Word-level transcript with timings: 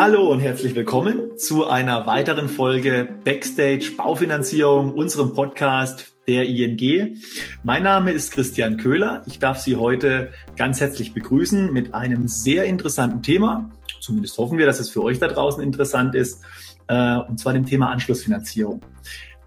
Hallo 0.00 0.30
und 0.30 0.38
herzlich 0.38 0.76
willkommen 0.76 1.36
zu 1.38 1.66
einer 1.66 2.06
weiteren 2.06 2.48
Folge 2.48 3.08
Backstage 3.24 3.94
Baufinanzierung, 3.96 4.94
unserem 4.94 5.34
Podcast 5.34 6.14
der 6.28 6.46
ING. 6.46 7.16
Mein 7.64 7.82
Name 7.82 8.12
ist 8.12 8.30
Christian 8.30 8.76
Köhler. 8.76 9.24
Ich 9.26 9.40
darf 9.40 9.58
Sie 9.58 9.74
heute 9.74 10.30
ganz 10.56 10.80
herzlich 10.80 11.14
begrüßen 11.14 11.72
mit 11.72 11.94
einem 11.94 12.28
sehr 12.28 12.62
interessanten 12.66 13.24
Thema. 13.24 13.72
Zumindest 14.00 14.38
hoffen 14.38 14.56
wir, 14.56 14.66
dass 14.66 14.78
es 14.78 14.88
für 14.88 15.02
euch 15.02 15.18
da 15.18 15.26
draußen 15.26 15.64
interessant 15.64 16.14
ist. 16.14 16.44
Äh, 16.86 17.16
und 17.16 17.40
zwar 17.40 17.52
dem 17.52 17.66
Thema 17.66 17.90
Anschlussfinanzierung. 17.90 18.82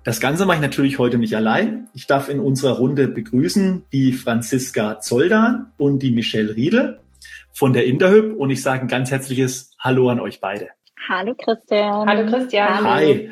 Das 0.03 0.19
Ganze 0.19 0.45
mache 0.45 0.57
ich 0.57 0.61
natürlich 0.61 0.99
heute 0.99 1.17
nicht 1.17 1.37
allein. 1.37 1.87
Ich 1.93 2.07
darf 2.07 2.27
in 2.27 2.41
unserer 2.41 2.73
Runde 2.73 3.07
begrüßen 3.07 3.83
die 3.93 4.11
Franziska 4.11 4.99
Zoldan 4.99 5.71
und 5.77 5.99
die 5.99 6.11
Michelle 6.11 6.53
Riedel 6.57 6.99
von 7.53 7.73
der 7.73 7.85
Interhyp 7.85 8.35
und 8.35 8.49
ich 8.49 8.61
sage 8.61 8.81
ein 8.81 8.87
ganz 8.87 9.11
herzliches 9.11 9.75
Hallo 9.79 10.09
an 10.09 10.19
euch 10.19 10.39
beide. 10.41 10.69
Hallo 11.09 11.33
Christian. 11.35 12.07
Hallo 12.07 12.29
Christian. 12.29 12.83
Hi. 12.83 13.31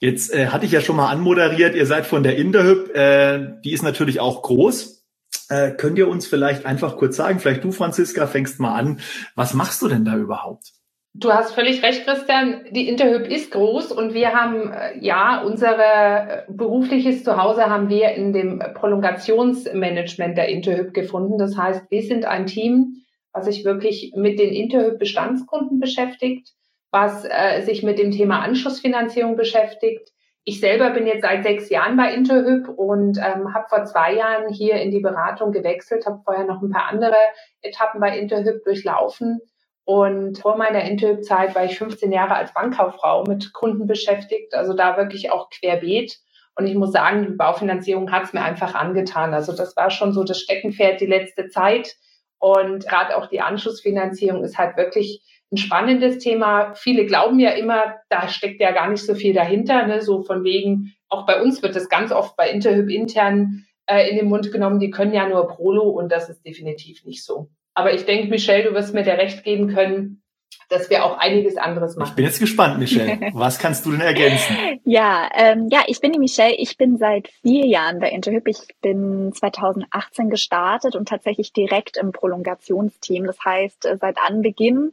Jetzt 0.00 0.34
äh, 0.34 0.48
hatte 0.48 0.66
ich 0.66 0.72
ja 0.72 0.80
schon 0.80 0.96
mal 0.96 1.08
anmoderiert, 1.10 1.74
ihr 1.74 1.86
seid 1.86 2.06
von 2.06 2.22
der 2.22 2.36
Interhyp, 2.36 2.94
äh, 2.94 3.60
die 3.64 3.72
ist 3.72 3.82
natürlich 3.82 4.20
auch 4.20 4.42
groß. 4.42 5.02
Äh, 5.48 5.72
könnt 5.72 5.98
ihr 5.98 6.08
uns 6.08 6.26
vielleicht 6.26 6.66
einfach 6.66 6.96
kurz 6.96 7.16
sagen, 7.16 7.40
vielleicht 7.40 7.64
du 7.64 7.72
Franziska 7.72 8.26
fängst 8.26 8.60
mal 8.60 8.74
an, 8.74 9.00
was 9.34 9.54
machst 9.54 9.82
du 9.82 9.88
denn 9.88 10.04
da 10.04 10.16
überhaupt? 10.16 10.72
Du 11.16 11.32
hast 11.32 11.54
völlig 11.54 11.80
recht, 11.84 12.04
Christian. 12.04 12.64
Die 12.72 12.88
Interhyp 12.88 13.28
ist 13.30 13.52
groß 13.52 13.92
und 13.92 14.14
wir 14.14 14.32
haben 14.32 14.72
äh, 14.72 14.98
ja 14.98 15.42
unser 15.42 15.78
äh, 15.78 16.42
berufliches 16.48 17.22
Zuhause 17.22 17.66
haben 17.66 17.88
wir 17.88 18.10
in 18.10 18.32
dem 18.32 18.58
Prolongationsmanagement 18.58 20.36
der 20.36 20.48
Interhyp 20.48 20.92
gefunden. 20.92 21.38
Das 21.38 21.56
heißt, 21.56 21.84
wir 21.88 22.02
sind 22.02 22.24
ein 22.24 22.46
Team, 22.46 23.03
was 23.34 23.44
sich 23.44 23.64
wirklich 23.64 24.12
mit 24.16 24.38
den 24.38 24.54
Interhyp-Bestandskunden 24.54 25.80
beschäftigt, 25.80 26.52
was 26.90 27.26
äh, 27.28 27.60
sich 27.62 27.82
mit 27.82 27.98
dem 27.98 28.12
Thema 28.12 28.40
Anschlussfinanzierung 28.40 29.36
beschäftigt. 29.36 30.10
Ich 30.44 30.60
selber 30.60 30.90
bin 30.90 31.06
jetzt 31.06 31.22
seit 31.22 31.42
sechs 31.42 31.68
Jahren 31.68 31.96
bei 31.96 32.14
Interhyp 32.14 32.68
und 32.68 33.18
ähm, 33.18 33.52
habe 33.52 33.68
vor 33.68 33.84
zwei 33.84 34.14
Jahren 34.14 34.52
hier 34.52 34.76
in 34.76 34.90
die 34.90 35.00
Beratung 35.00 35.52
gewechselt, 35.52 36.06
habe 36.06 36.20
vorher 36.24 36.44
noch 36.44 36.62
ein 36.62 36.70
paar 36.70 36.86
andere 36.88 37.16
Etappen 37.62 38.00
bei 38.00 38.16
Interhyp 38.16 38.62
durchlaufen. 38.62 39.40
Und 39.84 40.38
vor 40.38 40.56
meiner 40.56 40.82
Interhyp-Zeit 40.84 41.54
war 41.54 41.64
ich 41.64 41.76
15 41.76 42.12
Jahre 42.12 42.36
als 42.36 42.54
Bankkauffrau 42.54 43.24
mit 43.24 43.52
Kunden 43.52 43.86
beschäftigt, 43.86 44.54
also 44.54 44.74
da 44.74 44.96
wirklich 44.96 45.30
auch 45.30 45.50
querbeet. 45.50 46.18
Und 46.56 46.66
ich 46.66 46.74
muss 46.74 46.92
sagen, 46.92 47.26
die 47.26 47.32
Baufinanzierung 47.32 48.12
hat 48.12 48.24
es 48.24 48.32
mir 48.32 48.42
einfach 48.42 48.74
angetan. 48.74 49.34
Also 49.34 49.54
das 49.54 49.76
war 49.76 49.90
schon 49.90 50.12
so 50.12 50.22
das 50.22 50.40
Steckenpferd 50.40 51.00
die 51.00 51.06
letzte 51.06 51.48
Zeit. 51.48 51.96
Und 52.44 52.86
gerade 52.86 53.16
auch 53.16 53.28
die 53.28 53.40
Anschlussfinanzierung 53.40 54.44
ist 54.44 54.58
halt 54.58 54.76
wirklich 54.76 55.22
ein 55.50 55.56
spannendes 55.56 56.18
Thema. 56.18 56.74
Viele 56.74 57.06
glauben 57.06 57.38
ja 57.38 57.52
immer, 57.52 57.94
da 58.10 58.28
steckt 58.28 58.60
ja 58.60 58.72
gar 58.72 58.90
nicht 58.90 59.02
so 59.02 59.14
viel 59.14 59.32
dahinter. 59.32 59.86
Ne? 59.86 60.02
So 60.02 60.22
von 60.24 60.44
wegen, 60.44 60.92
auch 61.08 61.24
bei 61.24 61.40
uns 61.40 61.62
wird 61.62 61.74
das 61.74 61.88
ganz 61.88 62.12
oft 62.12 62.36
bei 62.36 62.50
Interhyp 62.50 62.90
intern 62.90 63.64
äh, 63.86 64.10
in 64.10 64.16
den 64.16 64.28
Mund 64.28 64.52
genommen, 64.52 64.78
die 64.78 64.90
können 64.90 65.14
ja 65.14 65.26
nur 65.26 65.48
Prolo 65.48 65.88
und 65.88 66.12
das 66.12 66.28
ist 66.28 66.44
definitiv 66.44 67.02
nicht 67.06 67.24
so. 67.24 67.48
Aber 67.72 67.94
ich 67.94 68.04
denke, 68.04 68.28
Michelle, 68.28 68.64
du 68.64 68.74
wirst 68.74 68.92
mir 68.92 69.04
der 69.04 69.16
Recht 69.16 69.42
geben 69.42 69.68
können, 69.68 70.22
dass 70.68 70.90
wir 70.90 71.04
auch 71.04 71.18
einiges 71.18 71.56
anderes 71.56 71.96
machen. 71.96 72.10
Ich 72.10 72.16
bin 72.16 72.24
jetzt 72.24 72.40
gespannt, 72.40 72.78
Michelle. 72.78 73.30
Was 73.32 73.58
kannst 73.58 73.86
du 73.86 73.92
denn 73.92 74.00
ergänzen? 74.00 74.56
ja, 74.84 75.28
ähm, 75.34 75.68
ja, 75.70 75.82
ich 75.86 76.00
bin 76.00 76.12
die 76.12 76.18
Michelle. 76.18 76.54
Ich 76.54 76.76
bin 76.76 76.98
seit 76.98 77.28
vier 77.42 77.66
Jahren 77.66 77.98
bei 78.00 78.10
Interhyp. 78.10 78.46
Ich 78.48 78.60
bin 78.80 79.32
2018 79.34 80.30
gestartet 80.30 80.96
und 80.96 81.08
tatsächlich 81.08 81.52
direkt 81.52 81.96
im 81.96 82.12
Prolongationsteam. 82.12 83.26
Das 83.26 83.38
heißt, 83.44 83.86
äh, 83.86 83.96
seit 84.00 84.18
Anbeginn 84.18 84.92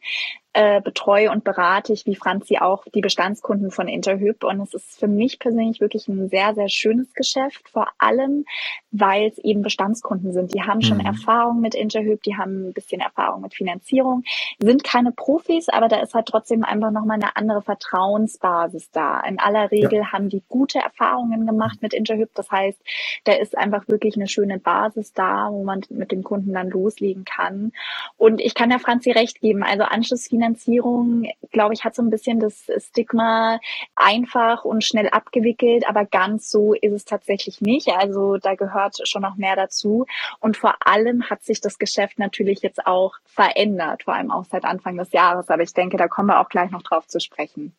äh, 0.53 0.81
betreue 0.81 1.31
und 1.31 1.43
berate 1.45 1.93
ich, 1.93 2.05
wie 2.05 2.15
Franzi 2.15 2.57
auch, 2.57 2.83
die 2.93 2.99
Bestandskunden 2.99 3.71
von 3.71 3.87
Interhyp. 3.87 4.43
Und 4.43 4.59
es 4.61 4.73
ist 4.73 4.99
für 4.99 5.07
mich 5.07 5.39
persönlich 5.39 5.79
wirklich 5.79 6.07
ein 6.07 6.29
sehr, 6.29 6.53
sehr 6.53 6.67
schönes 6.67 7.13
Geschäft, 7.13 7.69
vor 7.69 7.87
allem, 7.97 8.45
weil 8.91 9.27
es 9.27 9.37
eben 9.37 9.61
Bestandskunden 9.61 10.33
sind. 10.33 10.53
Die 10.53 10.61
haben 10.61 10.81
schon 10.81 10.97
mhm. 10.97 11.05
Erfahrung 11.05 11.61
mit 11.61 11.73
Interhyp, 11.73 12.21
die 12.23 12.35
haben 12.35 12.67
ein 12.67 12.73
bisschen 12.73 12.99
Erfahrung 12.99 13.41
mit 13.41 13.53
Finanzierung, 13.53 14.23
sind 14.59 14.83
keine 14.83 15.13
Profis, 15.13 15.60
aber 15.69 15.87
da 15.87 16.01
ist 16.01 16.13
halt 16.13 16.27
trotzdem 16.27 16.63
einfach 16.63 16.91
nochmal 16.91 17.19
eine 17.21 17.35
andere 17.35 17.61
Vertrauensbasis 17.61 18.91
da. 18.91 19.19
In 19.21 19.39
aller 19.39 19.71
Regel 19.71 19.99
ja. 19.99 20.11
haben 20.11 20.29
die 20.29 20.43
gute 20.47 20.79
Erfahrungen 20.79 21.45
gemacht 21.45 21.81
mit 21.81 21.93
Interhyp. 21.93 22.29
Das 22.35 22.49
heißt, 22.51 22.79
da 23.25 23.33
ist 23.33 23.57
einfach 23.57 23.87
wirklich 23.87 24.15
eine 24.15 24.27
schöne 24.27 24.59
Basis 24.59 25.13
da, 25.13 25.49
wo 25.51 25.63
man 25.63 25.81
mit 25.89 26.11
dem 26.11 26.23
Kunden 26.23 26.53
dann 26.53 26.69
loslegen 26.69 27.25
kann. 27.25 27.71
Und 28.17 28.41
ich 28.41 28.55
kann 28.55 28.69
der 28.69 28.79
Franzi 28.79 29.11
recht 29.11 29.41
geben. 29.41 29.63
Also 29.63 29.83
Anschlussfinanzierung 29.83 30.61
Finanzierung, 30.61 31.27
glaube 31.51 31.73
ich, 31.73 31.83
hat 31.83 31.95
so 31.95 32.01
ein 32.01 32.09
bisschen 32.09 32.39
das 32.39 32.67
Stigma 32.77 33.59
einfach 33.95 34.65
und 34.65 34.83
schnell 34.83 35.09
abgewickelt, 35.09 35.87
aber 35.87 36.05
ganz 36.05 36.49
so 36.49 36.73
ist 36.73 36.93
es 36.93 37.05
tatsächlich 37.05 37.61
nicht. 37.61 37.89
Also 37.89 38.37
da 38.37 38.55
gehört 38.55 39.07
schon 39.07 39.21
noch 39.21 39.35
mehr 39.35 39.55
dazu. 39.55 40.05
Und 40.39 40.57
vor 40.57 40.75
allem 40.85 41.29
hat 41.29 41.43
sich 41.43 41.61
das 41.61 41.79
Geschäft 41.79 42.19
natürlich 42.19 42.61
jetzt 42.61 42.85
auch 42.85 43.15
verändert, 43.25 44.03
vor 44.03 44.15
allem 44.15 44.31
auch 44.31 44.45
seit 44.45 44.65
Anfang 44.65 44.97
des 44.97 45.11
Jahres. 45.11 45.49
Aber 45.51 45.63
ich 45.63 45.73
denke, 45.73 45.97
da 45.97 46.07
kommen 46.07 46.29
wir 46.29 46.39
auch 46.39 46.49
gleich 46.49 46.71
noch 46.71 46.83
drauf 46.83 47.07
zu 47.07 47.19
sprechen. 47.19 47.73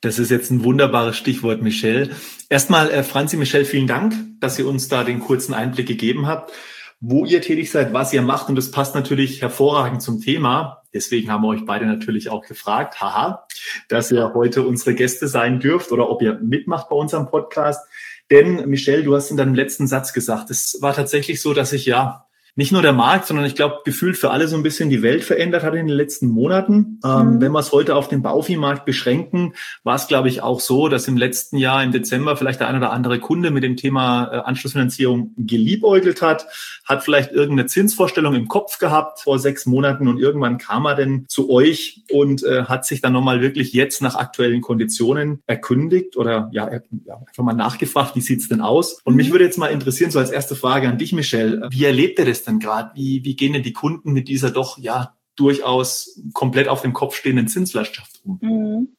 Das 0.00 0.18
ist 0.18 0.30
jetzt 0.30 0.50
ein 0.50 0.62
wunderbares 0.62 1.16
Stichwort, 1.16 1.62
Michelle. 1.62 2.10
Erstmal, 2.48 2.90
äh, 2.90 3.02
Franzi, 3.02 3.36
Michelle, 3.36 3.64
vielen 3.64 3.86
Dank, 3.86 4.14
dass 4.40 4.58
ihr 4.58 4.68
uns 4.68 4.88
da 4.88 5.04
den 5.04 5.20
kurzen 5.20 5.54
Einblick 5.54 5.86
gegeben 5.86 6.26
habt 6.26 6.52
wo 7.00 7.24
ihr 7.24 7.42
tätig 7.42 7.70
seid, 7.70 7.92
was 7.92 8.12
ihr 8.12 8.22
macht. 8.22 8.48
Und 8.48 8.56
das 8.56 8.70
passt 8.70 8.94
natürlich 8.94 9.42
hervorragend 9.42 10.02
zum 10.02 10.20
Thema. 10.20 10.82
Deswegen 10.94 11.30
haben 11.30 11.42
wir 11.42 11.48
euch 11.48 11.64
beide 11.66 11.86
natürlich 11.86 12.30
auch 12.30 12.46
gefragt, 12.46 13.00
haha, 13.00 13.46
dass 13.88 14.10
ihr 14.10 14.32
heute 14.34 14.66
unsere 14.66 14.94
Gäste 14.94 15.28
sein 15.28 15.60
dürft 15.60 15.92
oder 15.92 16.08
ob 16.08 16.22
ihr 16.22 16.38
mitmacht 16.40 16.88
bei 16.88 16.96
unserem 16.96 17.26
Podcast. 17.26 17.86
Denn 18.30 18.68
Michelle, 18.68 19.04
du 19.04 19.14
hast 19.14 19.30
in 19.30 19.36
deinem 19.36 19.54
letzten 19.54 19.86
Satz 19.86 20.12
gesagt, 20.12 20.50
es 20.50 20.78
war 20.80 20.94
tatsächlich 20.94 21.40
so, 21.40 21.54
dass 21.54 21.72
ich 21.72 21.86
ja 21.86 22.25
nicht 22.56 22.72
nur 22.72 22.80
der 22.80 22.94
Markt, 22.94 23.26
sondern 23.26 23.44
ich 23.44 23.54
glaube, 23.54 23.80
gefühlt 23.84 24.16
für 24.16 24.30
alle 24.30 24.48
so 24.48 24.56
ein 24.56 24.62
bisschen 24.62 24.88
die 24.88 25.02
Welt 25.02 25.22
verändert 25.22 25.62
hat 25.62 25.74
in 25.74 25.86
den 25.86 25.96
letzten 25.96 26.28
Monaten. 26.28 26.98
Ähm, 27.04 27.34
mhm. 27.34 27.40
Wenn 27.42 27.52
wir 27.52 27.58
es 27.58 27.70
heute 27.70 27.94
auf 27.94 28.08
den 28.08 28.22
Bauviehmarkt 28.22 28.86
beschränken, 28.86 29.52
war 29.84 29.94
es, 29.94 30.08
glaube 30.08 30.28
ich, 30.28 30.42
auch 30.42 30.60
so, 30.60 30.88
dass 30.88 31.06
im 31.06 31.18
letzten 31.18 31.58
Jahr 31.58 31.84
im 31.84 31.92
Dezember 31.92 32.34
vielleicht 32.34 32.60
der 32.60 32.68
ein 32.68 32.76
oder 32.76 32.92
andere 32.92 33.20
Kunde 33.20 33.50
mit 33.50 33.62
dem 33.62 33.76
Thema 33.76 34.30
äh, 34.32 34.36
Anschlussfinanzierung 34.38 35.34
geliebäugelt 35.36 36.22
hat, 36.22 36.46
hat 36.86 37.04
vielleicht 37.04 37.30
irgendeine 37.30 37.66
Zinsvorstellung 37.66 38.34
im 38.34 38.48
Kopf 38.48 38.78
gehabt 38.78 39.20
vor 39.20 39.38
sechs 39.38 39.66
Monaten 39.66 40.08
und 40.08 40.18
irgendwann 40.18 40.56
kam 40.56 40.86
er 40.86 40.94
denn 40.94 41.26
zu 41.28 41.50
euch 41.50 42.04
und 42.10 42.42
äh, 42.42 42.64
hat 42.64 42.86
sich 42.86 43.02
dann 43.02 43.12
nochmal 43.12 43.42
wirklich 43.42 43.74
jetzt 43.74 44.00
nach 44.00 44.14
aktuellen 44.14 44.62
Konditionen 44.62 45.42
erkündigt 45.46 46.16
oder 46.16 46.48
ja, 46.52 46.70
ja 46.72 46.80
einfach 47.26 47.44
mal 47.44 47.52
nachgefragt, 47.52 48.16
wie 48.16 48.22
sieht's 48.22 48.48
denn 48.48 48.62
aus? 48.62 49.02
Und 49.04 49.12
mhm. 49.12 49.18
mich 49.18 49.30
würde 49.30 49.44
jetzt 49.44 49.58
mal 49.58 49.66
interessieren, 49.66 50.10
so 50.10 50.18
als 50.18 50.30
erste 50.30 50.56
Frage 50.56 50.88
an 50.88 50.96
dich, 50.96 51.12
Michelle, 51.12 51.68
wie 51.70 51.84
erlebt 51.84 52.18
ihr 52.18 52.24
das 52.24 52.45
denn 52.46 52.58
gerade? 52.58 52.90
Wie, 52.94 53.24
wie 53.24 53.36
gehen 53.36 53.52
denn 53.52 53.62
die 53.62 53.72
Kunden 53.72 54.12
mit 54.12 54.28
dieser 54.28 54.50
doch 54.50 54.78
ja 54.78 55.14
durchaus 55.36 56.20
komplett 56.32 56.68
auf 56.68 56.82
dem 56.82 56.92
Kopf 56.92 57.16
stehenden 57.16 57.48
Zinslandschaft 57.48 58.20
um? 58.24 58.38
Mhm. 58.40 58.96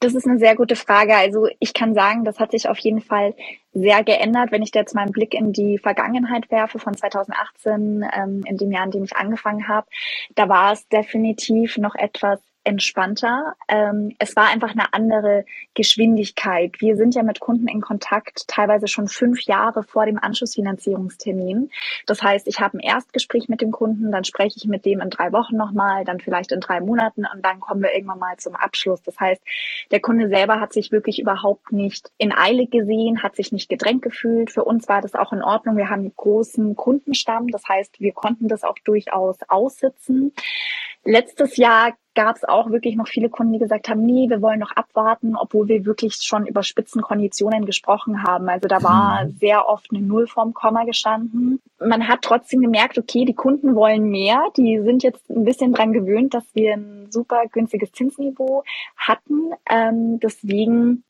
Das 0.00 0.14
ist 0.14 0.28
eine 0.28 0.38
sehr 0.38 0.54
gute 0.54 0.76
Frage. 0.76 1.16
Also 1.16 1.48
ich 1.58 1.74
kann 1.74 1.92
sagen, 1.92 2.24
das 2.24 2.38
hat 2.38 2.52
sich 2.52 2.68
auf 2.68 2.78
jeden 2.78 3.00
Fall 3.00 3.34
sehr 3.72 4.04
geändert. 4.04 4.52
Wenn 4.52 4.62
ich 4.62 4.70
jetzt 4.72 4.94
mal 4.94 5.02
einen 5.02 5.12
Blick 5.12 5.34
in 5.34 5.52
die 5.52 5.76
Vergangenheit 5.76 6.48
werfe 6.52 6.78
von 6.78 6.96
2018, 6.96 8.06
ähm, 8.14 8.44
in 8.46 8.56
dem 8.56 8.70
Jahr, 8.70 8.84
in 8.84 8.92
dem 8.92 9.04
ich 9.04 9.16
angefangen 9.16 9.66
habe, 9.66 9.88
da 10.36 10.48
war 10.48 10.72
es 10.72 10.86
definitiv 10.88 11.78
noch 11.78 11.96
etwas 11.96 12.40
entspannter. 12.64 13.54
Ähm, 13.68 14.14
es 14.18 14.36
war 14.36 14.48
einfach 14.48 14.72
eine 14.72 14.92
andere 14.92 15.44
Geschwindigkeit. 15.74 16.80
Wir 16.80 16.96
sind 16.96 17.14
ja 17.14 17.22
mit 17.22 17.40
Kunden 17.40 17.68
in 17.68 17.80
Kontakt, 17.80 18.46
teilweise 18.48 18.88
schon 18.88 19.08
fünf 19.08 19.42
Jahre 19.42 19.82
vor 19.82 20.06
dem 20.06 20.18
Anschlussfinanzierungstermin. 20.18 21.70
Das 22.06 22.22
heißt, 22.22 22.46
ich 22.46 22.60
habe 22.60 22.78
ein 22.78 22.80
Erstgespräch 22.80 23.48
mit 23.48 23.60
dem 23.60 23.70
Kunden, 23.70 24.12
dann 24.12 24.24
spreche 24.24 24.56
ich 24.56 24.66
mit 24.66 24.84
dem 24.84 25.00
in 25.00 25.10
drei 25.10 25.32
Wochen 25.32 25.56
nochmal, 25.56 26.04
dann 26.04 26.20
vielleicht 26.20 26.52
in 26.52 26.60
drei 26.60 26.80
Monaten 26.80 27.24
und 27.32 27.44
dann 27.44 27.60
kommen 27.60 27.82
wir 27.82 27.94
irgendwann 27.94 28.18
mal 28.18 28.36
zum 28.36 28.54
Abschluss. 28.54 29.02
Das 29.02 29.18
heißt, 29.18 29.42
der 29.90 30.00
Kunde 30.00 30.28
selber 30.28 30.60
hat 30.60 30.72
sich 30.72 30.92
wirklich 30.92 31.18
überhaupt 31.18 31.72
nicht 31.72 32.10
in 32.18 32.32
Eile 32.32 32.66
gesehen, 32.66 33.22
hat 33.22 33.36
sich 33.36 33.52
nicht 33.52 33.68
gedrängt 33.68 34.02
gefühlt. 34.02 34.50
Für 34.50 34.64
uns 34.64 34.88
war 34.88 35.00
das 35.00 35.14
auch 35.14 35.32
in 35.32 35.42
Ordnung. 35.42 35.76
Wir 35.76 35.90
haben 35.90 36.00
einen 36.00 36.16
großen 36.16 36.76
Kundenstamm. 36.76 37.48
Das 37.48 37.66
heißt, 37.68 38.00
wir 38.00 38.12
konnten 38.12 38.48
das 38.48 38.64
auch 38.64 38.78
durchaus 38.84 39.38
aussitzen. 39.48 40.32
Letztes 41.08 41.56
Jahr 41.56 41.94
gab 42.14 42.36
es 42.36 42.44
auch 42.44 42.68
wirklich 42.68 42.94
noch 42.94 43.08
viele 43.08 43.30
Kunden, 43.30 43.54
die 43.54 43.58
gesagt 43.58 43.88
haben, 43.88 44.04
nee, 44.04 44.28
wir 44.28 44.42
wollen 44.42 44.58
noch 44.58 44.72
abwarten, 44.72 45.36
obwohl 45.36 45.66
wir 45.66 45.86
wirklich 45.86 46.16
schon 46.16 46.46
über 46.46 46.62
Spitzenkonditionen 46.62 47.64
gesprochen 47.64 48.24
haben. 48.24 48.50
Also 48.50 48.68
da 48.68 48.82
war 48.82 49.24
mhm. 49.24 49.30
sehr 49.38 49.66
oft 49.66 49.86
eine 49.90 50.02
Null 50.02 50.26
vorm 50.26 50.52
Komma 50.52 50.84
gestanden. 50.84 51.62
Man 51.80 52.08
hat 52.08 52.20
trotzdem 52.20 52.60
gemerkt, 52.60 52.98
okay, 52.98 53.24
die 53.24 53.34
Kunden 53.34 53.74
wollen 53.74 54.10
mehr. 54.10 54.48
Die 54.58 54.82
sind 54.82 55.02
jetzt 55.02 55.30
ein 55.30 55.44
bisschen 55.44 55.72
dran 55.72 55.94
gewöhnt, 55.94 56.34
dass 56.34 56.44
wir 56.52 56.74
ein 56.74 57.06
super 57.10 57.44
günstiges 57.50 57.90
Zinsniveau 57.92 58.64
hatten. 58.98 59.52
Ähm, 59.70 60.20
deswegen 60.20 61.04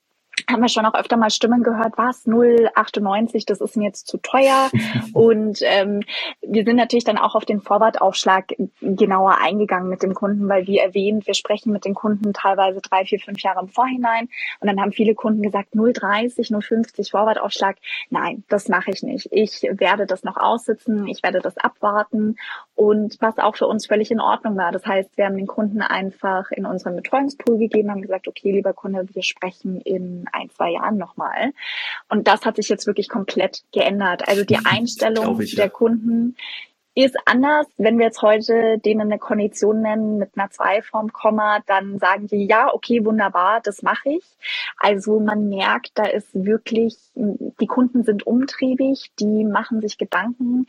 haben 0.48 0.62
wir 0.62 0.68
schon 0.68 0.86
auch 0.86 0.94
öfter 0.94 1.16
mal 1.16 1.30
Stimmen 1.30 1.62
gehört, 1.62 1.98
was 1.98 2.26
0,98, 2.26 3.44
das 3.46 3.60
ist 3.60 3.76
mir 3.76 3.84
jetzt 3.84 4.06
zu 4.06 4.16
teuer. 4.18 4.70
und 5.12 5.58
ähm, 5.62 6.00
wir 6.40 6.64
sind 6.64 6.76
natürlich 6.76 7.04
dann 7.04 7.18
auch 7.18 7.34
auf 7.34 7.44
den 7.44 7.60
Vorwartaufschlag 7.60 8.54
genauer 8.80 9.38
eingegangen 9.40 9.88
mit 9.88 10.02
dem 10.02 10.14
Kunden, 10.14 10.48
weil 10.48 10.66
wie 10.66 10.78
erwähnt, 10.78 11.26
wir 11.26 11.34
sprechen 11.34 11.72
mit 11.72 11.84
den 11.84 11.94
Kunden 11.94 12.32
teilweise 12.32 12.80
drei, 12.80 13.04
vier, 13.04 13.20
fünf 13.20 13.40
Jahre 13.42 13.60
im 13.60 13.68
Vorhinein. 13.68 14.28
Und 14.60 14.68
dann 14.68 14.80
haben 14.80 14.92
viele 14.92 15.14
Kunden 15.14 15.42
gesagt, 15.42 15.74
0,30, 15.74 16.50
0,50 16.50 17.10
Vorwartaufschlag. 17.10 17.76
Nein, 18.08 18.44
das 18.48 18.68
mache 18.68 18.90
ich 18.90 19.02
nicht. 19.02 19.28
Ich 19.30 19.62
werde 19.62 20.06
das 20.06 20.24
noch 20.24 20.38
aussitzen, 20.38 21.06
ich 21.06 21.22
werde 21.22 21.40
das 21.40 21.58
abwarten. 21.58 22.36
Und 22.74 23.18
was 23.20 23.38
auch 23.38 23.56
für 23.56 23.66
uns 23.66 23.86
völlig 23.86 24.10
in 24.10 24.20
Ordnung 24.20 24.56
war. 24.56 24.72
Das 24.72 24.86
heißt, 24.86 25.16
wir 25.16 25.26
haben 25.26 25.36
den 25.36 25.46
Kunden 25.46 25.82
einfach 25.82 26.50
in 26.52 26.64
unseren 26.64 26.96
Betreuungspool 26.96 27.58
gegeben, 27.58 27.90
haben 27.90 28.02
gesagt, 28.02 28.28
okay, 28.28 28.52
lieber 28.52 28.72
Kunde, 28.72 29.06
wir 29.12 29.22
sprechen 29.22 29.80
in 29.80 30.26
ein, 30.38 30.50
zwei 30.50 30.70
Jahren 30.70 30.96
nochmal. 30.96 31.52
Und 32.08 32.28
das 32.28 32.44
hat 32.44 32.56
sich 32.56 32.68
jetzt 32.68 32.86
wirklich 32.86 33.08
komplett 33.08 33.62
geändert. 33.72 34.28
Also 34.28 34.44
die 34.44 34.58
Einstellung 34.64 35.40
ich, 35.40 35.52
ja. 35.52 35.64
der 35.64 35.70
Kunden 35.70 36.36
ist 37.04 37.16
anders. 37.26 37.66
Wenn 37.76 37.96
wir 37.96 38.06
jetzt 38.06 38.22
heute 38.22 38.78
denen 38.78 39.02
eine 39.02 39.20
Kondition 39.20 39.82
nennen 39.82 40.18
mit 40.18 40.30
einer 40.34 40.50
2 40.50 40.82
vorm 40.82 41.12
Komma, 41.12 41.60
dann 41.68 42.00
sagen 42.00 42.26
die, 42.26 42.46
ja, 42.46 42.74
okay, 42.74 43.04
wunderbar, 43.04 43.60
das 43.62 43.82
mache 43.82 44.08
ich. 44.10 44.24
Also 44.76 45.20
man 45.20 45.48
merkt, 45.48 45.92
da 45.94 46.06
ist 46.06 46.28
wirklich, 46.34 46.96
die 47.14 47.66
Kunden 47.68 48.02
sind 48.02 48.26
umtriebig, 48.26 49.12
die 49.20 49.44
machen 49.44 49.80
sich 49.80 49.96
Gedanken, 49.96 50.66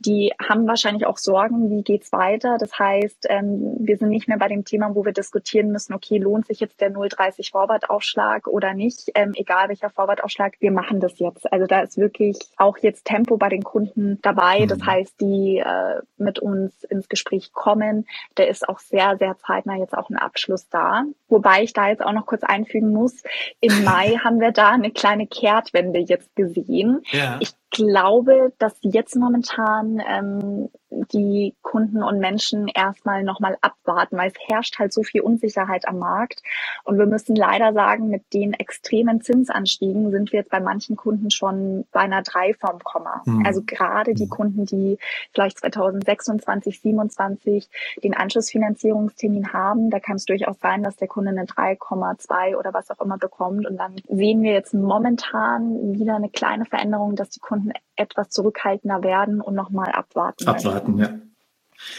die 0.00 0.32
haben 0.42 0.66
wahrscheinlich 0.66 1.06
auch 1.06 1.16
Sorgen, 1.16 1.70
wie 1.70 1.82
geht's 1.82 2.10
weiter. 2.10 2.56
Das 2.58 2.76
heißt, 2.76 3.26
ähm, 3.28 3.76
wir 3.78 3.98
sind 3.98 4.08
nicht 4.08 4.26
mehr 4.26 4.38
bei 4.38 4.48
dem 4.48 4.64
Thema, 4.64 4.96
wo 4.96 5.04
wir 5.04 5.12
diskutieren 5.12 5.70
müssen, 5.70 5.94
okay, 5.94 6.18
lohnt 6.18 6.48
sich 6.48 6.58
jetzt 6.58 6.80
der 6.80 6.92
0,30 6.92 7.52
Vorwartaufschlag 7.52 8.48
oder 8.48 8.74
nicht, 8.74 9.12
ähm, 9.14 9.32
egal 9.36 9.68
welcher 9.68 9.90
Vorwartaufschlag, 9.90 10.54
wir 10.58 10.72
machen 10.72 10.98
das 10.98 11.20
jetzt. 11.20 11.52
Also 11.52 11.66
da 11.66 11.82
ist 11.82 11.98
wirklich 11.98 12.36
auch 12.56 12.78
jetzt 12.78 13.04
Tempo 13.04 13.36
bei 13.36 13.48
den 13.48 13.62
Kunden 13.62 14.18
dabei. 14.22 14.66
Das 14.66 14.78
mhm. 14.78 14.86
heißt, 14.86 15.20
die 15.20 15.62
äh, 15.68 16.00
mit 16.16 16.38
uns 16.38 16.84
ins 16.84 17.08
Gespräch 17.08 17.52
kommen. 17.52 18.06
Der 18.36 18.48
ist 18.48 18.68
auch 18.68 18.78
sehr, 18.78 19.16
sehr 19.18 19.36
zeitnah 19.38 19.76
jetzt 19.76 19.96
auch 19.96 20.08
ein 20.10 20.16
Abschluss 20.16 20.68
da. 20.68 21.04
Wobei 21.28 21.62
ich 21.62 21.72
da 21.72 21.88
jetzt 21.88 22.02
auch 22.02 22.12
noch 22.12 22.26
kurz 22.26 22.42
einfügen 22.42 22.92
muss, 22.92 23.22
im 23.60 23.84
Mai 23.84 24.18
haben 24.22 24.40
wir 24.40 24.52
da 24.52 24.70
eine 24.70 24.90
kleine 24.90 25.26
Kehrtwende 25.26 26.00
jetzt 26.00 26.34
gesehen. 26.36 27.02
Ja. 27.10 27.36
Ich 27.40 27.52
glaube, 27.70 28.52
dass 28.58 28.74
jetzt 28.82 29.16
momentan 29.16 30.00
ähm, 30.06 30.68
die 30.90 31.54
Kunden 31.62 32.02
und 32.02 32.18
Menschen 32.18 32.68
erstmal 32.68 33.22
nochmal 33.22 33.58
abwarten, 33.60 34.16
weil 34.16 34.28
es 34.28 34.48
herrscht 34.48 34.78
halt 34.78 34.92
so 34.92 35.02
viel 35.02 35.20
Unsicherheit 35.20 35.86
am 35.86 35.98
Markt. 35.98 36.42
Und 36.84 36.98
wir 36.98 37.06
müssen 37.06 37.36
leider 37.36 37.72
sagen, 37.72 38.08
mit 38.08 38.32
den 38.32 38.54
extremen 38.54 39.20
Zinsanstiegen 39.20 40.10
sind 40.10 40.32
wir 40.32 40.40
jetzt 40.40 40.50
bei 40.50 40.60
manchen 40.60 40.96
Kunden 40.96 41.30
schon 41.30 41.84
bei 41.92 42.00
einer 42.00 42.22
3 42.22 42.54
vom 42.54 42.78
Komma. 42.82 43.22
Mhm. 43.26 43.44
Also 43.44 43.62
gerade 43.64 44.14
die 44.14 44.24
mhm. 44.24 44.30
Kunden, 44.30 44.64
die 44.64 44.98
vielleicht 45.32 45.58
2026, 45.58 46.80
2027 46.80 47.68
den 48.02 48.14
Anschlussfinanzierungstermin 48.14 49.52
haben, 49.52 49.90
da 49.90 50.00
kann 50.00 50.16
es 50.16 50.24
durchaus 50.24 50.58
sein, 50.60 50.82
dass 50.82 50.96
der 50.96 51.08
Kunde 51.08 51.30
eine 51.30 51.44
3,2 51.44 52.56
oder 52.56 52.72
was 52.72 52.90
auch 52.90 53.00
immer 53.00 53.18
bekommt. 53.18 53.66
Und 53.66 53.76
dann 53.76 53.96
sehen 54.08 54.42
wir 54.42 54.52
jetzt 54.52 54.72
momentan 54.72 55.98
wieder 55.98 56.16
eine 56.16 56.30
kleine 56.30 56.64
Veränderung, 56.64 57.14
dass 57.14 57.30
die 57.30 57.40
Kunden 57.40 57.57
Kunden 57.58 57.72
etwas 57.96 58.30
zurückhaltender 58.30 59.02
werden 59.02 59.40
und 59.40 59.54
nochmal 59.54 59.90
abwarten. 59.92 60.46
Abwarten, 60.46 60.96
möchten. 60.96 61.14
ja. 61.14 61.20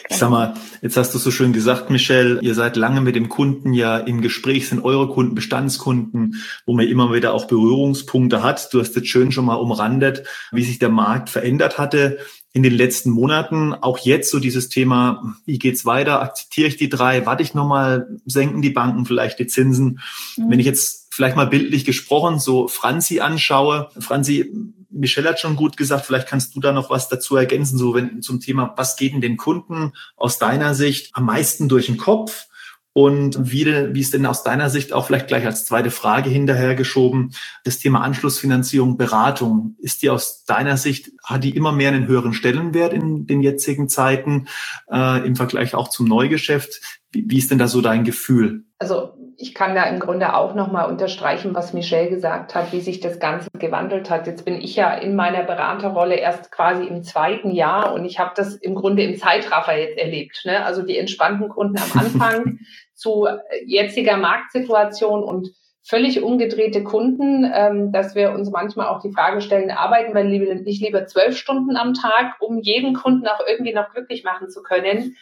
Ich 0.10 0.18
sag 0.18 0.30
mal, 0.30 0.56
jetzt 0.82 0.98
hast 0.98 1.16
du 1.16 1.20
so 1.20 1.32
schön 1.32 1.54
gesagt, 1.54 1.90
Michelle, 1.90 2.42
ihr 2.42 2.54
seid 2.54 2.76
lange 2.76 3.00
mit 3.00 3.16
dem 3.16 3.30
Kunden 3.30 3.72
ja 3.72 3.98
im 3.98 4.20
Gespräch, 4.20 4.68
sind 4.68 4.84
eure 4.84 5.08
Kunden 5.08 5.36
Bestandskunden, 5.36 6.44
wo 6.66 6.74
man 6.74 6.86
immer 6.86 7.14
wieder 7.14 7.34
auch 7.34 7.46
Berührungspunkte 7.46 8.44
hat. 8.44 8.74
Du 8.74 8.82
hast 8.82 8.98
jetzt 8.98 9.08
schön 9.08 9.32
schon 9.32 9.46
mal 9.46 9.56
umrandet, 9.56 10.26
wie 10.52 10.66
sich 10.66 10.80
der 10.80 10.90
Markt 10.90 11.30
verändert 11.30 11.78
hatte 11.78 12.18
in 12.52 12.62
den 12.62 12.74
letzten 12.74 13.12
Monaten. 13.12 13.74
Auch 13.74 14.00
jetzt 14.00 14.32
so 14.32 14.40
dieses 14.40 14.68
Thema, 14.68 15.36
wie 15.46 15.60
geht's 15.60 15.86
weiter? 15.86 16.22
Akzeptiere 16.22 16.68
ich 16.68 16.76
die 16.76 16.90
drei? 16.90 17.26
Warte 17.26 17.44
ich 17.44 17.54
nochmal? 17.54 18.20
Senken 18.26 18.62
die 18.62 18.72
Banken 18.72 19.06
vielleicht 19.06 19.40
die 19.40 19.48
Zinsen? 19.48 20.02
Mhm. 20.36 20.50
Wenn 20.50 20.60
ich 20.60 20.66
jetzt 20.66 21.08
vielleicht 21.10 21.38
mal 21.38 21.48
bildlich 21.48 21.86
gesprochen 21.86 22.38
so 22.38 22.68
Franzi 22.68 23.22
anschaue, 23.22 23.90
Franzi, 23.98 24.52
Michelle 24.90 25.30
hat 25.30 25.40
schon 25.40 25.56
gut 25.56 25.78
gesagt, 25.78 26.06
vielleicht 26.06 26.28
kannst 26.28 26.56
du 26.56 26.60
da 26.60 26.72
noch 26.72 26.90
was 26.90 27.10
dazu 27.10 27.36
ergänzen, 27.36 27.78
so 27.78 27.94
wenn 27.94 28.22
zum 28.22 28.40
Thema, 28.40 28.74
was 28.76 28.96
geht 28.96 29.14
denn 29.14 29.22
den 29.22 29.38
Kunden 29.38 29.94
aus 30.16 30.40
deiner 30.40 30.74
Sicht 30.74 31.12
am 31.14 31.26
meisten 31.26 31.70
durch 31.70 31.88
den 31.88 31.98
Kopf? 31.98 32.48
Und 32.92 33.52
wie, 33.52 33.66
wie 33.66 34.00
ist 34.02 34.14
denn 34.14 34.26
aus 34.26 34.44
deiner 34.44 34.70
Sicht 34.70 34.94
auch 34.94 35.06
vielleicht 35.06 35.28
gleich 35.28 35.46
als 35.46 35.66
zweite 35.66 35.92
Frage 35.92 36.30
hinterhergeschoben, 36.30 37.34
das 37.64 37.78
Thema 37.78 38.02
Anschlussfinanzierung, 38.02 38.98
Beratung, 38.98 39.76
ist 39.78 40.02
die 40.02 40.10
aus 40.10 40.44
deiner 40.44 40.76
Sicht, 40.76 41.12
hat 41.24 41.44
die 41.44 41.56
immer 41.56 41.72
mehr 41.72 41.92
einen 41.92 42.08
höheren 42.08 42.34
Stellenwert 42.34 42.92
in 42.92 43.28
den 43.28 43.42
jetzigen 43.42 43.90
Zeiten 43.90 44.48
äh, 44.92 45.26
im 45.26 45.36
Vergleich 45.36 45.76
auch 45.76 45.88
zum 45.90 46.08
Neugeschäft? 46.08 46.82
Wie, 47.12 47.26
wie 47.28 47.38
ist 47.38 47.52
denn 47.52 47.60
da 47.60 47.68
so 47.68 47.82
dein 47.82 48.04
Gefühl? 48.04 48.66
Also 48.80 49.14
ich 49.42 49.54
kann 49.54 49.74
da 49.74 49.84
im 49.86 50.00
Grunde 50.00 50.36
auch 50.36 50.54
nochmal 50.54 50.90
unterstreichen, 50.90 51.56
was 51.56 51.74
Michelle 51.74 52.10
gesagt 52.10 52.56
hat, 52.56 52.74
wie 52.74 52.82
sich 52.82 53.00
das 53.00 53.22
Ganze 53.22 53.48
gewandelt 53.58 54.10
hat. 54.10 54.28
Jetzt 54.28 54.44
bin 54.44 54.60
ich 54.60 54.76
ja 54.76 54.94
in 54.94 55.16
meiner 55.16 55.44
Beraterrolle 55.44 56.16
erst 56.16 56.52
quasi 56.52 56.86
im 56.86 57.04
zweiten 57.04 57.52
Jahr 57.52 57.94
und 57.94 58.04
ich 58.04 58.20
habe 58.20 58.32
das 58.36 58.56
im 58.56 58.76
Grunde 58.76 59.04
im 59.04 59.18
Zeitraffer 59.18 59.78
jetzt 59.78 59.98
erlebt. 59.98 60.42
Ne? 60.44 60.66
Also 60.66 60.82
die 60.82 60.98
entspannten 60.98 61.48
Kunden 61.48 61.78
am 61.78 62.00
Anfang 62.00 62.60
zu 62.94 63.28
jetziger 63.66 64.18
Marktsituation 64.18 65.24
und 65.24 65.48
völlig 65.84 66.22
umgedrehte 66.22 66.84
Kunden, 66.84 67.50
ähm, 67.52 67.94
dass 67.94 68.16
wir 68.16 68.34
uns 68.34 68.52
manchmal 68.52 68.88
auch 68.88 69.02
die 69.02 69.14
Frage 69.14 69.40
stellen, 69.40 69.72
arbeiten 69.72 70.14
wir 70.14 70.26
nicht 70.26 70.84
lieber 70.84 71.06
zwölf 71.06 71.38
Stunden 71.38 71.78
am 71.78 71.94
Tag, 71.94 72.36
um 72.42 72.60
jeden 72.60 72.94
Kunden 72.94 73.26
auch 73.26 73.40
irgendwie 73.48 73.74
noch 73.74 73.94
glücklich 73.94 74.26
machen 74.26 74.50
zu 74.50 74.62
können 74.64 75.16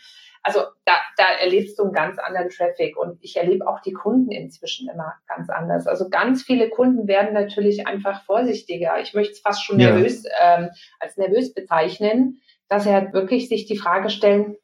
also 0.47 0.61
da, 0.85 0.93
da 1.17 1.25
erlebst 1.41 1.77
du 1.77 1.83
einen 1.83 1.91
ganz 1.91 2.17
anderen 2.19 2.49
Traffic 2.49 2.95
und 2.95 3.19
ich 3.21 3.35
erlebe 3.35 3.67
auch 3.67 3.81
die 3.81 3.91
Kunden 3.91 4.31
inzwischen 4.31 4.87
immer 4.87 5.15
ganz 5.27 5.49
anders. 5.49 5.87
Also 5.87 6.09
ganz 6.09 6.41
viele 6.41 6.69
Kunden 6.69 7.05
werden 7.05 7.33
natürlich 7.33 7.85
einfach 7.85 8.23
vorsichtiger. 8.23 8.97
Ich 9.01 9.13
möchte 9.13 9.33
es 9.33 9.41
fast 9.41 9.65
schon 9.65 9.77
ja. 9.77 9.91
nervös 9.91 10.23
ähm, 10.41 10.69
als 11.01 11.17
nervös 11.17 11.53
bezeichnen, 11.53 12.39
dass 12.69 12.85
sie 12.85 12.93
halt 12.93 13.11
wirklich 13.11 13.49
sich 13.49 13.65
die 13.65 13.77
Frage 13.77 14.09
stellen, 14.09 14.55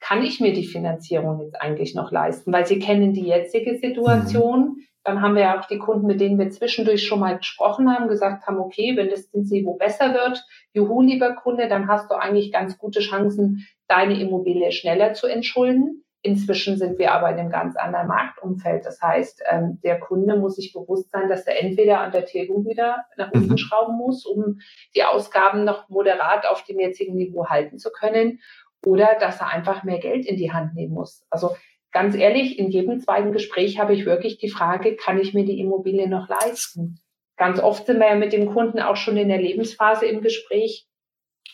kann 0.00 0.22
ich 0.22 0.40
mir 0.40 0.52
die 0.52 0.66
Finanzierung 0.66 1.40
jetzt 1.40 1.60
eigentlich 1.60 1.94
noch 1.94 2.12
leisten? 2.12 2.52
Weil 2.52 2.66
sie 2.66 2.78
kennen 2.78 3.12
die 3.12 3.26
jetzige 3.26 3.78
Situation. 3.78 4.60
Mhm. 4.60 4.82
Dann 5.04 5.22
haben 5.22 5.36
wir 5.36 5.42
ja 5.42 5.60
auch 5.60 5.66
die 5.66 5.78
Kunden, 5.78 6.06
mit 6.06 6.20
denen 6.20 6.38
wir 6.38 6.50
zwischendurch 6.50 7.06
schon 7.06 7.20
mal 7.20 7.38
gesprochen 7.38 7.88
haben, 7.88 8.08
gesagt 8.08 8.46
haben, 8.46 8.58
okay, 8.58 8.96
wenn 8.96 9.08
das 9.08 9.30
Zinsniveau 9.30 9.74
besser 9.74 10.12
wird, 10.12 10.44
juhu, 10.72 11.00
lieber 11.00 11.34
Kunde, 11.34 11.68
dann 11.68 11.86
hast 11.86 12.10
du 12.10 12.16
eigentlich 12.16 12.52
ganz 12.52 12.76
gute 12.76 13.00
Chancen, 13.00 13.66
deine 13.86 14.20
Immobilie 14.20 14.72
schneller 14.72 15.14
zu 15.14 15.28
entschulden. 15.28 16.02
Inzwischen 16.22 16.76
sind 16.76 16.98
wir 16.98 17.12
aber 17.12 17.30
in 17.30 17.38
einem 17.38 17.50
ganz 17.50 17.76
anderen 17.76 18.08
Marktumfeld. 18.08 18.84
Das 18.84 19.00
heißt, 19.00 19.44
ähm, 19.48 19.78
der 19.84 20.00
Kunde 20.00 20.36
muss 20.36 20.56
sich 20.56 20.72
bewusst 20.72 21.12
sein, 21.12 21.28
dass 21.28 21.46
er 21.46 21.62
entweder 21.62 22.00
an 22.00 22.10
der 22.10 22.26
Tilgung 22.26 22.66
wieder 22.66 23.04
nach 23.16 23.30
unten 23.30 23.52
mhm. 23.52 23.58
schrauben 23.58 23.96
muss, 23.96 24.26
um 24.26 24.58
die 24.96 25.04
Ausgaben 25.04 25.62
noch 25.62 25.88
moderat 25.88 26.44
auf 26.48 26.64
dem 26.64 26.80
jetzigen 26.80 27.14
Niveau 27.14 27.46
halten 27.46 27.78
zu 27.78 27.90
können, 27.92 28.40
oder 28.84 29.16
dass 29.18 29.40
er 29.40 29.48
einfach 29.48 29.84
mehr 29.84 29.98
Geld 29.98 30.26
in 30.26 30.36
die 30.36 30.52
Hand 30.52 30.74
nehmen 30.74 30.94
muss. 30.94 31.24
Also 31.30 31.56
ganz 31.92 32.14
ehrlich, 32.14 32.58
in 32.58 32.70
jedem 32.70 33.00
zweiten 33.00 33.32
Gespräch 33.32 33.78
habe 33.78 33.94
ich 33.94 34.06
wirklich 34.06 34.38
die 34.38 34.50
Frage, 34.50 34.96
kann 34.96 35.18
ich 35.18 35.34
mir 35.34 35.44
die 35.44 35.58
Immobilie 35.60 36.08
noch 36.08 36.28
leisten? 36.28 37.00
Ganz 37.36 37.60
oft 37.60 37.86
sind 37.86 37.98
wir 37.98 38.08
ja 38.08 38.14
mit 38.14 38.32
dem 38.32 38.52
Kunden 38.52 38.80
auch 38.80 38.96
schon 38.96 39.16
in 39.16 39.28
der 39.28 39.40
Lebensphase 39.40 40.06
im 40.06 40.22
Gespräch, 40.22 40.86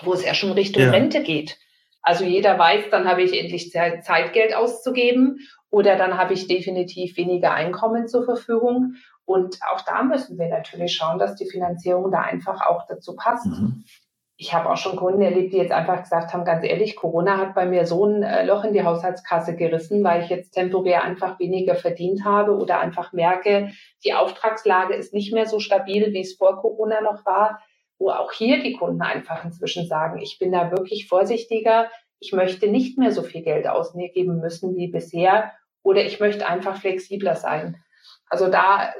wo 0.02 0.12
es 0.12 0.24
ja 0.24 0.34
schon 0.34 0.52
Richtung 0.52 0.82
ja. 0.82 0.90
Rente 0.90 1.22
geht. 1.22 1.58
Also 2.02 2.24
jeder 2.24 2.58
weiß, 2.58 2.84
dann 2.90 3.08
habe 3.08 3.22
ich 3.22 3.38
endlich 3.38 3.70
Zeitgeld 3.70 4.54
auszugeben 4.54 5.38
oder 5.70 5.96
dann 5.96 6.18
habe 6.18 6.34
ich 6.34 6.48
definitiv 6.48 7.16
weniger 7.16 7.52
Einkommen 7.52 8.08
zur 8.08 8.24
Verfügung. 8.24 8.94
Und 9.24 9.58
auch 9.72 9.80
da 9.82 10.02
müssen 10.02 10.38
wir 10.38 10.48
natürlich 10.48 10.94
schauen, 10.94 11.18
dass 11.18 11.36
die 11.36 11.48
Finanzierung 11.48 12.10
da 12.10 12.20
einfach 12.20 12.60
auch 12.66 12.86
dazu 12.88 13.14
passt. 13.14 13.46
Mhm. 13.46 13.84
Ich 14.36 14.54
habe 14.54 14.70
auch 14.70 14.76
schon 14.76 14.96
Kunden 14.96 15.22
erlebt, 15.22 15.52
die 15.52 15.58
jetzt 15.58 15.72
einfach 15.72 16.02
gesagt 16.02 16.32
haben, 16.32 16.44
ganz 16.44 16.64
ehrlich, 16.64 16.96
Corona 16.96 17.38
hat 17.38 17.54
bei 17.54 17.66
mir 17.66 17.86
so 17.86 18.04
ein 18.04 18.22
äh, 18.22 18.44
Loch 18.44 18.64
in 18.64 18.72
die 18.72 18.82
Haushaltskasse 18.82 19.54
gerissen, 19.54 20.02
weil 20.02 20.22
ich 20.22 20.30
jetzt 20.30 20.52
temporär 20.52 21.04
einfach 21.04 21.38
weniger 21.38 21.74
verdient 21.74 22.24
habe 22.24 22.56
oder 22.56 22.80
einfach 22.80 23.12
merke, 23.12 23.70
die 24.04 24.14
Auftragslage 24.14 24.94
ist 24.94 25.14
nicht 25.14 25.32
mehr 25.32 25.46
so 25.46 25.60
stabil, 25.60 26.12
wie 26.12 26.22
es 26.22 26.34
vor 26.34 26.60
Corona 26.60 27.00
noch 27.00 27.24
war 27.24 27.60
wo 28.02 28.10
auch 28.10 28.32
hier 28.32 28.62
die 28.62 28.72
Kunden 28.72 29.00
einfach 29.00 29.44
inzwischen 29.44 29.86
sagen, 29.86 30.20
ich 30.20 30.38
bin 30.38 30.50
da 30.50 30.72
wirklich 30.72 31.06
vorsichtiger, 31.06 31.88
ich 32.18 32.32
möchte 32.32 32.66
nicht 32.66 32.98
mehr 32.98 33.12
so 33.12 33.22
viel 33.22 33.42
Geld 33.42 33.68
ausgeben 33.68 34.40
müssen 34.40 34.76
wie 34.76 34.88
bisher 34.88 35.52
oder 35.82 36.04
ich 36.04 36.18
möchte 36.18 36.46
einfach 36.46 36.80
flexibler 36.80 37.36
sein. 37.36 37.82
Also 38.28 38.48
da 38.48 38.92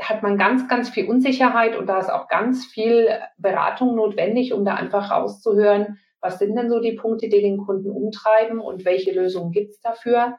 hat 0.00 0.22
man 0.22 0.38
ganz, 0.38 0.68
ganz 0.68 0.88
viel 0.90 1.06
Unsicherheit 1.06 1.76
und 1.76 1.86
da 1.86 1.98
ist 1.98 2.10
auch 2.10 2.28
ganz 2.28 2.66
viel 2.66 3.08
Beratung 3.36 3.96
notwendig, 3.96 4.52
um 4.52 4.64
da 4.64 4.74
einfach 4.74 5.10
rauszuhören, 5.10 5.98
was 6.20 6.38
sind 6.38 6.56
denn 6.56 6.70
so 6.70 6.80
die 6.80 6.92
Punkte, 6.92 7.28
die 7.28 7.42
den 7.42 7.58
Kunden 7.58 7.90
umtreiben 7.90 8.60
und 8.60 8.84
welche 8.84 9.12
Lösungen 9.12 9.52
gibt 9.52 9.70
es 9.70 9.80
dafür. 9.80 10.36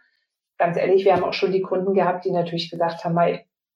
Ganz 0.57 0.77
ehrlich, 0.77 1.05
wir 1.05 1.13
haben 1.13 1.23
auch 1.23 1.33
schon 1.33 1.51
die 1.51 1.61
Kunden 1.61 1.93
gehabt, 1.93 2.25
die 2.25 2.31
natürlich 2.31 2.69
gesagt 2.69 3.03
haben, 3.03 3.17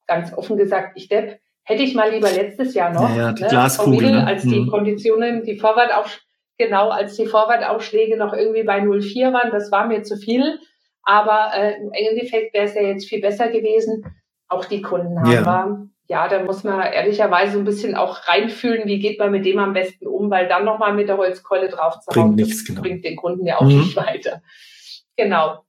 ganz 0.06 0.36
offen 0.36 0.56
gesagt, 0.56 0.92
ich 0.96 1.08
Depp, 1.08 1.38
hätte 1.64 1.82
ich 1.82 1.94
mal 1.94 2.10
lieber 2.10 2.30
letztes 2.30 2.74
Jahr 2.74 2.92
noch, 2.92 3.08
ja, 3.10 3.16
ja, 3.16 3.32
die 3.32 3.42
ne, 3.42 3.48
Glaskugel, 3.48 4.10
ne? 4.10 4.26
als 4.26 4.42
die 4.42 4.60
mhm. 4.60 4.70
Konditionen, 4.70 5.42
die 5.44 5.58
Vorwärtsauf 5.58 6.20
genau, 6.58 6.90
als 6.90 7.16
die 7.16 7.26
Vorwärtsaufschläge 7.26 8.16
noch 8.16 8.32
irgendwie 8.32 8.64
bei 8.64 8.80
0,4 8.80 9.32
waren, 9.32 9.50
das 9.50 9.72
war 9.72 9.86
mir 9.86 10.02
zu 10.02 10.16
viel. 10.16 10.58
Aber 11.02 11.50
äh, 11.54 11.76
im 11.82 11.92
Endeffekt 11.92 12.54
wäre 12.54 12.64
es 12.64 12.74
ja 12.74 12.82
jetzt 12.82 13.08
viel 13.08 13.20
besser 13.20 13.48
gewesen. 13.48 14.04
Auch 14.48 14.64
die 14.64 14.82
Kunden 14.82 15.18
haben 15.18 15.32
ja. 15.32 15.44
wir. 15.44 15.88
Ja, 16.06 16.28
da 16.28 16.42
muss 16.42 16.64
man 16.64 16.82
ehrlicherweise 16.82 17.54
so 17.54 17.58
ein 17.60 17.64
bisschen 17.64 17.94
auch 17.94 18.28
reinfühlen, 18.28 18.86
wie 18.86 18.98
geht 18.98 19.18
man 19.18 19.30
mit 19.30 19.46
dem 19.46 19.58
am 19.58 19.72
besten 19.72 20.06
um, 20.06 20.30
weil 20.30 20.48
dann 20.48 20.66
nochmal 20.66 20.92
mit 20.92 21.08
der 21.08 21.16
Holzkeule 21.16 21.68
drauf 21.68 21.98
zu 22.00 22.10
bringt 22.10 22.36
nichts, 22.36 22.66
genau. 22.66 22.82
bringt 22.82 23.04
den 23.06 23.16
Kunden 23.16 23.46
ja 23.46 23.56
auch 23.56 23.62
mhm. 23.62 23.78
nicht 23.78 23.96
weiter. 23.96 24.42
Genau. 25.16 25.64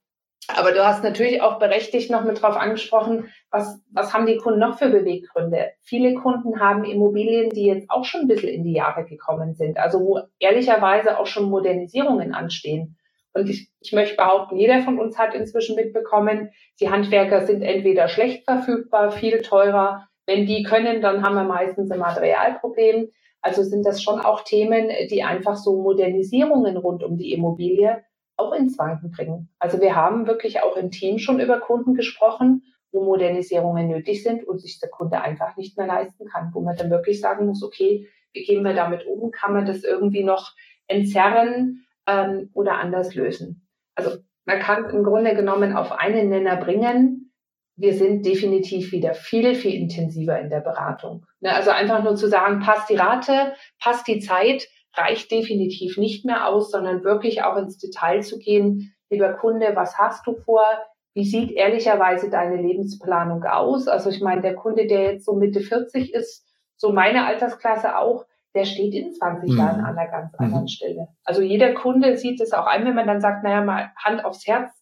Aber 0.48 0.72
du 0.72 0.84
hast 0.84 1.02
natürlich 1.02 1.42
auch 1.42 1.58
berechtigt 1.58 2.10
noch 2.10 2.22
mit 2.22 2.40
drauf 2.40 2.56
angesprochen, 2.56 3.32
was, 3.50 3.80
was 3.90 4.12
haben 4.14 4.26
die 4.26 4.36
Kunden 4.36 4.60
noch 4.60 4.78
für 4.78 4.88
Beweggründe? 4.88 5.72
Viele 5.80 6.14
Kunden 6.14 6.60
haben 6.60 6.84
Immobilien, 6.84 7.50
die 7.50 7.64
jetzt 7.64 7.90
auch 7.90 8.04
schon 8.04 8.22
ein 8.22 8.28
bisschen 8.28 8.50
in 8.50 8.62
die 8.62 8.74
Jahre 8.74 9.04
gekommen 9.04 9.54
sind, 9.54 9.78
also 9.78 10.00
wo 10.00 10.20
ehrlicherweise 10.38 11.18
auch 11.18 11.26
schon 11.26 11.50
Modernisierungen 11.50 12.32
anstehen. 12.32 12.96
Und 13.36 13.50
ich, 13.50 13.70
ich 13.80 13.92
möchte 13.92 14.16
behaupten, 14.16 14.56
jeder 14.56 14.82
von 14.82 14.98
uns 14.98 15.18
hat 15.18 15.34
inzwischen 15.34 15.76
mitbekommen, 15.76 16.50
die 16.80 16.90
Handwerker 16.90 17.46
sind 17.46 17.62
entweder 17.62 18.08
schlecht 18.08 18.44
verfügbar, 18.44 19.12
viel 19.12 19.42
teurer. 19.42 20.08
Wenn 20.26 20.46
die 20.46 20.62
können, 20.62 21.02
dann 21.02 21.22
haben 21.22 21.34
wir 21.34 21.44
meistens 21.44 21.90
ein 21.90 21.98
Materialproblem. 21.98 23.10
Also 23.42 23.62
sind 23.62 23.84
das 23.84 24.02
schon 24.02 24.20
auch 24.20 24.42
Themen, 24.42 24.88
die 25.10 25.22
einfach 25.22 25.56
so 25.56 25.82
Modernisierungen 25.82 26.78
rund 26.78 27.04
um 27.04 27.18
die 27.18 27.32
Immobilie 27.32 28.02
auch 28.38 28.52
ins 28.52 28.78
Wanken 28.78 29.10
bringen. 29.10 29.50
Also 29.58 29.80
wir 29.80 29.94
haben 29.94 30.26
wirklich 30.26 30.62
auch 30.62 30.76
im 30.76 30.90
Team 30.90 31.18
schon 31.18 31.38
über 31.38 31.60
Kunden 31.60 31.94
gesprochen, 31.94 32.62
wo 32.90 33.04
Modernisierungen 33.04 33.88
nötig 33.88 34.22
sind 34.22 34.44
und 34.44 34.60
sich 34.60 34.80
der 34.80 34.88
Kunde 34.88 35.20
einfach 35.20 35.56
nicht 35.56 35.76
mehr 35.76 35.86
leisten 35.86 36.26
kann, 36.26 36.50
wo 36.54 36.60
man 36.60 36.76
dann 36.76 36.90
wirklich 36.90 37.20
sagen 37.20 37.46
muss, 37.46 37.62
okay, 37.62 38.08
wie 38.32 38.44
gehen 38.44 38.64
wir 38.64 38.74
damit 38.74 39.06
um? 39.06 39.30
Kann 39.30 39.52
man 39.52 39.66
das 39.66 39.84
irgendwie 39.84 40.24
noch 40.24 40.52
entzerren 40.86 41.85
ähm, 42.06 42.50
oder 42.52 42.78
anders 42.78 43.14
lösen? 43.14 43.68
Also 43.94 44.18
man 44.44 44.60
kann 44.60 44.90
im 44.90 45.02
Grunde 45.02 45.34
genommen 45.34 45.76
auf 45.76 45.92
einen 45.92 46.28
Nenner 46.28 46.56
bringen, 46.56 47.26
wir 47.76 47.92
sind 47.92 48.24
definitiv 48.24 48.92
wieder 48.92 49.14
viel, 49.14 49.54
viel 49.54 49.74
intensiver 49.74 50.40
in 50.40 50.48
der 50.48 50.60
Beratung. 50.60 51.26
Ne, 51.40 51.54
also 51.54 51.70
einfach 51.70 52.02
nur 52.02 52.16
zu 52.16 52.28
sagen, 52.28 52.60
passt 52.60 52.88
die 52.88 52.96
Rate, 52.96 53.54
passt 53.78 54.08
die 54.08 54.20
Zeit, 54.20 54.66
reicht 54.94 55.30
definitiv 55.30 55.98
nicht 55.98 56.24
mehr 56.24 56.48
aus, 56.48 56.70
sondern 56.70 57.04
wirklich 57.04 57.42
auch 57.42 57.56
ins 57.56 57.76
Detail 57.78 58.22
zu 58.22 58.38
gehen. 58.38 58.94
Lieber 59.10 59.34
Kunde, 59.34 59.72
was 59.74 59.98
hast 59.98 60.26
du 60.26 60.34
vor? 60.34 60.64
Wie 61.14 61.24
sieht 61.24 61.52
ehrlicherweise 61.52 62.30
deine 62.30 62.60
Lebensplanung 62.60 63.44
aus? 63.44 63.88
Also 63.88 64.10
ich 64.10 64.20
meine, 64.20 64.40
der 64.40 64.54
Kunde, 64.54 64.86
der 64.86 65.12
jetzt 65.12 65.26
so 65.26 65.34
Mitte 65.34 65.60
40 65.60 66.14
ist, 66.14 66.46
so 66.76 66.92
meine 66.92 67.26
Altersklasse 67.26 67.98
auch, 67.98 68.24
der 68.56 68.64
steht 68.64 68.94
in 68.94 69.12
20 69.12 69.52
mhm. 69.52 69.58
Jahren 69.58 69.80
an 69.80 69.96
einer 69.96 70.10
ganz 70.10 70.32
mhm. 70.32 70.46
anderen 70.46 70.68
Stelle. 70.68 71.08
Also 71.24 71.42
jeder 71.42 71.74
Kunde 71.74 72.16
sieht 72.16 72.40
es 72.40 72.52
auch 72.52 72.66
ein, 72.66 72.84
wenn 72.84 72.94
man 72.94 73.06
dann 73.06 73.20
sagt, 73.20 73.44
naja, 73.44 73.62
mal 73.62 73.92
Hand 73.96 74.24
aufs 74.24 74.46
Herz, 74.46 74.72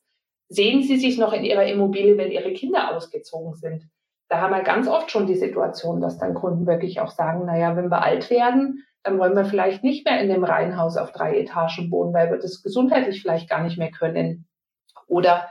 sehen 0.48 0.82
Sie 0.82 0.96
sich 0.96 1.18
noch 1.18 1.32
in 1.32 1.44
Ihrer 1.44 1.66
Immobilie, 1.66 2.16
wenn 2.16 2.30
Ihre 2.30 2.52
Kinder 2.52 2.94
ausgezogen 2.94 3.54
sind? 3.54 3.88
Da 4.28 4.40
haben 4.40 4.54
wir 4.54 4.62
ganz 4.62 4.88
oft 4.88 5.10
schon 5.10 5.26
die 5.26 5.34
Situation, 5.34 6.00
dass 6.00 6.18
dann 6.18 6.34
Kunden 6.34 6.66
wirklich 6.66 7.00
auch 7.00 7.10
sagen, 7.10 7.44
naja, 7.44 7.76
wenn 7.76 7.90
wir 7.90 8.02
alt 8.02 8.30
werden, 8.30 8.84
dann 9.02 9.18
wollen 9.18 9.36
wir 9.36 9.44
vielleicht 9.44 9.84
nicht 9.84 10.06
mehr 10.06 10.20
in 10.20 10.30
dem 10.30 10.44
Reihenhaus 10.44 10.96
auf 10.96 11.12
drei 11.12 11.38
Etagen 11.38 11.90
wohnen, 11.90 12.14
weil 12.14 12.30
wir 12.30 12.38
das 12.38 12.62
gesundheitlich 12.62 13.20
vielleicht 13.20 13.50
gar 13.50 13.62
nicht 13.62 13.76
mehr 13.76 13.90
können. 13.90 14.46
Oder 15.06 15.50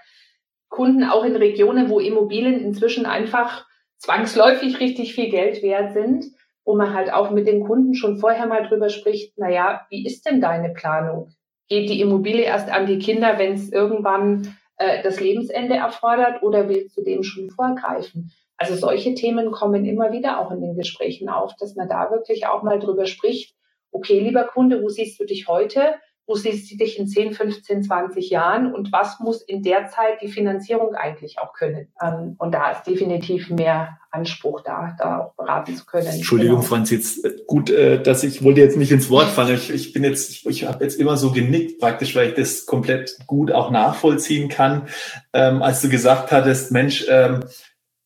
Kunden 0.70 1.04
auch 1.04 1.24
in 1.24 1.36
Regionen, 1.36 1.90
wo 1.90 2.00
Immobilien 2.00 2.60
inzwischen 2.60 3.06
einfach 3.06 3.68
zwangsläufig 3.98 4.80
richtig 4.80 5.14
viel 5.14 5.30
Geld 5.30 5.62
wert 5.62 5.94
sind, 5.94 6.26
wo 6.66 6.76
man 6.76 6.94
halt 6.94 7.12
auch 7.12 7.32
mit 7.32 7.48
den 7.48 7.64
Kunden 7.64 7.94
schon 7.94 8.18
vorher 8.18 8.48
mal 8.48 8.68
drüber 8.68 8.90
spricht, 8.90 9.38
naja, 9.38 9.86
wie 9.90 10.06
ist 10.06 10.26
denn 10.26 10.42
deine 10.42 10.70
Planung? 10.70 11.32
Geht 11.68 11.90
die 11.90 12.02
Immobilie 12.02 12.44
erst 12.44 12.70
an 12.70 12.86
die 12.86 13.00
Kinder, 13.00 13.38
wenn 13.38 13.54
es 13.54 13.72
irgendwann 13.72 14.56
äh, 14.78 15.04
das 15.04 15.20
Lebensende 15.20 15.76
erfordert 15.76 16.44
oder 16.44 16.70
willst 16.70 16.98
du 16.98 17.04
dem 17.04 17.24
schon 17.24 17.50
vorgreifen? 17.50 18.32
Also 18.58 18.76
solche 18.76 19.14
Themen 19.16 19.52
kommen 19.52 19.86
immer 19.86 20.12
wieder 20.12 20.40
auch 20.40 20.52
in 20.52 20.62
den 20.62 20.76
Gesprächen 20.76 21.30
auf, 21.30 21.56
dass 21.60 21.76
man 21.76 21.90
da 21.90 22.12
wirklich 22.12 22.48
auch 22.48 22.64
mal 22.64 22.80
drüber 22.80 23.06
spricht. 23.06 23.56
Okay, 23.92 24.20
lieber 24.20 24.46
Kunde, 24.46 24.82
wo 24.82 24.90
siehst 24.90 25.20
du 25.20 25.26
dich 25.26 25.48
heute? 25.48 25.96
Wo 26.26 26.36
siehst 26.36 26.72
du 26.72 26.78
dich 26.78 26.98
in 26.98 27.08
10, 27.08 27.34
15, 27.34 27.84
20 27.84 28.30
Jahren? 28.30 28.74
Und 28.74 28.92
was 28.92 29.20
muss 29.20 29.42
in 29.42 29.62
der 29.62 29.88
Zeit 29.88 30.22
die 30.22 30.30
Finanzierung 30.30 30.96
eigentlich 30.96 31.40
auch 31.40 31.54
können? 31.54 31.88
Ähm, 32.02 32.36
und 32.38 32.54
da 32.54 32.72
ist 32.72 32.84
definitiv 32.84 33.50
mehr 33.50 33.98
Anspruch 34.10 34.62
da, 34.62 34.96
da 34.98 35.20
auch 35.20 35.34
beraten 35.34 35.76
zu 35.76 35.86
können. 35.86 36.08
Entschuldigung, 36.08 36.58
genau. 36.58 36.68
Franz, 36.68 36.92
jetzt 36.92 37.26
äh, 37.26 37.34
gut, 37.46 37.70
äh, 37.70 38.02
dass 38.02 38.24
ich 38.24 38.44
wollte 38.44 38.62
jetzt 38.62 38.78
nicht 38.78 38.92
ins 38.92 39.10
Wort 39.10 39.28
fallen. 39.28 39.56
Ich, 39.56 39.70
ich 39.70 39.92
bin 39.92 40.04
jetzt, 40.04 40.30
ich, 40.30 40.46
ich 40.46 40.66
habe 40.66 40.84
jetzt 40.84 41.00
immer 41.00 41.18
so 41.18 41.32
genickt 41.32 41.80
praktisch, 41.80 42.16
weil 42.16 42.30
ich 42.30 42.36
das 42.36 42.66
komplett 42.66 43.18
gut 43.28 43.52
auch 43.52 43.70
nachvollziehen 43.72 44.50
kann, 44.50 44.88
ähm, 45.34 45.62
als 45.62 45.82
du 45.82 45.90
gesagt 45.90 46.32
hattest, 46.32 46.72
Mensch, 46.72 47.06
ähm, 47.10 47.44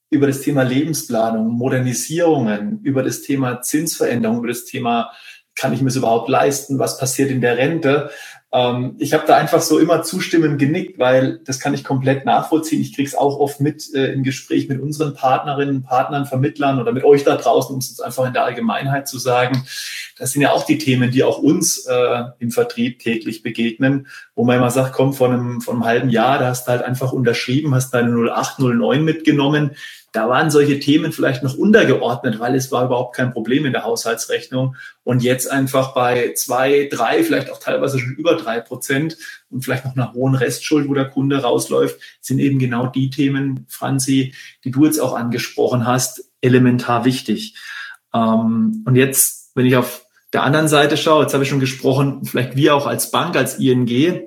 über 0.09 0.27
das 0.27 0.41
Thema 0.41 0.63
Lebensplanung, 0.63 1.49
Modernisierungen, 1.49 2.79
über 2.83 3.03
das 3.03 3.21
Thema 3.21 3.61
Zinsveränderung, 3.61 4.37
über 4.39 4.47
das 4.47 4.65
Thema, 4.65 5.11
kann 5.57 5.73
ich 5.73 5.81
mir 5.81 5.89
es 5.89 5.95
überhaupt 5.95 6.29
leisten, 6.29 6.79
was 6.79 6.97
passiert 6.97 7.31
in 7.31 7.41
der 7.41 7.57
Rente. 7.57 8.09
Ähm, 8.53 8.95
ich 8.99 9.13
habe 9.13 9.25
da 9.27 9.35
einfach 9.35 9.61
so 9.61 9.77
immer 9.77 10.03
zustimmend 10.03 10.57
genickt, 10.59 10.99
weil 10.99 11.39
das 11.43 11.59
kann 11.59 11.73
ich 11.73 11.83
komplett 11.83 12.25
nachvollziehen. 12.25 12.79
Ich 12.79 12.95
kriege 12.95 13.07
es 13.07 13.15
auch 13.15 13.39
oft 13.39 13.59
mit 13.59 13.93
äh, 13.93 14.13
im 14.13 14.23
Gespräch 14.23 14.69
mit 14.69 14.79
unseren 14.79 15.15
Partnerinnen, 15.15 15.83
Partnern, 15.83 16.25
Vermittlern 16.25 16.79
oder 16.79 16.93
mit 16.93 17.03
euch 17.03 17.25
da 17.25 17.35
draußen, 17.35 17.73
um 17.73 17.79
es 17.79 17.89
jetzt 17.89 18.01
einfach 18.01 18.25
in 18.25 18.33
der 18.33 18.45
Allgemeinheit 18.45 19.07
zu 19.07 19.19
sagen. 19.19 19.63
Das 20.17 20.31
sind 20.31 20.41
ja 20.43 20.51
auch 20.51 20.65
die 20.65 20.77
Themen, 20.77 21.11
die 21.11 21.23
auch 21.23 21.39
uns 21.39 21.85
äh, 21.87 22.23
im 22.39 22.51
Vertrieb 22.51 22.99
täglich 22.99 23.43
begegnen, 23.43 24.07
wo 24.35 24.45
man 24.45 24.57
immer 24.57 24.71
sagt, 24.71 24.93
komm, 24.93 25.13
vor 25.13 25.27
einem, 25.27 25.59
vor 25.59 25.73
einem 25.73 25.85
halben 25.85 26.09
Jahr, 26.09 26.39
da 26.39 26.47
hast 26.47 26.67
du 26.67 26.71
halt 26.71 26.83
einfach 26.83 27.11
unterschrieben, 27.11 27.75
hast 27.75 27.93
deine 27.93 28.11
0809 28.11 29.03
mitgenommen 29.03 29.71
da 30.17 30.27
waren 30.27 30.49
solche 30.49 30.79
Themen 30.79 31.11
vielleicht 31.11 31.43
noch 31.43 31.55
untergeordnet, 31.55 32.39
weil 32.39 32.55
es 32.55 32.71
war 32.71 32.85
überhaupt 32.85 33.15
kein 33.15 33.31
Problem 33.31 33.67
in 33.67 33.71
der 33.71 33.83
Haushaltsrechnung. 33.83 34.75
Und 35.03 35.21
jetzt 35.21 35.51
einfach 35.51 35.93
bei 35.93 36.33
zwei, 36.33 36.89
drei, 36.91 37.23
vielleicht 37.23 37.51
auch 37.51 37.59
teilweise 37.59 37.99
schon 37.99 38.15
über 38.15 38.33
drei 38.33 38.59
Prozent 38.59 39.15
und 39.51 39.63
vielleicht 39.63 39.85
noch 39.85 39.95
einer 39.95 40.13
hohen 40.13 40.33
Restschuld, 40.33 40.89
wo 40.89 40.95
der 40.95 41.07
Kunde 41.07 41.43
rausläuft, 41.43 41.99
sind 42.19 42.39
eben 42.39 42.57
genau 42.57 42.87
die 42.87 43.11
Themen, 43.11 43.67
Franzi, 43.69 44.33
die 44.63 44.71
du 44.71 44.85
jetzt 44.85 44.99
auch 44.99 45.13
angesprochen 45.13 45.85
hast, 45.85 46.31
elementar 46.41 47.05
wichtig. 47.05 47.55
Ähm, 48.11 48.83
und 48.87 48.95
jetzt, 48.95 49.51
wenn 49.53 49.67
ich 49.67 49.77
auf 49.77 50.03
der 50.33 50.41
anderen 50.41 50.67
Seite 50.67 50.97
schaue, 50.97 51.21
jetzt 51.21 51.35
habe 51.35 51.43
ich 51.43 51.49
schon 51.51 51.59
gesprochen, 51.59 52.25
vielleicht 52.25 52.55
wir 52.55 52.73
auch 52.73 52.87
als 52.87 53.11
Bank, 53.11 53.35
als 53.35 53.59
ING, 53.59 54.23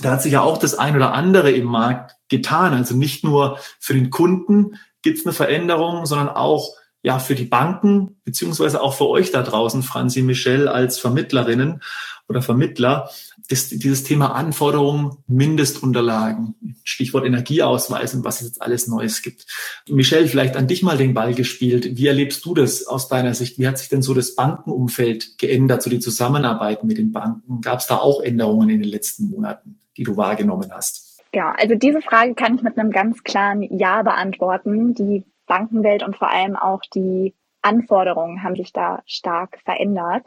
da 0.00 0.12
hat 0.12 0.22
sich 0.22 0.32
ja 0.32 0.40
auch 0.40 0.56
das 0.56 0.78
ein 0.78 0.96
oder 0.96 1.12
andere 1.12 1.50
im 1.50 1.66
Markt 1.66 2.16
getan. 2.30 2.72
Also 2.72 2.96
nicht 2.96 3.22
nur 3.22 3.58
für 3.78 3.92
den 3.92 4.08
Kunden, 4.08 4.78
gibt 5.02 5.18
es 5.18 5.26
eine 5.26 5.32
Veränderung, 5.32 6.06
sondern 6.06 6.28
auch 6.28 6.74
ja 7.02 7.20
für 7.20 7.36
die 7.36 7.44
Banken, 7.44 8.16
beziehungsweise 8.24 8.82
auch 8.82 8.94
für 8.94 9.08
euch 9.08 9.30
da 9.30 9.42
draußen, 9.42 9.82
Franzi 9.84 10.22
Michel, 10.22 10.66
als 10.66 10.98
Vermittlerinnen 10.98 11.82
oder 12.28 12.42
Vermittler, 12.42 13.08
ist 13.48 13.84
dieses 13.84 14.02
Thema 14.02 14.34
Anforderungen, 14.34 15.18
Mindestunterlagen, 15.28 16.56
Stichwort 16.82 17.24
Energieausweis 17.24 18.14
und 18.14 18.24
was 18.24 18.40
es 18.40 18.48
jetzt 18.48 18.62
alles 18.62 18.88
Neues 18.88 19.22
gibt. 19.22 19.46
Michel, 19.88 20.26
vielleicht 20.26 20.56
an 20.56 20.66
dich 20.66 20.82
mal 20.82 20.98
den 20.98 21.14
Ball 21.14 21.32
gespielt. 21.32 21.96
Wie 21.96 22.08
erlebst 22.08 22.44
du 22.44 22.54
das 22.54 22.86
aus 22.88 23.06
deiner 23.06 23.34
Sicht? 23.34 23.58
Wie 23.58 23.68
hat 23.68 23.78
sich 23.78 23.88
denn 23.88 24.02
so 24.02 24.12
das 24.12 24.34
Bankenumfeld 24.34 25.38
geändert, 25.38 25.82
so 25.82 25.90
die 25.90 26.00
Zusammenarbeit 26.00 26.82
mit 26.82 26.98
den 26.98 27.12
Banken? 27.12 27.60
Gab 27.60 27.78
es 27.78 27.86
da 27.86 27.98
auch 27.98 28.20
Änderungen 28.20 28.68
in 28.68 28.80
den 28.80 28.90
letzten 28.90 29.30
Monaten, 29.30 29.78
die 29.96 30.02
du 30.02 30.16
wahrgenommen 30.16 30.72
hast? 30.72 31.05
Ja, 31.36 31.54
also 31.58 31.74
diese 31.74 32.00
Frage 32.00 32.34
kann 32.34 32.54
ich 32.54 32.62
mit 32.62 32.78
einem 32.78 32.90
ganz 32.90 33.22
klaren 33.22 33.60
Ja 33.60 34.02
beantworten. 34.02 34.94
Die 34.94 35.22
Bankenwelt 35.46 36.02
und 36.02 36.16
vor 36.16 36.30
allem 36.30 36.56
auch 36.56 36.80
die 36.94 37.34
Anforderungen 37.60 38.42
haben 38.42 38.56
sich 38.56 38.72
da 38.72 39.02
stark 39.04 39.58
verändert. 39.62 40.26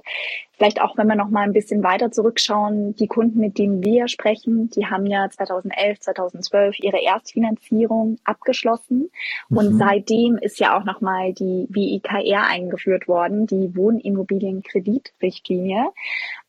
Vielleicht 0.52 0.80
auch, 0.80 0.96
wenn 0.98 1.08
wir 1.08 1.16
noch 1.16 1.32
mal 1.32 1.42
ein 1.42 1.54
bisschen 1.54 1.82
weiter 1.82 2.12
zurückschauen, 2.12 2.96
die 2.96 3.08
Kunden, 3.08 3.40
mit 3.40 3.58
denen 3.58 3.84
wir 3.84 4.08
sprechen, 4.08 4.70
die 4.70 4.86
haben 4.86 5.08
ja 5.08 5.28
2011, 5.28 6.00
2012 6.00 6.78
ihre 6.78 7.02
Erstfinanzierung 7.02 8.20
abgeschlossen 8.24 9.10
mhm. 9.50 9.58
und 9.58 9.80
seitdem 9.80 10.38
ist 10.38 10.60
ja 10.60 10.78
auch 10.78 10.84
noch 10.84 11.02
mal 11.02 11.34
die 11.34 11.66
WIKR 11.70 12.46
eingeführt 12.46 13.08
worden, 13.08 13.48
die 13.48 13.76
Wohnimmobilienkreditrichtlinie. 13.76 15.88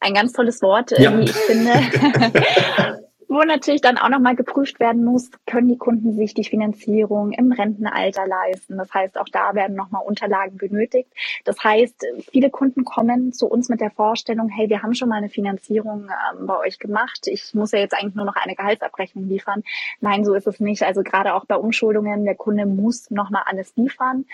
Ein 0.01 0.13
ganz 0.13 0.35
tolles 0.35 0.61
Wort, 0.61 0.91
ja. 0.91 1.17
wie 1.17 1.23
ich 1.23 1.33
finde. 1.33 1.73
wo 3.31 3.45
natürlich 3.45 3.81
dann 3.81 3.97
auch 3.97 4.09
nochmal 4.09 4.35
geprüft 4.35 4.81
werden 4.81 5.05
muss, 5.05 5.31
können 5.47 5.69
die 5.69 5.79
Kunden 5.79 6.17
sich 6.17 6.35
die 6.35 6.43
Finanzierung 6.43 7.31
im 7.31 7.53
Rentenalter 7.53 8.27
leisten. 8.27 8.77
Das 8.77 8.93
heißt, 8.93 9.17
auch 9.19 9.29
da 9.31 9.55
werden 9.55 9.77
nochmal 9.77 10.03
Unterlagen 10.05 10.57
benötigt. 10.57 11.09
Das 11.45 11.63
heißt, 11.63 12.07
viele 12.33 12.51
Kunden 12.51 12.85
kommen 12.85 13.33
zu 13.33 13.47
uns 13.47 13.69
mit 13.69 13.81
der 13.81 13.93
Vorstellung, 13.93 14.49
hey, 14.49 14.69
wir 14.69 14.83
haben 14.83 14.95
schon 14.95 15.09
mal 15.09 15.19
eine 15.19 15.29
Finanzierung 15.29 16.09
ähm, 16.09 16.47
bei 16.47 16.59
euch 16.59 16.81
gemacht. 16.81 17.29
Ich 17.29 17.55
muss 17.55 17.71
ja 17.71 17.79
jetzt 17.79 17.95
eigentlich 17.95 18.17
nur 18.17 18.25
noch 18.25 18.35
eine 18.35 18.57
Gehaltsabrechnung 18.57 19.29
liefern. 19.29 19.63
Nein, 20.01 20.25
so 20.25 20.35
ist 20.35 20.49
es 20.49 20.59
nicht. 20.59 20.83
Also 20.83 21.05
gerade 21.05 21.35
auch 21.35 21.45
bei 21.45 21.55
Umschuldungen, 21.55 22.25
der 22.25 22.35
Kunde 22.35 22.67
muss 22.67 23.13
nochmal 23.13 23.45
alles 23.47 23.77
liefern, 23.77 24.25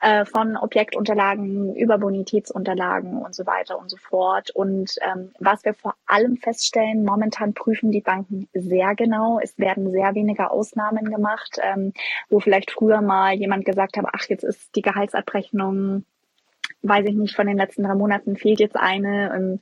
äh, 0.00 0.24
von 0.24 0.56
Objektunterlagen 0.56 1.76
über 1.76 1.98
Bonitätsunterlagen 1.98 3.18
und 3.18 3.34
so 3.34 3.44
weiter 3.44 3.78
und 3.78 3.90
so 3.90 3.98
fort. 3.98 4.48
Und 4.48 4.94
ähm, 5.02 5.32
was 5.38 5.62
wir 5.66 5.74
vor 5.74 5.94
allem 6.06 6.38
feststellen, 6.38 7.04
momentan 7.04 7.52
prüfen 7.52 7.90
die 7.90 8.00
Banken 8.00 8.29
sehr 8.52 8.94
genau. 8.94 9.40
Es 9.42 9.58
werden 9.58 9.90
sehr 9.90 10.14
wenige 10.14 10.50
Ausnahmen 10.50 11.04
gemacht, 11.04 11.58
ähm, 11.62 11.92
wo 12.28 12.40
vielleicht 12.40 12.70
früher 12.70 13.00
mal 13.02 13.34
jemand 13.34 13.64
gesagt 13.64 13.96
hat, 13.96 14.06
ach, 14.12 14.24
jetzt 14.28 14.44
ist 14.44 14.74
die 14.76 14.82
Gehaltsabrechnung 14.82 16.04
weiß 16.82 17.06
ich 17.06 17.14
nicht, 17.14 17.36
von 17.36 17.46
den 17.46 17.58
letzten 17.58 17.82
drei 17.82 17.94
Monaten 17.94 18.36
fehlt 18.36 18.60
jetzt 18.60 18.76
eine. 18.76 19.58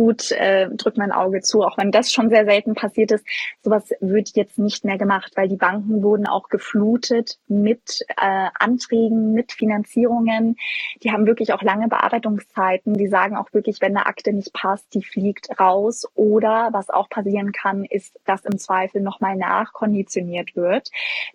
Gut, 0.00 0.32
äh, 0.32 0.70
drückt 0.70 0.96
mein 0.96 1.12
Auge 1.12 1.42
zu, 1.42 1.62
auch 1.62 1.76
wenn 1.76 1.90
das 1.90 2.10
schon 2.10 2.30
sehr 2.30 2.46
selten 2.46 2.74
passiert 2.74 3.12
ist. 3.12 3.26
Sowas 3.62 3.90
wird 4.00 4.30
jetzt 4.34 4.58
nicht 4.58 4.82
mehr 4.82 4.96
gemacht, 4.96 5.32
weil 5.36 5.46
die 5.46 5.58
Banken 5.58 6.02
wurden 6.02 6.26
auch 6.26 6.48
geflutet 6.48 7.36
mit 7.48 8.00
äh, 8.16 8.48
Anträgen, 8.58 9.34
mit 9.34 9.52
Finanzierungen. 9.52 10.56
Die 11.02 11.12
haben 11.12 11.26
wirklich 11.26 11.52
auch 11.52 11.60
lange 11.60 11.86
Bearbeitungszeiten. 11.88 12.94
Die 12.94 13.08
sagen 13.08 13.36
auch 13.36 13.52
wirklich, 13.52 13.82
wenn 13.82 13.94
eine 13.94 14.06
Akte 14.06 14.32
nicht 14.32 14.54
passt, 14.54 14.94
die 14.94 15.02
fliegt 15.02 15.60
raus. 15.60 16.06
Oder 16.14 16.70
was 16.72 16.88
auch 16.88 17.10
passieren 17.10 17.52
kann, 17.52 17.84
ist, 17.84 18.18
dass 18.24 18.46
im 18.46 18.56
Zweifel 18.56 19.02
nochmal 19.02 19.36
nachkonditioniert 19.36 20.56
wird. 20.56 20.88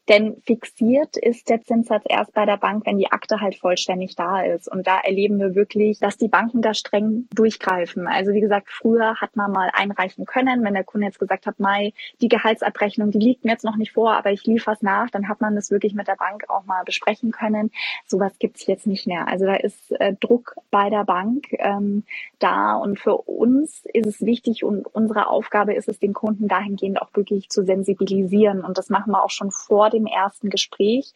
Denn 0.09 0.41
fixiert 0.43 1.17
ist 1.17 1.49
der 1.49 1.61
Zinssatz 1.61 2.05
erst 2.09 2.33
bei 2.33 2.47
der 2.47 2.57
Bank, 2.57 2.87
wenn 2.87 2.97
die 2.97 3.11
Akte 3.11 3.41
halt 3.41 3.57
vollständig 3.57 4.15
da 4.15 4.41
ist. 4.41 4.67
Und 4.67 4.87
da 4.87 5.01
erleben 5.01 5.37
wir 5.37 5.53
wirklich, 5.53 5.99
dass 5.99 6.17
die 6.17 6.29
Banken 6.29 6.63
da 6.63 6.73
streng 6.73 7.27
durchgreifen. 7.31 8.07
Also 8.07 8.33
wie 8.33 8.41
gesagt, 8.41 8.54
früher 8.65 9.15
hat 9.15 9.35
man 9.35 9.51
mal 9.51 9.69
einreichen 9.73 10.25
können. 10.25 10.63
Wenn 10.63 10.73
der 10.73 10.83
Kunde 10.83 11.07
jetzt 11.07 11.19
gesagt 11.19 11.45
hat, 11.45 11.59
Mai, 11.59 11.93
die 12.21 12.27
Gehaltsabrechnung, 12.27 13.11
die 13.11 13.19
liegt 13.19 13.45
mir 13.45 13.51
jetzt 13.51 13.65
noch 13.65 13.75
nicht 13.75 13.93
vor, 13.93 14.13
aber 14.13 14.31
ich 14.31 14.45
liefere 14.45 14.75
es 14.75 14.81
nach, 14.81 15.09
dann 15.09 15.27
hat 15.27 15.41
man 15.41 15.55
das 15.55 15.71
wirklich 15.71 15.93
mit 15.93 16.07
der 16.07 16.15
Bank 16.15 16.45
auch 16.49 16.65
mal 16.65 16.83
besprechen 16.83 17.31
können. 17.31 17.71
Sowas 18.05 18.33
gibt 18.39 18.57
es 18.57 18.67
jetzt 18.67 18.87
nicht 18.87 19.07
mehr. 19.07 19.27
Also 19.27 19.45
da 19.45 19.55
ist 19.55 19.91
äh, 19.99 20.13
Druck 20.19 20.55
bei 20.71 20.89
der 20.89 21.03
Bank 21.03 21.47
ähm, 21.51 22.03
da 22.39 22.75
und 22.75 22.99
für 22.99 23.17
uns 23.17 23.85
ist 23.93 24.07
es 24.07 24.21
wichtig 24.25 24.63
und 24.63 24.85
unsere 24.93 25.27
Aufgabe 25.27 25.73
ist 25.73 25.89
es, 25.89 25.99
den 25.99 26.13
Kunden 26.13 26.47
dahingehend 26.47 27.01
auch 27.01 27.09
wirklich 27.13 27.49
zu 27.49 27.63
sensibilisieren. 27.63 28.63
Und 28.63 28.77
das 28.77 28.89
machen 28.89 29.11
wir 29.11 29.23
auch 29.23 29.29
schon 29.29 29.51
vor 29.51 29.89
dem 29.89 30.05
ersten 30.05 30.49
Gespräch. 30.49 31.13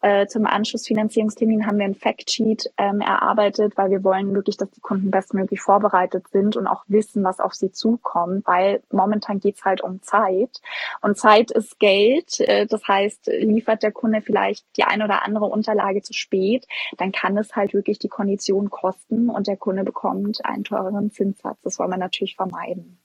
Äh, 0.00 0.26
zum 0.26 0.46
Anschlussfinanzierungstermin 0.46 1.66
haben 1.66 1.78
wir 1.78 1.84
ein 1.84 1.94
Factsheet 1.94 2.72
ähm, 2.76 3.00
erarbeitet, 3.00 3.76
weil 3.76 3.90
wir 3.90 4.04
wollen 4.04 4.34
wirklich, 4.34 4.56
dass 4.56 4.70
die 4.70 4.80
Kunden 4.80 5.10
bestmöglich 5.10 5.60
vorbereitet 5.60 6.28
sind 6.28 6.56
und 6.56 6.66
auch 6.72 6.84
wissen, 6.88 7.22
was 7.22 7.40
auf 7.40 7.54
sie 7.54 7.70
zukommt, 7.70 8.46
weil 8.46 8.82
momentan 8.90 9.40
geht's 9.40 9.64
halt 9.64 9.82
um 9.82 10.02
Zeit. 10.02 10.60
Und 11.00 11.18
Zeit 11.18 11.50
ist 11.50 11.78
Geld. 11.78 12.40
Äh, 12.40 12.66
das 12.66 12.86
heißt, 12.88 13.26
liefert 13.26 13.82
der 13.82 13.92
Kunde 13.92 14.22
vielleicht 14.22 14.64
die 14.76 14.84
eine 14.84 15.04
oder 15.04 15.24
andere 15.24 15.46
Unterlage 15.46 16.02
zu 16.02 16.12
spät, 16.12 16.66
dann 16.96 17.12
kann 17.12 17.36
es 17.36 17.54
halt 17.54 17.74
wirklich 17.74 17.98
die 17.98 18.08
Kondition 18.08 18.70
kosten 18.70 19.28
und 19.28 19.46
der 19.46 19.56
Kunde 19.56 19.84
bekommt 19.84 20.44
einen 20.44 20.64
teureren 20.64 21.10
Zinssatz. 21.10 21.58
Das 21.62 21.78
wollen 21.78 21.90
wir 21.90 21.98
natürlich 21.98 22.36
vermeiden. 22.36 23.01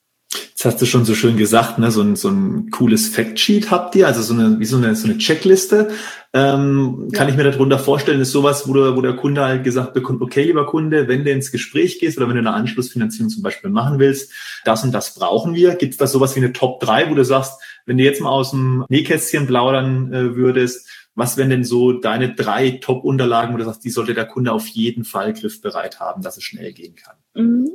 Jetzt 0.57 0.65
hast 0.65 0.81
du 0.81 0.87
schon 0.87 1.05
so 1.05 1.13
schön 1.13 1.37
gesagt, 1.37 1.77
ne, 1.77 1.91
so 1.91 2.01
ein, 2.01 2.15
so 2.15 2.29
ein 2.29 2.71
cooles 2.71 3.09
Factsheet 3.09 3.69
habt 3.69 3.95
ihr, 3.95 4.07
also 4.07 4.23
so 4.23 4.33
eine, 4.33 4.59
wie 4.59 4.65
so 4.65 4.77
eine, 4.77 4.95
so 4.95 5.07
eine 5.07 5.19
Checkliste. 5.19 5.89
Ähm, 6.33 7.09
ja. 7.11 7.19
Kann 7.19 7.29
ich 7.29 7.35
mir 7.35 7.43
darunter 7.43 7.77
vorstellen, 7.77 8.21
ist 8.21 8.31
sowas, 8.31 8.67
wo 8.67 8.73
der, 8.73 8.95
wo 8.95 9.01
der 9.01 9.15
Kunde 9.15 9.41
halt 9.41 9.63
gesagt 9.63 9.93
bekommt, 9.93 10.19
okay, 10.23 10.45
lieber 10.45 10.65
Kunde, 10.65 11.07
wenn 11.07 11.23
du 11.23 11.29
ins 11.29 11.51
Gespräch 11.51 11.99
gehst 11.99 12.17
oder 12.17 12.27
wenn 12.27 12.37
du 12.37 12.39
eine 12.39 12.53
Anschlussfinanzierung 12.53 13.29
zum 13.29 13.43
Beispiel 13.43 13.69
machen 13.69 13.99
willst, 13.99 14.33
das 14.65 14.83
und 14.83 14.91
das 14.93 15.13
brauchen 15.13 15.53
wir. 15.53 15.75
Gibt 15.75 15.93
es 15.93 15.99
da 15.99 16.07
sowas 16.07 16.35
wie 16.35 16.39
eine 16.39 16.53
Top 16.53 16.79
3, 16.79 17.11
wo 17.11 17.13
du 17.13 17.23
sagst, 17.23 17.61
wenn 17.85 17.99
du 17.99 18.03
jetzt 18.03 18.19
mal 18.19 18.31
aus 18.31 18.49
dem 18.49 18.83
Nähkästchen 18.89 19.45
plaudern 19.45 20.11
äh, 20.11 20.35
würdest, 20.35 20.87
was 21.17 21.35
wären 21.35 21.49
denn 21.49 21.63
so 21.63 21.93
deine 21.93 22.35
drei 22.35 22.77
Top-Unterlagen, 22.79 23.53
wo 23.53 23.57
du 23.57 23.65
sagst, 23.65 23.83
die 23.83 23.89
sollte 23.89 24.13
der 24.13 24.27
Kunde 24.27 24.51
auf 24.53 24.67
jeden 24.67 25.03
Fall 25.03 25.33
griffbereit 25.33 25.99
haben, 25.99 26.21
dass 26.21 26.37
es 26.37 26.43
schnell 26.43 26.71
gehen 26.73 26.95
kann? 26.95 27.15
Mhm. 27.33 27.71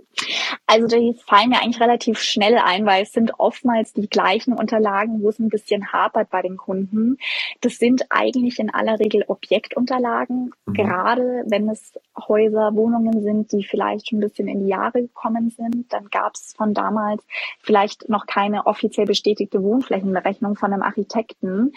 Also 0.67 0.87
die 0.87 1.19
fallen 1.27 1.51
mir 1.51 1.61
eigentlich 1.61 1.81
relativ 1.81 2.21
schnell 2.21 2.57
ein, 2.57 2.87
weil 2.87 3.03
es 3.03 3.13
sind 3.13 3.33
oftmals 3.39 3.93
die 3.93 4.09
gleichen 4.09 4.53
Unterlagen, 4.53 5.23
wo 5.23 5.29
es 5.29 5.41
ein 5.41 5.49
bisschen 5.49 5.93
hapert 5.93 6.31
bei 6.31 6.41
den 6.41 6.57
Kunden. 6.57 7.19
Das 7.61 7.79
sind 7.79 8.07
eigentlich 8.11 8.61
in 8.61 8.73
aller 8.73 9.01
Regel 9.01 9.25
Objektunterlagen, 9.27 10.53
mhm. 10.67 10.73
gerade 10.73 11.45
wenn 11.47 11.69
es 11.69 11.93
Häuser, 12.29 12.75
Wohnungen 12.75 13.23
sind, 13.23 13.51
die 13.53 13.65
vielleicht 13.65 14.09
schon 14.09 14.19
ein 14.19 14.29
bisschen 14.29 14.47
in 14.47 14.61
die 14.61 14.71
Jahre 14.71 15.03
gekommen 15.03 15.51
sind. 15.51 15.93
Dann 15.93 16.09
gab 16.11 16.35
es 16.35 16.55
von 16.57 16.75
damals 16.75 17.23
vielleicht 17.61 18.09
noch 18.09 18.27
keine 18.27 18.67
offiziell 18.67 19.07
bestätigte 19.07 19.63
Wohnflächenberechnung 19.63 20.55
von 20.55 20.73
einem 20.73 20.83
Architekten 20.83 21.73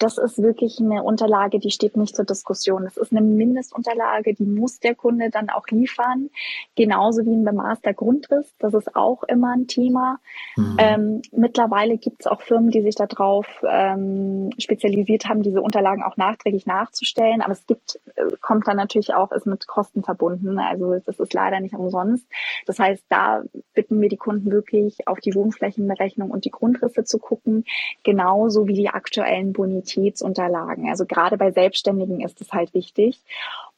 das 0.00 0.16
ist 0.16 0.42
wirklich 0.42 0.80
eine 0.80 1.02
Unterlage, 1.02 1.58
die 1.58 1.70
steht 1.70 1.94
nicht 1.94 2.16
zur 2.16 2.24
Diskussion. 2.24 2.84
Das 2.84 2.96
ist 2.96 3.12
eine 3.12 3.20
Mindestunterlage, 3.20 4.32
die 4.32 4.46
muss 4.46 4.80
der 4.80 4.94
Kunde 4.94 5.28
dann 5.28 5.50
auch 5.50 5.66
liefern. 5.68 6.30
Genauso 6.74 7.26
wie 7.26 7.34
ein 7.34 7.44
bemaßter 7.44 7.92
Grundriss. 7.92 8.50
Das 8.58 8.72
ist 8.72 8.96
auch 8.96 9.22
immer 9.24 9.52
ein 9.52 9.66
Thema. 9.66 10.18
Mhm. 10.56 10.76
Ähm, 10.78 11.22
mittlerweile 11.32 11.98
gibt 11.98 12.20
es 12.20 12.26
auch 12.26 12.40
Firmen, 12.40 12.70
die 12.70 12.80
sich 12.80 12.94
darauf 12.94 13.46
ähm, 13.68 14.48
spezialisiert 14.56 15.26
haben, 15.26 15.42
diese 15.42 15.60
Unterlagen 15.60 16.02
auch 16.02 16.16
nachträglich 16.16 16.64
nachzustellen. 16.64 17.42
Aber 17.42 17.52
es 17.52 17.66
gibt, 17.66 18.00
äh, 18.16 18.22
kommt 18.40 18.68
dann 18.68 18.78
natürlich 18.78 19.12
auch, 19.12 19.32
ist 19.32 19.46
mit 19.46 19.66
Kosten 19.66 20.02
verbunden. 20.02 20.58
Also 20.58 20.98
das 21.04 21.20
ist 21.20 21.34
leider 21.34 21.60
nicht 21.60 21.74
umsonst. 21.74 22.26
Das 22.64 22.78
heißt, 22.78 23.04
da 23.10 23.42
bitten 23.74 24.00
wir 24.00 24.08
die 24.08 24.16
Kunden 24.16 24.50
wirklich 24.50 25.06
auf 25.06 25.20
die 25.20 25.34
Wohnflächenberechnung 25.34 26.30
und 26.30 26.46
die 26.46 26.50
Grundrisse 26.50 27.04
zu 27.04 27.18
gucken, 27.18 27.64
genauso 28.02 28.66
wie 28.66 28.72
die 28.72 28.88
aktuellen 28.88 29.52
Bonitäten 29.52 29.89
Qualitätsunterlagen. 29.90 30.88
Also 30.88 31.06
gerade 31.06 31.36
bei 31.36 31.50
Selbstständigen 31.52 32.20
ist 32.20 32.40
es 32.40 32.52
halt 32.52 32.74
wichtig. 32.74 33.22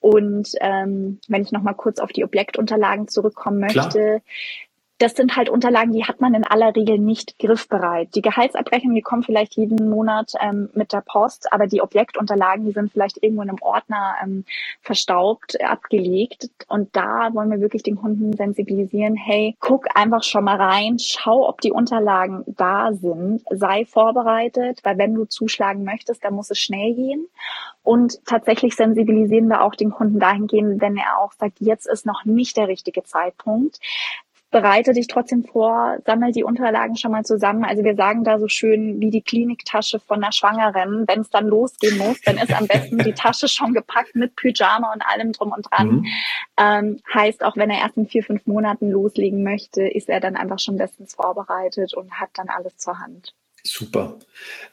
Und 0.01 0.53
ähm, 0.61 1.21
wenn 1.29 1.43
ich 1.43 1.53
noch 1.53 1.63
mal 1.63 1.75
kurz 1.75 1.99
auf 2.01 2.13
die 2.13 2.25
Objektunterlagen 2.25 3.09
zurückkommen 3.09 3.61
möchte, 3.61 4.01
Klar 4.01 4.21
das 4.99 5.15
sind 5.15 5.37
halt 5.37 5.49
Unterlagen, 5.49 5.93
die 5.93 6.05
hat 6.05 6.21
man 6.21 6.35
in 6.35 6.45
aller 6.45 6.77
Regel 6.77 6.99
nicht 6.99 7.39
griffbereit. 7.39 8.15
Die 8.15 8.23
Gehaltsabrechnung, 8.23 8.95
die 8.95 9.03
kommen 9.03 9.25
vielleicht 9.25 9.57
jeden 9.57 9.91
Monat 9.91 10.33
ähm, 10.41 10.71
mit 10.75 10.93
der 10.93 11.01
Post, 11.01 11.53
aber 11.53 11.67
die 11.67 11.83
Objektunterlagen, 11.83 12.67
die 12.67 12.73
sind 12.73 12.93
vielleicht 12.93 13.21
irgendwo 13.21 13.43
in 13.43 13.49
einem 13.49 13.63
Ordner 13.63 14.15
ähm, 14.23 14.45
verstaubt, 14.81 15.57
äh, 15.59 15.65
abgelegt. 15.65 16.51
Und 16.69 16.95
da 16.95 17.31
wollen 17.33 17.51
wir 17.51 17.61
wirklich 17.61 17.83
den 17.83 17.97
Kunden 17.97 18.33
sensibilisieren, 18.37 19.17
hey, 19.17 19.57
guck 19.59 19.87
einfach 19.97 20.23
schon 20.23 20.45
mal 20.45 20.57
rein, 20.57 20.99
schau, 21.01 21.49
ob 21.49 21.61
die 21.61 21.73
Unterlagen 21.73 22.45
da 22.47 22.93
sind, 22.93 23.43
sei 23.51 23.85
vorbereitet, 23.85 24.81
weil 24.85 24.99
wenn 24.99 25.15
du 25.15 25.25
zuschlagen 25.25 25.83
möchtest, 25.85 26.25
dann 26.25 26.35
muss 26.35 26.51
es 26.51 26.61
schnell 26.61 26.95
gehen. 26.95 27.27
Und 27.83 28.25
tatsächlich 28.25 28.77
sensibilisieren 28.77 29.49
wir 29.49 29.63
auch 29.63 29.75
den 29.75 29.91
Kunden 29.91 30.21
dahingehend, 30.21 30.81
wenn 30.81 30.97
er 30.97 31.19
auch 31.19 31.33
sagt, 31.33 31.59
jetzt 31.59 31.87
ist 31.89 32.07
noch 32.07 32.25
nicht 32.25 32.57
der 32.57 32.69
richtige 32.69 33.03
Zeitpunkt, 33.03 33.81
bereite 34.53 34.93
dich 34.93 35.09
trotzdem 35.09 35.43
vor, 35.45 35.97
sammel 36.07 36.31
die 36.31 36.45
Unterlagen 36.45 36.97
schon 36.97 37.11
mal 37.11 37.25
zusammen. 37.25 37.65
Also 37.65 37.83
wir 37.83 37.97
sagen 37.97 38.23
da 38.23 38.39
so 38.39 38.47
schön 38.47 39.01
wie 39.01 39.11
die 39.11 39.23
Kliniktasche 39.23 39.99
von 39.99 40.23
einer 40.23 40.31
Schwangeren. 40.31 41.09
Wenn 41.09 41.21
es 41.23 41.31
dann 41.31 41.49
losgehen 41.49 41.99
muss, 41.99 42.21
dann 42.21 42.37
ist 42.37 42.55
am 42.55 42.69
besten 42.69 42.99
die 42.99 43.15
Tasche 43.15 43.49
schon 43.49 43.73
gepackt 43.73 44.15
mit 44.15 44.37
Pyjama 44.37 44.93
und 44.93 45.03
allem 45.03 45.33
drum 45.33 45.53
und 45.53 45.67
dran. 45.71 45.89
Mhm. 45.89 46.07
Ähm, 46.59 47.01
heißt, 47.13 47.43
auch 47.43 47.57
wenn 47.57 47.71
er 47.71 47.81
erst 47.81 47.97
in 47.97 48.07
vier, 48.07 48.23
fünf 48.23 48.47
Monaten 48.47 48.91
loslegen 48.91 49.43
möchte, 49.43 49.83
ist 49.83 50.09
er 50.09 50.21
dann 50.21 50.37
einfach 50.37 50.59
schon 50.59 50.77
bestens 50.77 51.15
vorbereitet 51.15 51.95
und 51.95 52.13
hat 52.13 52.31
dann 52.35 52.49
alles 52.49 52.77
zur 52.77 53.01
Hand. 53.01 53.35
Super. 53.65 54.19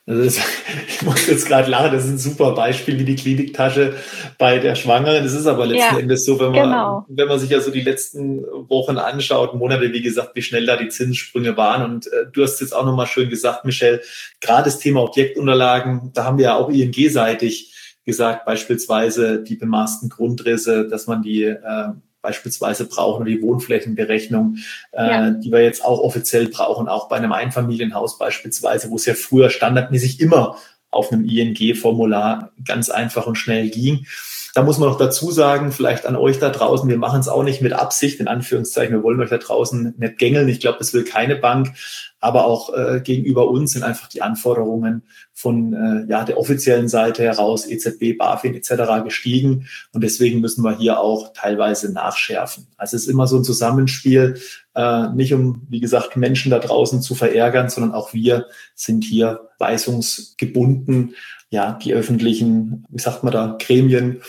Ist, 0.07 0.41
ich 0.87 1.03
muss 1.03 1.27
jetzt 1.27 1.47
gerade 1.47 1.69
lachen, 1.69 1.91
das 1.91 2.05
ist 2.05 2.09
ein 2.09 2.17
super 2.17 2.53
Beispiel 2.53 2.97
wie 2.97 3.05
die 3.05 3.15
Kliniktasche 3.15 3.93
bei 4.39 4.57
der 4.57 4.73
Schwangeren. 4.73 5.23
Das 5.23 5.33
ist 5.33 5.45
aber 5.45 5.67
letzten 5.67 5.95
ja, 5.95 5.99
Endes 5.99 6.25
so, 6.25 6.39
wenn 6.39 6.51
man, 6.51 6.63
genau. 6.63 7.05
wenn 7.07 7.27
man 7.27 7.39
sich 7.39 7.51
ja 7.51 7.61
so 7.61 7.69
die 7.69 7.81
letzten 7.81 8.41
Wochen 8.41 8.97
anschaut, 8.97 9.53
Monate, 9.53 9.93
wie 9.93 10.01
gesagt, 10.01 10.35
wie 10.35 10.41
schnell 10.41 10.65
da 10.65 10.77
die 10.77 10.89
Zinssprünge 10.89 11.55
waren. 11.57 11.83
Und 11.83 12.07
äh, 12.07 12.25
du 12.31 12.41
hast 12.41 12.59
jetzt 12.59 12.75
auch 12.75 12.85
nochmal 12.85 13.05
schön 13.05 13.29
gesagt, 13.29 13.65
Michelle, 13.65 14.01
gerade 14.41 14.63
das 14.63 14.79
Thema 14.79 15.03
Objektunterlagen, 15.03 16.11
da 16.13 16.23
haben 16.23 16.39
wir 16.39 16.45
ja 16.45 16.55
auch 16.55 16.69
ING-seitig 16.69 17.75
gesagt, 18.03 18.45
beispielsweise 18.45 19.43
die 19.43 19.55
bemaßten 19.55 20.09
Grundrisse, 20.09 20.87
dass 20.87 21.05
man 21.05 21.21
die 21.21 21.43
äh, 21.43 21.89
beispielsweise 22.21 22.85
brauchen 22.85 23.21
oder 23.21 23.31
die 23.31 23.41
Wohnflächenberechnung, 23.41 24.57
äh, 24.91 25.07
ja. 25.07 25.29
die 25.31 25.51
wir 25.51 25.63
jetzt 25.63 25.83
auch 25.83 25.99
offiziell 25.99 26.47
brauchen, 26.47 26.87
auch 26.87 27.07
bei 27.07 27.15
einem 27.15 27.31
Einfamilienhaus 27.31 28.17
beispielsweise, 28.17 28.89
wo 28.89 28.95
es 28.95 29.05
ja 29.05 29.13
früher 29.13 29.49
standardmäßig 29.49 30.19
immer 30.19 30.57
auf 30.91 31.11
einem 31.11 31.25
ING-Formular 31.25 32.51
ganz 32.65 32.89
einfach 32.89 33.27
und 33.27 33.35
schnell 33.35 33.69
ging. 33.69 34.05
Da 34.53 34.63
muss 34.63 34.77
man 34.77 34.89
noch 34.89 34.97
dazu 34.97 35.31
sagen, 35.31 35.71
vielleicht 35.71 36.05
an 36.05 36.15
euch 36.15 36.39
da 36.39 36.49
draußen, 36.49 36.89
wir 36.89 36.97
machen 36.97 37.19
es 37.19 37.27
auch 37.27 37.43
nicht 37.43 37.61
mit 37.61 37.73
Absicht, 37.73 38.19
in 38.19 38.27
Anführungszeichen, 38.27 38.95
wir 38.95 39.03
wollen 39.03 39.19
euch 39.19 39.29
da 39.29 39.37
draußen 39.37 39.95
nicht 39.97 40.17
gängeln. 40.17 40.49
Ich 40.49 40.59
glaube, 40.59 40.79
das 40.79 40.93
will 40.93 41.03
keine 41.03 41.35
Bank 41.35 41.73
aber 42.19 42.45
auch 42.45 42.73
äh, 42.73 43.01
gegenüber 43.01 43.49
uns 43.49 43.73
sind 43.73 43.83
einfach 43.83 44.07
die 44.07 44.21
Anforderungen 44.21 45.03
von 45.33 45.73
äh, 45.73 46.11
ja, 46.11 46.25
der 46.25 46.37
offiziellen 46.37 46.89
Seite 46.89 47.23
heraus, 47.23 47.65
EZB, 47.65 48.17
BaFin 48.17 48.55
etc. 48.55 49.03
gestiegen. 49.03 49.67
Und 49.93 50.03
deswegen 50.03 50.41
müssen 50.41 50.63
wir 50.63 50.77
hier 50.77 50.99
auch 50.99 51.31
teilweise 51.33 51.93
nachschärfen. 51.93 52.67
Also 52.77 52.97
es 52.97 53.03
ist 53.03 53.09
immer 53.09 53.27
so 53.27 53.37
ein 53.37 53.45
Zusammenspiel, 53.45 54.37
äh, 54.75 55.09
nicht 55.09 55.33
um, 55.33 55.65
wie 55.69 55.79
gesagt, 55.79 56.17
Menschen 56.17 56.51
da 56.51 56.59
draußen 56.59 57.01
zu 57.01 57.15
verärgern, 57.15 57.69
sondern 57.69 57.93
auch 57.93 58.13
wir 58.13 58.47
sind 58.75 59.03
hier 59.03 59.49
weisungsgebunden. 59.57 61.15
Ja, 61.51 61.79
die 61.83 61.93
öffentlichen, 61.93 62.85
wie 62.89 63.01
sagt 63.01 63.23
man 63.23 63.33
da, 63.33 63.57
Gremien, 63.59 64.21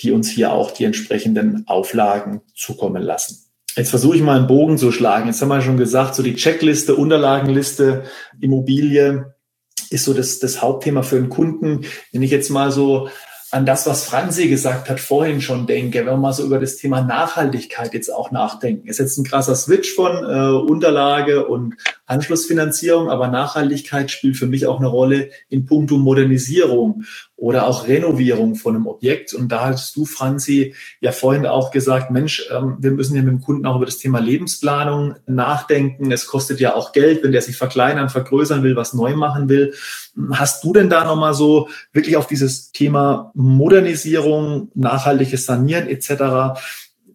die 0.00 0.12
uns 0.12 0.28
hier 0.28 0.52
auch 0.52 0.70
die 0.70 0.84
entsprechenden 0.84 1.66
Auflagen 1.66 2.42
zukommen 2.54 3.02
lassen. 3.02 3.48
Jetzt 3.74 3.90
versuche 3.90 4.16
ich 4.16 4.22
mal 4.22 4.36
einen 4.36 4.48
Bogen 4.48 4.76
zu 4.76 4.92
schlagen. 4.92 5.28
Jetzt 5.28 5.40
haben 5.40 5.48
wir 5.48 5.62
schon 5.62 5.76
gesagt, 5.76 6.14
so 6.14 6.22
die 6.22 6.34
Checkliste, 6.34 6.96
Unterlagenliste, 6.96 8.04
Immobilie 8.40 9.34
ist 9.90 10.04
so 10.04 10.12
das, 10.12 10.40
das 10.40 10.60
Hauptthema 10.60 11.02
für 11.02 11.16
einen 11.16 11.28
Kunden. 11.28 11.86
Wenn 12.12 12.22
ich 12.22 12.30
jetzt 12.30 12.50
mal 12.50 12.70
so 12.70 13.08
an 13.50 13.64
das, 13.64 13.86
was 13.86 14.04
Franzi 14.04 14.48
gesagt 14.48 14.90
hat, 14.90 15.00
vorhin 15.00 15.40
schon 15.40 15.66
denke, 15.66 16.00
wenn 16.00 16.06
wir 16.06 16.16
mal 16.16 16.32
so 16.32 16.44
über 16.44 16.58
das 16.58 16.76
Thema 16.76 17.00
Nachhaltigkeit 17.00 17.94
jetzt 17.94 18.12
auch 18.12 18.30
nachdenken. 18.30 18.88
Ist 18.88 18.98
jetzt 18.98 19.16
ein 19.16 19.24
krasser 19.24 19.54
Switch 19.54 19.94
von 19.94 20.24
äh, 20.24 20.70
Unterlage 20.70 21.46
und 21.46 21.76
Anschlussfinanzierung, 22.08 23.10
aber 23.10 23.28
Nachhaltigkeit 23.28 24.10
spielt 24.10 24.36
für 24.36 24.46
mich 24.46 24.66
auch 24.66 24.78
eine 24.78 24.88
Rolle 24.88 25.30
in 25.48 25.66
puncto 25.66 25.98
Modernisierung 25.98 27.04
oder 27.36 27.66
auch 27.66 27.86
Renovierung 27.86 28.56
von 28.56 28.74
einem 28.74 28.86
Objekt. 28.86 29.34
Und 29.34 29.52
da 29.52 29.66
hast 29.66 29.94
du, 29.94 30.06
Franzi, 30.06 30.74
ja 31.00 31.12
vorhin 31.12 31.46
auch 31.46 31.70
gesagt, 31.70 32.10
Mensch, 32.10 32.48
ähm, 32.50 32.78
wir 32.80 32.90
müssen 32.90 33.14
ja 33.14 33.22
mit 33.22 33.30
dem 33.30 33.40
Kunden 33.40 33.66
auch 33.66 33.76
über 33.76 33.84
das 33.84 33.98
Thema 33.98 34.20
Lebensplanung 34.20 35.16
nachdenken. 35.26 36.10
Es 36.10 36.26
kostet 36.26 36.60
ja 36.60 36.74
auch 36.74 36.92
Geld, 36.92 37.22
wenn 37.22 37.32
der 37.32 37.42
sich 37.42 37.56
verkleinern, 37.56 38.08
vergrößern 38.08 38.62
will, 38.62 38.74
was 38.74 38.94
neu 38.94 39.14
machen 39.14 39.48
will. 39.48 39.74
Hast 40.32 40.64
du 40.64 40.72
denn 40.72 40.88
da 40.88 41.04
nochmal 41.04 41.34
so 41.34 41.68
wirklich 41.92 42.16
auf 42.16 42.26
dieses 42.26 42.72
Thema 42.72 43.30
Modernisierung, 43.34 44.70
nachhaltiges 44.74 45.44
Sanieren 45.44 45.88
etc. 45.88 46.58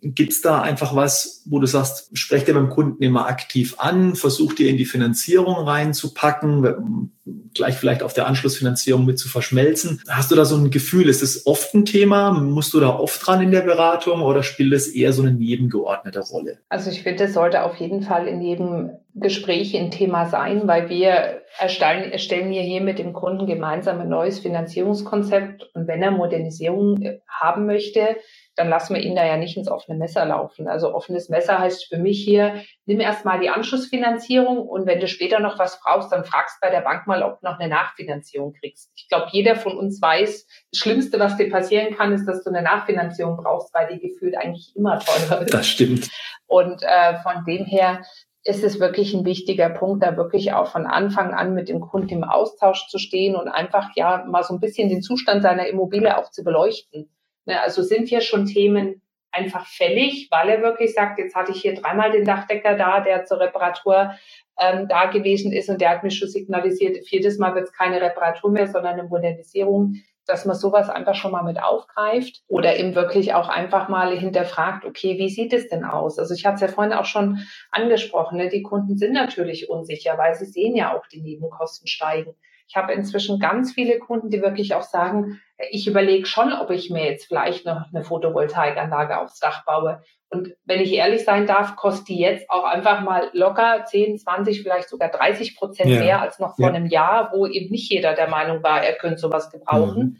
Gibt 0.05 0.33
es 0.33 0.41
da 0.41 0.61
einfach 0.61 0.95
was, 0.95 1.43
wo 1.45 1.59
du 1.59 1.65
sagst, 1.65 2.09
sprecht 2.17 2.49
ihr 2.49 2.53
beim 2.53 2.69
Kunden 2.69 3.01
immer 3.01 3.27
aktiv 3.27 3.75
an, 3.77 4.15
versucht 4.15 4.59
ihr 4.59 4.69
in 4.69 4.75
die 4.75 4.83
Finanzierung 4.85 5.55
reinzupacken, 5.55 7.11
gleich 7.53 7.75
vielleicht 7.75 8.03
auf 8.03 8.13
der 8.13 8.27
Anschlussfinanzierung 8.27 9.05
mit 9.05 9.17
zu 9.17 9.29
verschmelzen? 9.29 10.01
Hast 10.09 10.29
du 10.29 10.35
da 10.35 10.43
so 10.43 10.57
ein 10.57 10.71
Gefühl, 10.71 11.07
ist 11.07 11.23
es 11.23 11.47
oft 11.47 11.73
ein 11.73 11.85
Thema? 11.85 12.31
Musst 12.33 12.73
du 12.73 12.81
da 12.81 12.89
oft 12.89 13.25
dran 13.25 13.41
in 13.41 13.51
der 13.51 13.61
Beratung 13.61 14.21
oder 14.21 14.43
spielt 14.43 14.73
es 14.73 14.89
eher 14.89 15.13
so 15.13 15.21
eine 15.21 15.31
nebengeordnete 15.31 16.19
Rolle? 16.19 16.59
Also 16.67 16.89
ich 16.89 17.01
finde, 17.01 17.23
es 17.23 17.33
sollte 17.33 17.63
auf 17.63 17.77
jeden 17.77 18.01
Fall 18.01 18.27
in 18.27 18.41
jedem 18.41 18.91
Gespräch 19.15 19.73
ein 19.77 19.91
Thema 19.91 20.27
sein, 20.27 20.67
weil 20.67 20.89
wir 20.89 21.43
erstellen, 21.59 22.11
erstellen 22.11 22.51
hier, 22.51 22.63
hier 22.63 22.81
mit 22.81 22.99
dem 22.99 23.13
Kunden 23.13 23.45
gemeinsam 23.45 24.01
ein 24.01 24.09
neues 24.09 24.39
Finanzierungskonzept 24.39 25.69
und 25.75 25.87
wenn 25.87 26.01
er 26.01 26.11
Modernisierung 26.11 27.19
haben 27.27 27.65
möchte, 27.67 28.17
dann 28.55 28.69
lassen 28.69 28.95
wir 28.95 29.01
ihn 29.01 29.15
da 29.15 29.25
ja 29.25 29.37
nicht 29.37 29.57
ins 29.57 29.67
offene 29.67 29.97
Messer 29.97 30.25
laufen. 30.25 30.67
Also 30.67 30.93
offenes 30.93 31.29
Messer 31.29 31.59
heißt 31.59 31.87
für 31.87 31.97
mich 31.97 32.23
hier, 32.23 32.63
nimm 32.85 32.99
erstmal 32.99 33.39
die 33.39 33.49
Anschlussfinanzierung 33.49 34.59
und 34.59 34.85
wenn 34.85 34.99
du 34.99 35.07
später 35.07 35.39
noch 35.39 35.57
was 35.57 35.79
brauchst, 35.81 36.11
dann 36.11 36.25
fragst 36.25 36.59
bei 36.61 36.69
der 36.69 36.81
Bank 36.81 37.07
mal, 37.07 37.23
ob 37.23 37.39
du 37.39 37.47
noch 37.47 37.59
eine 37.59 37.69
Nachfinanzierung 37.69 38.53
kriegst. 38.53 38.91
Ich 38.95 39.07
glaube, 39.09 39.27
jeder 39.31 39.55
von 39.55 39.77
uns 39.77 40.01
weiß, 40.01 40.47
das 40.71 40.79
Schlimmste, 40.79 41.19
was 41.19 41.37
dir 41.37 41.49
passieren 41.49 41.95
kann, 41.95 42.13
ist, 42.13 42.25
dass 42.25 42.43
du 42.43 42.49
eine 42.49 42.61
Nachfinanzierung 42.61 43.37
brauchst, 43.37 43.73
weil 43.73 43.87
die 43.87 43.99
gefühlt 43.99 44.37
eigentlich 44.37 44.75
immer 44.75 44.99
teurer 44.99 45.41
ist. 45.41 45.53
Das 45.53 45.67
stimmt. 45.67 46.09
Und 46.45 46.83
äh, 46.83 47.17
von 47.19 47.43
dem 47.45 47.65
her 47.65 48.03
ist 48.43 48.63
es 48.63 48.79
wirklich 48.79 49.13
ein 49.13 49.25
wichtiger 49.25 49.69
Punkt, 49.69 50.03
da 50.03 50.17
wirklich 50.17 50.53
auch 50.53 50.67
von 50.67 50.85
Anfang 50.85 51.33
an 51.33 51.53
mit 51.53 51.69
dem 51.69 51.79
Kunden 51.79 52.09
im 52.09 52.23
Austausch 52.23 52.87
zu 52.87 52.97
stehen 52.97 53.35
und 53.35 53.47
einfach 53.47 53.89
ja 53.95 54.25
mal 54.27 54.43
so 54.43 54.53
ein 54.53 54.59
bisschen 54.59 54.89
den 54.89 55.01
Zustand 55.01 55.41
seiner 55.41 55.67
Immobilie 55.67 56.17
auch 56.17 56.29
zu 56.29 56.43
beleuchten. 56.43 57.09
Ne, 57.45 57.60
also 57.62 57.82
sind 57.82 58.08
hier 58.08 58.21
schon 58.21 58.45
Themen 58.45 59.01
einfach 59.32 59.65
fällig, 59.65 60.27
weil 60.32 60.49
er 60.49 60.62
wirklich 60.62 60.93
sagt, 60.93 61.17
jetzt 61.19 61.36
hatte 61.36 61.51
ich 61.51 61.62
hier 61.62 61.73
dreimal 61.73 62.12
den 62.12 62.23
Dachdecker 62.23 62.75
da, 62.75 63.01
der 63.01 63.25
zur 63.25 63.39
Reparatur 63.39 64.13
ähm, 64.60 64.88
da 64.88 65.06
gewesen 65.06 65.51
ist 65.51 65.69
und 65.69 65.82
der 65.82 65.89
hat 65.89 66.03
mir 66.03 66.12
schon 66.12 66.29
signalisiert, 66.29 67.06
viertes 67.08 67.39
Mal 67.39 67.56
wird 67.56 67.65
es 67.65 67.73
keine 67.73 67.99
Reparatur 67.99 68.51
mehr, 68.51 68.67
sondern 68.67 68.93
eine 68.93 69.10
Modernisierung, 69.10 69.95
dass 70.25 70.45
man 70.45 70.56
sowas 70.56 70.89
einfach 70.89 71.15
schon 71.15 71.32
mal 71.32 71.43
mit 71.43 71.62
aufgreift 71.62 72.43
oder 72.47 72.77
eben 72.77 72.95
wirklich 72.95 73.34
auch 73.34 73.49
einfach 73.49 73.89
mal 73.89 74.15
hinterfragt, 74.15 74.86
okay, 74.86 75.17
wie 75.17 75.29
sieht 75.29 75.51
es 75.51 75.67
denn 75.67 75.84
aus? 75.84 76.17
Also 76.19 76.34
ich 76.34 76.45
hatte 76.45 76.56
es 76.56 76.62
ja 76.62 76.67
vorhin 76.67 76.93
auch 76.93 77.06
schon 77.06 77.39
angesprochen, 77.71 78.38
ne? 78.38 78.49
die 78.49 78.63
Kunden 78.63 78.97
sind 78.97 79.13
natürlich 79.13 79.69
unsicher, 79.69 80.17
weil 80.17 80.36
sie 80.36 80.45
sehen 80.45 80.75
ja 80.75 80.95
auch 80.95 81.08
die 81.08 81.21
Nebenkosten 81.21 81.88
steigen. 81.88 82.36
Ich 82.67 82.76
habe 82.76 82.93
inzwischen 82.93 83.39
ganz 83.39 83.73
viele 83.73 83.99
Kunden, 83.99 84.30
die 84.30 84.41
wirklich 84.41 84.73
auch 84.73 84.84
sagen, 84.84 85.39
ich 85.69 85.88
überlege 85.88 86.26
schon, 86.26 86.54
ob 86.54 86.71
ich 86.71 86.89
mir 86.89 87.06
jetzt 87.06 87.26
vielleicht 87.26 87.65
noch 87.65 87.86
eine 87.93 88.04
Photovoltaikanlage 88.04 89.19
aufs 89.19 89.39
Dach 89.39 89.65
baue. 89.65 90.02
Und 90.30 90.56
wenn 90.65 90.82
ich 90.82 90.91
ehrlich 90.93 91.23
sein 91.23 91.45
darf, 91.45 91.76
kostet 91.76 92.08
die 92.08 92.19
jetzt 92.19 92.49
auch 92.49 92.63
einfach 92.63 93.02
mal 93.02 93.30
locker 93.34 93.86
10, 93.86 94.17
20, 94.17 94.63
vielleicht 94.63 94.89
sogar 94.89 95.10
30 95.10 95.56
Prozent 95.56 95.89
ja. 95.89 95.99
mehr 95.99 96.21
als 96.21 96.39
noch 96.39 96.56
vor 96.56 96.69
ja. 96.69 96.73
einem 96.73 96.88
Jahr, 96.88 97.32
wo 97.34 97.45
eben 97.45 97.69
nicht 97.69 97.91
jeder 97.91 98.13
der 98.13 98.30
Meinung 98.30 98.63
war, 98.63 98.84
er 98.84 98.95
könnte 98.95 99.19
sowas 99.19 99.52
gebrauchen. 99.52 100.04
Mhm. 100.04 100.17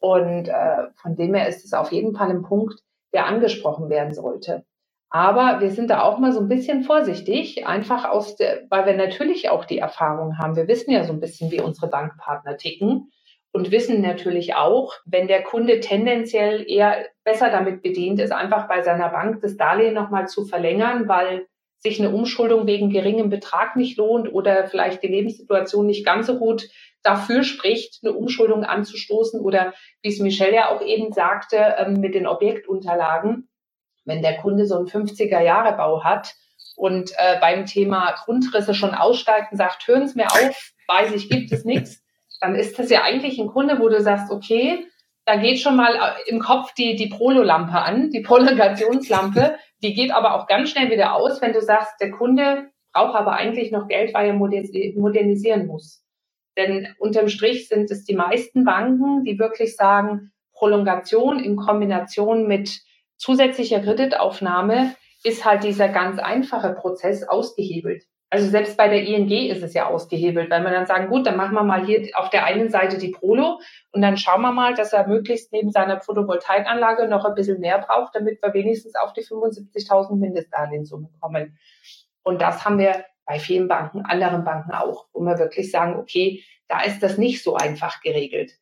Und 0.00 0.48
äh, 0.48 0.88
von 0.96 1.14
dem 1.14 1.34
her 1.34 1.48
ist 1.48 1.64
es 1.64 1.72
auf 1.72 1.92
jeden 1.92 2.14
Fall 2.14 2.30
ein 2.30 2.42
Punkt, 2.42 2.80
der 3.12 3.26
angesprochen 3.26 3.88
werden 3.88 4.12
sollte. 4.12 4.64
Aber 5.14 5.60
wir 5.60 5.70
sind 5.70 5.90
da 5.90 6.02
auch 6.02 6.18
mal 6.18 6.32
so 6.32 6.40
ein 6.40 6.48
bisschen 6.48 6.82
vorsichtig, 6.82 7.68
einfach 7.68 8.04
aus 8.04 8.34
der, 8.34 8.64
weil 8.68 8.84
wir 8.84 8.96
natürlich 8.96 9.48
auch 9.48 9.64
die 9.64 9.78
Erfahrung 9.78 10.38
haben. 10.38 10.56
Wir 10.56 10.66
wissen 10.66 10.90
ja 10.90 11.04
so 11.04 11.12
ein 11.12 11.20
bisschen, 11.20 11.52
wie 11.52 11.60
unsere 11.60 11.86
Bankpartner 11.86 12.56
ticken 12.56 13.12
und 13.52 13.70
wissen 13.70 14.00
natürlich 14.00 14.56
auch, 14.56 14.92
wenn 15.06 15.28
der 15.28 15.44
Kunde 15.44 15.78
tendenziell 15.78 16.68
eher 16.68 17.06
besser 17.22 17.48
damit 17.50 17.80
bedient 17.80 18.18
ist, 18.18 18.32
einfach 18.32 18.66
bei 18.66 18.82
seiner 18.82 19.08
Bank 19.08 19.40
das 19.40 19.56
Darlehen 19.56 19.94
nochmal 19.94 20.26
zu 20.26 20.46
verlängern, 20.46 21.06
weil 21.06 21.46
sich 21.78 22.00
eine 22.00 22.10
Umschuldung 22.10 22.66
wegen 22.66 22.90
geringem 22.90 23.30
Betrag 23.30 23.76
nicht 23.76 23.96
lohnt 23.96 24.32
oder 24.32 24.66
vielleicht 24.66 25.04
die 25.04 25.08
Lebenssituation 25.08 25.86
nicht 25.86 26.04
ganz 26.04 26.26
so 26.26 26.40
gut 26.40 26.68
dafür 27.04 27.44
spricht, 27.44 28.00
eine 28.02 28.14
Umschuldung 28.14 28.64
anzustoßen 28.64 29.40
oder 29.40 29.74
wie 30.02 30.08
es 30.08 30.18
Michelle 30.18 30.56
ja 30.56 30.70
auch 30.70 30.82
eben 30.82 31.12
sagte, 31.12 31.76
ähm, 31.78 32.00
mit 32.00 32.16
den 32.16 32.26
Objektunterlagen 32.26 33.48
wenn 34.04 34.22
der 34.22 34.36
Kunde 34.36 34.66
so 34.66 34.76
einen 34.76 34.86
50er-Jahre-Bau 34.86 36.04
hat 36.04 36.34
und 36.76 37.12
äh, 37.12 37.38
beim 37.40 37.66
Thema 37.66 38.12
Grundrisse 38.24 38.74
schon 38.74 38.94
aussteigt 38.94 39.52
und 39.52 39.58
sagt, 39.58 39.86
hören 39.86 40.08
Sie 40.08 40.18
mir 40.18 40.26
auf, 40.26 40.72
weiß 40.88 41.12
ich, 41.14 41.28
gibt 41.28 41.52
es 41.52 41.64
nichts, 41.64 42.02
dann 42.40 42.54
ist 42.54 42.78
das 42.78 42.90
ja 42.90 43.02
eigentlich 43.02 43.38
ein 43.38 43.48
Kunde, 43.48 43.78
wo 43.78 43.88
du 43.88 44.00
sagst, 44.00 44.30
okay, 44.30 44.86
da 45.24 45.36
geht 45.36 45.60
schon 45.60 45.76
mal 45.76 45.94
äh, 45.94 46.30
im 46.30 46.40
Kopf 46.40 46.74
die, 46.74 46.96
die 46.96 47.08
Prolo-Lampe 47.08 47.80
an, 47.80 48.10
die 48.10 48.20
Prolongationslampe, 48.20 49.56
die 49.82 49.94
geht 49.94 50.10
aber 50.10 50.34
auch 50.34 50.46
ganz 50.46 50.70
schnell 50.70 50.90
wieder 50.90 51.14
aus, 51.14 51.40
wenn 51.40 51.52
du 51.52 51.62
sagst, 51.62 51.94
der 52.00 52.10
Kunde 52.10 52.70
braucht 52.92 53.14
aber 53.14 53.32
eigentlich 53.32 53.72
noch 53.72 53.88
Geld, 53.88 54.14
weil 54.14 54.28
er 54.28 54.34
modernisieren 54.34 55.66
muss. 55.66 56.04
Denn 56.56 56.88
unterm 56.98 57.28
Strich 57.28 57.68
sind 57.68 57.90
es 57.90 58.04
die 58.04 58.14
meisten 58.14 58.64
Banken, 58.64 59.24
die 59.24 59.38
wirklich 59.38 59.74
sagen, 59.76 60.32
Prolongation 60.52 61.40
in 61.40 61.56
Kombination 61.56 62.46
mit 62.46 62.80
zusätzlicher 63.16 63.80
Kreditaufnahme 63.80 64.94
ist 65.24 65.44
halt 65.44 65.64
dieser 65.64 65.88
ganz 65.88 66.18
einfache 66.18 66.74
Prozess 66.74 67.26
ausgehebelt. 67.26 68.04
Also 68.30 68.48
selbst 68.48 68.76
bei 68.76 68.88
der 68.88 69.04
ING 69.04 69.30
ist 69.30 69.62
es 69.62 69.74
ja 69.74 69.86
ausgehebelt, 69.86 70.50
weil 70.50 70.62
man 70.62 70.72
dann 70.72 70.86
sagen, 70.86 71.08
gut, 71.08 71.24
dann 71.24 71.36
machen 71.36 71.54
wir 71.54 71.62
mal 71.62 71.86
hier 71.86 72.08
auf 72.14 72.30
der 72.30 72.44
einen 72.44 72.68
Seite 72.68 72.98
die 72.98 73.10
Prolo 73.10 73.60
und 73.92 74.02
dann 74.02 74.16
schauen 74.16 74.42
wir 74.42 74.50
mal, 74.50 74.74
dass 74.74 74.92
er 74.92 75.06
möglichst 75.06 75.52
neben 75.52 75.70
seiner 75.70 76.00
Photovoltaikanlage 76.00 77.06
noch 77.06 77.24
ein 77.24 77.36
bisschen 77.36 77.60
mehr 77.60 77.78
braucht, 77.78 78.16
damit 78.16 78.42
wir 78.42 78.52
wenigstens 78.52 78.96
auf 78.96 79.12
die 79.12 79.22
75.000 79.22 80.16
Mindestdarlehenssumme 80.16 81.10
kommen. 81.20 81.56
Und 82.24 82.42
das 82.42 82.64
haben 82.64 82.78
wir 82.78 83.04
bei 83.24 83.38
vielen 83.38 83.68
Banken, 83.68 84.04
anderen 84.04 84.42
Banken 84.42 84.72
auch, 84.72 85.06
wo 85.12 85.20
wir 85.20 85.38
wirklich 85.38 85.70
sagen, 85.70 85.96
okay, 85.96 86.42
da 86.66 86.82
ist 86.82 87.04
das 87.04 87.18
nicht 87.18 87.42
so 87.42 87.54
einfach 87.54 88.00
geregelt. 88.00 88.52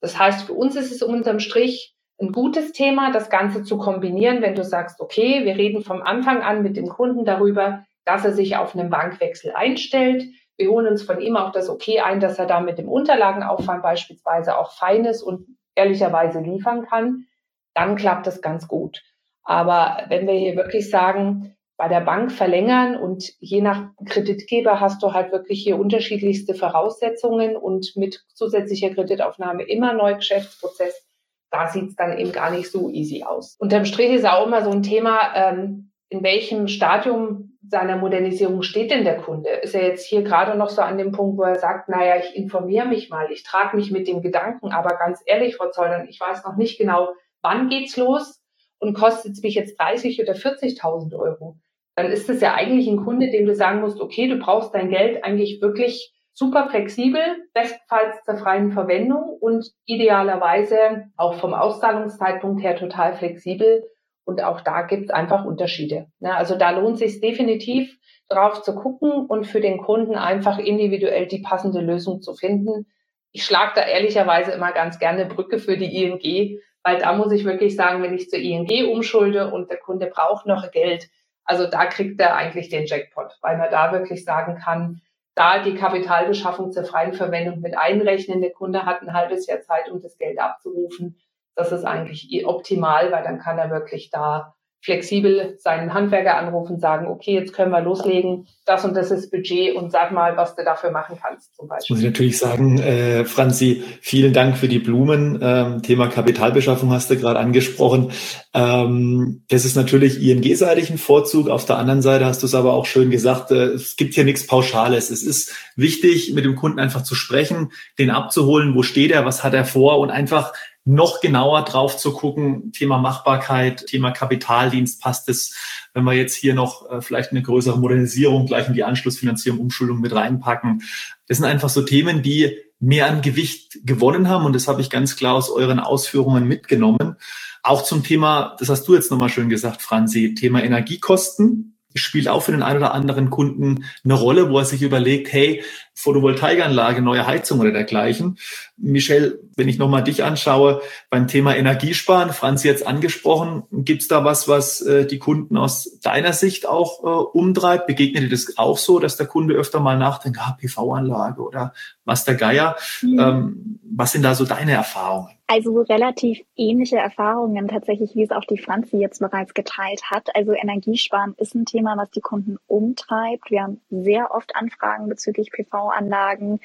Das 0.00 0.18
heißt, 0.18 0.46
für 0.46 0.54
uns 0.54 0.74
ist 0.74 0.90
es 0.90 1.02
unterm 1.02 1.38
Strich 1.38 1.97
ein 2.20 2.32
gutes 2.32 2.72
Thema, 2.72 3.12
das 3.12 3.30
Ganze 3.30 3.62
zu 3.62 3.78
kombinieren, 3.78 4.42
wenn 4.42 4.54
du 4.54 4.64
sagst, 4.64 5.00
okay, 5.00 5.44
wir 5.44 5.56
reden 5.56 5.82
vom 5.82 6.02
Anfang 6.02 6.42
an 6.42 6.62
mit 6.62 6.76
dem 6.76 6.88
Kunden 6.88 7.24
darüber, 7.24 7.84
dass 8.04 8.24
er 8.24 8.32
sich 8.32 8.56
auf 8.56 8.74
einen 8.74 8.90
Bankwechsel 8.90 9.52
einstellt. 9.52 10.24
Wir 10.56 10.70
holen 10.70 10.88
uns 10.88 11.02
von 11.02 11.20
ihm 11.20 11.36
auch 11.36 11.52
das 11.52 11.68
Okay 11.68 12.00
ein, 12.00 12.18
dass 12.20 12.38
er 12.38 12.46
da 12.46 12.60
mit 12.60 12.78
dem 12.78 12.88
Unterlagenaufwand 12.88 13.82
beispielsweise 13.82 14.58
auch 14.58 14.72
fein 14.72 15.04
ist 15.04 15.22
und 15.22 15.46
ehrlicherweise 15.76 16.40
liefern 16.40 16.86
kann. 16.86 17.26
Dann 17.74 17.94
klappt 17.94 18.26
das 18.26 18.42
ganz 18.42 18.66
gut. 18.66 19.02
Aber 19.44 20.04
wenn 20.08 20.26
wir 20.26 20.34
hier 20.34 20.56
wirklich 20.56 20.90
sagen, 20.90 21.54
bei 21.76 21.86
der 21.86 22.00
Bank 22.00 22.32
verlängern 22.32 22.96
und 22.96 23.32
je 23.38 23.60
nach 23.60 23.90
Kreditgeber 24.04 24.80
hast 24.80 25.00
du 25.00 25.12
halt 25.12 25.30
wirklich 25.30 25.62
hier 25.62 25.78
unterschiedlichste 25.78 26.54
Voraussetzungen 26.54 27.56
und 27.56 27.92
mit 27.94 28.24
zusätzlicher 28.34 28.90
Kreditaufnahme 28.90 29.62
immer 29.62 29.92
Neugeschäftsprozess 29.92 31.07
da 31.50 31.68
sieht 31.68 31.88
es 31.88 31.96
dann 31.96 32.18
eben 32.18 32.32
gar 32.32 32.50
nicht 32.50 32.70
so 32.70 32.90
easy 32.90 33.24
aus. 33.24 33.56
Unterm 33.58 33.84
Strich 33.84 34.10
ist 34.10 34.26
auch 34.26 34.46
immer 34.46 34.62
so 34.62 34.70
ein 34.70 34.82
Thema, 34.82 35.34
ähm, 35.34 35.92
in 36.08 36.22
welchem 36.22 36.68
Stadium 36.68 37.58
seiner 37.66 37.96
Modernisierung 37.96 38.62
steht 38.62 38.90
denn 38.90 39.04
der 39.04 39.18
Kunde? 39.18 39.50
Ist 39.50 39.74
er 39.74 39.86
jetzt 39.86 40.06
hier 40.06 40.22
gerade 40.22 40.56
noch 40.56 40.70
so 40.70 40.80
an 40.80 40.98
dem 40.98 41.12
Punkt, 41.12 41.38
wo 41.38 41.42
er 41.42 41.58
sagt, 41.58 41.88
naja, 41.88 42.16
ich 42.16 42.34
informiere 42.36 42.86
mich 42.86 43.10
mal, 43.10 43.30
ich 43.30 43.42
trage 43.42 43.76
mich 43.76 43.90
mit 43.90 44.08
dem 44.08 44.22
Gedanken, 44.22 44.72
aber 44.72 44.96
ganz 44.96 45.22
ehrlich, 45.26 45.56
Frau 45.56 45.70
Zollern, 45.70 46.08
ich 46.08 46.18
weiß 46.18 46.44
noch 46.44 46.56
nicht 46.56 46.78
genau, 46.78 47.10
wann 47.42 47.68
geht's 47.68 47.96
los 47.96 48.42
und 48.78 48.94
kostet 48.94 49.32
es 49.32 49.42
mich 49.42 49.54
jetzt 49.54 49.78
30 49.78 50.20
oder 50.22 50.32
40.000 50.32 51.14
Euro? 51.14 51.58
Dann 51.94 52.06
ist 52.06 52.30
es 52.30 52.40
ja 52.40 52.54
eigentlich 52.54 52.86
ein 52.88 53.04
Kunde, 53.04 53.30
dem 53.30 53.44
du 53.44 53.54
sagen 53.54 53.80
musst, 53.80 54.00
okay, 54.00 54.28
du 54.28 54.38
brauchst 54.38 54.72
dein 54.72 54.88
Geld 54.90 55.24
eigentlich 55.24 55.60
wirklich 55.60 56.14
super 56.38 56.68
flexibel, 56.70 57.20
bestenfalls 57.52 58.22
zur 58.24 58.36
freien 58.36 58.70
Verwendung 58.70 59.36
und 59.40 59.72
idealerweise 59.86 61.10
auch 61.16 61.34
vom 61.34 61.52
Auszahlungszeitpunkt 61.52 62.62
her 62.62 62.76
total 62.76 63.14
flexibel 63.14 63.82
und 64.24 64.44
auch 64.44 64.60
da 64.60 64.82
gibt 64.82 65.06
es 65.06 65.10
einfach 65.10 65.44
Unterschiede. 65.44 66.06
Ne? 66.20 66.32
Also 66.36 66.54
da 66.54 66.70
lohnt 66.70 66.98
sich 66.98 67.20
definitiv 67.20 67.98
drauf 68.28 68.62
zu 68.62 68.76
gucken 68.76 69.26
und 69.26 69.48
für 69.48 69.60
den 69.60 69.78
Kunden 69.78 70.14
einfach 70.14 70.58
individuell 70.58 71.26
die 71.26 71.40
passende 71.40 71.80
Lösung 71.80 72.22
zu 72.22 72.34
finden. 72.34 72.86
Ich 73.32 73.44
schlage 73.44 73.72
da 73.74 73.82
ehrlicherweise 73.82 74.52
immer 74.52 74.70
ganz 74.70 75.00
gerne 75.00 75.26
Brücke 75.26 75.58
für 75.58 75.76
die 75.76 76.04
ING, 76.04 76.60
weil 76.84 76.98
da 76.98 77.14
muss 77.14 77.32
ich 77.32 77.44
wirklich 77.46 77.74
sagen, 77.74 78.00
wenn 78.00 78.14
ich 78.14 78.30
zur 78.30 78.38
ING 78.38 78.68
umschulde 78.92 79.50
und 79.50 79.70
der 79.70 79.78
Kunde 79.78 80.06
braucht 80.06 80.46
noch 80.46 80.70
Geld, 80.70 81.08
also 81.44 81.66
da 81.66 81.86
kriegt 81.86 82.20
er 82.20 82.36
eigentlich 82.36 82.68
den 82.68 82.86
Jackpot, 82.86 83.32
weil 83.42 83.58
man 83.58 83.72
da 83.72 83.90
wirklich 83.90 84.24
sagen 84.24 84.56
kann, 84.62 85.00
da 85.38 85.62
die 85.62 85.74
Kapitalbeschaffung 85.74 86.72
zur 86.72 86.84
freien 86.84 87.14
Verwendung 87.14 87.60
mit 87.60 87.76
einrechnen. 87.78 88.40
Der 88.40 88.52
Kunde 88.52 88.84
hat 88.84 89.02
ein 89.02 89.12
halbes 89.12 89.46
Jahr 89.46 89.60
Zeit, 89.60 89.90
um 89.90 90.02
das 90.02 90.18
Geld 90.18 90.38
abzurufen 90.38 91.16
das 91.58 91.72
ist 91.72 91.84
eigentlich 91.84 92.46
optimal, 92.46 93.10
weil 93.10 93.24
dann 93.24 93.40
kann 93.40 93.58
er 93.58 93.70
wirklich 93.70 94.10
da 94.10 94.54
flexibel 94.80 95.56
seinen 95.58 95.92
Handwerker 95.92 96.36
anrufen, 96.36 96.78
sagen, 96.78 97.06
okay, 97.06 97.34
jetzt 97.34 97.52
können 97.52 97.72
wir 97.72 97.80
loslegen, 97.80 98.46
das 98.64 98.84
und 98.84 98.94
das 98.94 99.10
ist 99.10 99.30
Budget 99.30 99.74
und 99.74 99.90
sag 99.90 100.12
mal, 100.12 100.36
was 100.36 100.54
du 100.54 100.64
dafür 100.64 100.90
machen 100.90 101.18
kannst 101.20 101.56
zum 101.56 101.68
Beispiel. 101.68 101.94
Muss 101.94 102.02
ich 102.02 102.08
natürlich 102.08 102.38
sagen, 102.38 102.78
äh, 102.78 103.24
Franzi, 103.24 103.82
vielen 104.00 104.32
Dank 104.32 104.56
für 104.56 104.68
die 104.68 104.78
Blumen. 104.78 105.40
Ähm, 105.42 105.82
Thema 105.82 106.08
Kapitalbeschaffung 106.08 106.92
hast 106.92 107.10
du 107.10 107.16
gerade 107.16 107.40
angesprochen. 107.40 108.12
Ähm, 108.54 109.42
das 109.48 109.64
ist 109.64 109.74
natürlich 109.74 110.22
ING-seitig 110.22 110.90
ein 110.90 110.98
Vorzug. 110.98 111.48
Auf 111.48 111.64
der 111.64 111.78
anderen 111.78 112.02
Seite 112.02 112.26
hast 112.26 112.42
du 112.42 112.46
es 112.46 112.54
aber 112.54 112.74
auch 112.74 112.86
schön 112.86 113.10
gesagt, 113.10 113.50
äh, 113.50 113.64
es 113.68 113.96
gibt 113.96 114.14
hier 114.14 114.24
nichts 114.24 114.46
Pauschales. 114.46 115.10
Es 115.10 115.22
ist 115.22 115.54
wichtig, 115.74 116.34
mit 116.34 116.44
dem 116.44 116.54
Kunden 116.54 116.78
einfach 116.78 117.02
zu 117.02 117.14
sprechen, 117.14 117.72
den 117.98 118.10
abzuholen, 118.10 118.74
wo 118.74 118.82
steht 118.82 119.10
er, 119.10 119.24
was 119.24 119.42
hat 119.42 119.54
er 119.54 119.64
vor 119.64 119.98
und 119.98 120.10
einfach 120.10 120.52
noch 120.88 121.20
genauer 121.20 121.64
drauf 121.64 121.98
zu 121.98 122.12
gucken, 122.12 122.72
Thema 122.72 122.96
Machbarkeit, 122.96 123.86
Thema 123.86 124.10
Kapitaldienst, 124.10 125.02
passt 125.02 125.28
es, 125.28 125.54
wenn 125.92 126.04
wir 126.04 126.14
jetzt 126.14 126.34
hier 126.34 126.54
noch 126.54 126.90
äh, 126.90 127.02
vielleicht 127.02 127.30
eine 127.30 127.42
größere 127.42 127.78
Modernisierung 127.78 128.46
gleich 128.46 128.68
in 128.68 128.74
die 128.74 128.84
Anschlussfinanzierung, 128.84 129.60
Umschuldung 129.60 130.00
mit 130.00 130.14
reinpacken. 130.14 130.82
Das 131.26 131.36
sind 131.36 131.46
einfach 131.46 131.68
so 131.68 131.82
Themen, 131.82 132.22
die 132.22 132.56
mehr 132.80 133.06
an 133.06 133.20
Gewicht 133.20 133.80
gewonnen 133.84 134.28
haben 134.28 134.46
und 134.46 134.54
das 134.54 134.66
habe 134.66 134.80
ich 134.80 134.88
ganz 134.88 135.16
klar 135.16 135.34
aus 135.34 135.50
euren 135.50 135.78
Ausführungen 135.78 136.48
mitgenommen. 136.48 137.16
Auch 137.62 137.82
zum 137.82 138.02
Thema, 138.02 138.56
das 138.58 138.70
hast 138.70 138.88
du 138.88 138.94
jetzt 138.94 139.10
nochmal 139.10 139.28
schön 139.28 139.50
gesagt, 139.50 139.82
Franzi, 139.82 140.34
Thema 140.34 140.62
Energiekosten 140.62 141.77
spielt 141.98 142.28
auch 142.28 142.42
für 142.42 142.52
den 142.52 142.62
einen 142.62 142.78
oder 142.78 142.94
anderen 142.94 143.30
Kunden 143.30 143.84
eine 144.04 144.14
Rolle, 144.14 144.50
wo 144.50 144.58
er 144.58 144.64
sich 144.64 144.82
überlegt, 144.82 145.32
hey, 145.32 145.62
Photovoltaikanlage, 145.94 147.02
neue 147.02 147.26
Heizung 147.26 147.58
oder 147.58 147.72
dergleichen. 147.72 148.38
Michelle, 148.76 149.40
wenn 149.56 149.68
ich 149.68 149.78
nochmal 149.78 150.04
dich 150.04 150.22
anschaue, 150.22 150.80
beim 151.10 151.26
Thema 151.26 151.56
Energiesparen, 151.56 152.32
Franz 152.32 152.62
jetzt 152.62 152.86
angesprochen, 152.86 153.64
gibt 153.72 154.02
es 154.02 154.08
da 154.08 154.24
was, 154.24 154.46
was 154.46 154.80
äh, 154.80 155.06
die 155.06 155.18
Kunden 155.18 155.56
aus 155.56 155.98
deiner 156.00 156.32
Sicht 156.32 156.68
auch 156.68 157.02
äh, 157.02 157.38
umtreibt? 157.38 157.88
Begegnet 157.88 158.22
dir 158.22 158.28
das 158.28 158.56
auch 158.58 158.78
so, 158.78 159.00
dass 159.00 159.16
der 159.16 159.26
Kunde 159.26 159.54
öfter 159.54 159.80
mal 159.80 159.98
nachdenkt, 159.98 160.38
ah, 160.40 160.56
PV-Anlage 160.60 161.42
oder 161.42 161.74
was 162.04 162.24
der 162.24 162.36
Geier? 162.36 162.76
Mhm. 163.02 163.18
Ähm, 163.18 163.80
was 163.82 164.12
sind 164.12 164.22
da 164.22 164.36
so 164.36 164.44
deine 164.44 164.72
Erfahrungen? 164.72 165.37
Also 165.50 165.80
relativ 165.80 166.44
ähnliche 166.56 166.98
Erfahrungen 166.98 167.68
tatsächlich, 167.68 168.14
wie 168.14 168.22
es 168.22 168.32
auch 168.32 168.44
die 168.44 168.58
Franzi 168.58 168.98
jetzt 168.98 169.18
bereits 169.18 169.54
geteilt 169.54 170.02
hat. 170.10 170.36
Also 170.36 170.52
Energiesparen 170.52 171.34
ist 171.38 171.54
ein 171.54 171.64
Thema, 171.64 171.96
was 171.96 172.10
die 172.10 172.20
Kunden 172.20 172.58
umtreibt. 172.66 173.50
Wir 173.50 173.62
haben 173.62 173.80
sehr 173.88 174.30
oft 174.34 174.54
Anfragen 174.54 175.08
bezüglich 175.08 175.50
PV-Anlagen. 175.50 176.60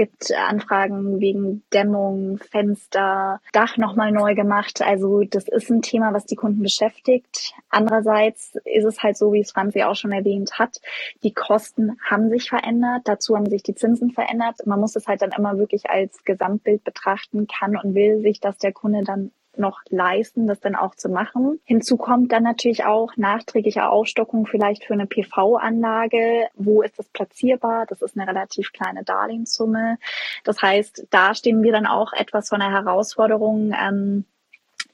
Gibt 0.00 0.32
Anfragen 0.32 1.20
wegen 1.20 1.62
Dämmung, 1.74 2.38
Fenster, 2.38 3.42
Dach 3.52 3.76
nochmal 3.76 4.12
neu 4.12 4.34
gemacht. 4.34 4.80
Also 4.80 5.24
das 5.24 5.46
ist 5.46 5.68
ein 5.68 5.82
Thema, 5.82 6.14
was 6.14 6.24
die 6.24 6.36
Kunden 6.36 6.62
beschäftigt. 6.62 7.52
Andererseits 7.68 8.54
ist 8.64 8.86
es 8.86 9.02
halt 9.02 9.18
so, 9.18 9.34
wie 9.34 9.40
es 9.40 9.52
Franzi 9.52 9.82
auch 9.82 9.96
schon 9.96 10.12
erwähnt 10.12 10.58
hat, 10.58 10.80
die 11.22 11.34
Kosten 11.34 11.98
haben 12.02 12.30
sich 12.30 12.48
verändert. 12.48 13.02
Dazu 13.04 13.36
haben 13.36 13.50
sich 13.50 13.62
die 13.62 13.74
Zinsen 13.74 14.10
verändert. 14.10 14.64
Man 14.64 14.80
muss 14.80 14.96
es 14.96 15.06
halt 15.06 15.20
dann 15.20 15.32
immer 15.36 15.58
wirklich 15.58 15.90
als 15.90 16.24
Gesamtbild 16.24 16.82
betrachten, 16.82 17.46
kann 17.46 17.76
und 17.76 17.94
will 17.94 18.22
sich 18.22 18.40
das 18.40 18.56
der 18.56 18.72
Kunde 18.72 19.02
dann 19.04 19.32
noch 19.56 19.80
leisten, 19.88 20.46
das 20.46 20.60
dann 20.60 20.74
auch 20.74 20.94
zu 20.94 21.08
machen. 21.08 21.60
Hinzu 21.64 21.96
kommt 21.96 22.32
dann 22.32 22.42
natürlich 22.42 22.84
auch 22.84 23.16
nachträgliche 23.16 23.88
Aufstockung 23.88 24.46
vielleicht 24.46 24.84
für 24.84 24.94
eine 24.94 25.06
PV-Anlage. 25.06 26.48
Wo 26.54 26.82
ist 26.82 26.98
das 26.98 27.08
platzierbar? 27.08 27.86
Das 27.86 28.02
ist 28.02 28.16
eine 28.16 28.26
relativ 28.26 28.72
kleine 28.72 29.04
Darlehenssumme. 29.04 29.98
Das 30.44 30.60
heißt, 30.62 31.06
da 31.10 31.34
stehen 31.34 31.62
wir 31.62 31.72
dann 31.72 31.86
auch 31.86 32.12
etwas 32.12 32.48
von 32.48 32.60
der 32.60 32.70
Herausforderung, 32.70 33.74
ähm, 33.78 34.24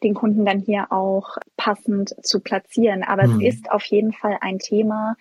den 0.03 0.15
Kunden 0.15 0.45
dann 0.45 0.59
hier 0.59 0.93
auch 0.93 1.39
passend 1.57 2.15
zu 2.23 2.41
platzieren. 2.41 3.03
Aber 3.03 3.27
mhm. 3.27 3.41
es 3.41 3.55
ist 3.55 3.71
auf 3.71 3.85
jeden 3.85 4.13
Fall 4.13 4.39
ein 4.41 4.59
Thema, 4.59 5.17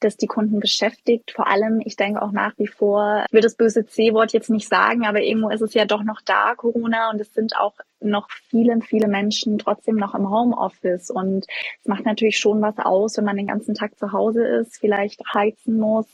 das 0.00 0.16
die 0.16 0.26
Kunden 0.26 0.60
beschäftigt. 0.60 1.30
Vor 1.30 1.46
allem, 1.46 1.80
ich 1.84 1.96
denke 1.96 2.22
auch 2.22 2.32
nach 2.32 2.52
wie 2.58 2.66
vor, 2.66 3.24
ich 3.26 3.32
will 3.32 3.42
das 3.42 3.54
böse 3.54 3.86
C-Wort 3.86 4.32
jetzt 4.32 4.50
nicht 4.50 4.68
sagen, 4.68 5.06
aber 5.06 5.20
irgendwo 5.20 5.50
ist 5.50 5.60
es 5.60 5.74
ja 5.74 5.84
doch 5.84 6.02
noch 6.02 6.20
da, 6.22 6.54
Corona, 6.54 7.10
und 7.10 7.20
es 7.20 7.32
sind 7.34 7.56
auch 7.56 7.74
noch 8.00 8.28
viele, 8.48 8.80
viele 8.80 9.08
Menschen 9.08 9.58
trotzdem 9.58 9.96
noch 9.96 10.14
im 10.14 10.30
Homeoffice. 10.30 11.10
Und 11.10 11.46
es 11.80 11.86
macht 11.86 12.04
natürlich 12.04 12.38
schon 12.38 12.62
was 12.62 12.78
aus, 12.78 13.16
wenn 13.16 13.24
man 13.24 13.36
den 13.36 13.46
ganzen 13.46 13.74
Tag 13.74 13.98
zu 13.98 14.12
Hause 14.12 14.44
ist, 14.46 14.78
vielleicht 14.78 15.20
heizen 15.34 15.78
muss, 15.78 16.06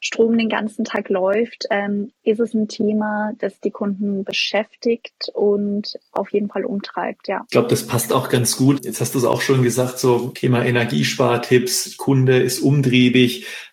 Strom 0.00 0.36
den 0.36 0.48
ganzen 0.48 0.84
Tag 0.84 1.08
läuft. 1.08 1.66
Ähm, 1.70 2.12
ist 2.22 2.40
es 2.40 2.54
ein 2.54 2.68
Thema, 2.68 3.32
das 3.38 3.60
die 3.60 3.70
Kunden 3.70 4.24
beschäftigt 4.24 5.30
und 5.32 5.98
auf 6.12 6.32
jeden 6.32 6.48
Fall 6.48 6.64
umtreibt, 6.64 7.28
ja. 7.28 7.42
Ich 7.44 7.52
glaube, 7.52 7.68
das 7.68 7.86
passt 7.86 8.12
auch 8.12 8.28
ganz 8.28 8.56
gut. 8.56 8.84
Jetzt 8.84 9.00
hast 9.00 9.14
du 9.14 9.18
es 9.18 9.24
auch 9.24 9.40
schon 9.40 9.62
gesagt, 9.62 9.98
so 9.98 10.28
Thema 10.28 10.64
Energiespartipps, 10.64 11.96
Kunde 11.96 12.38
ist 12.38 12.60
umtriebig. 12.60 13.19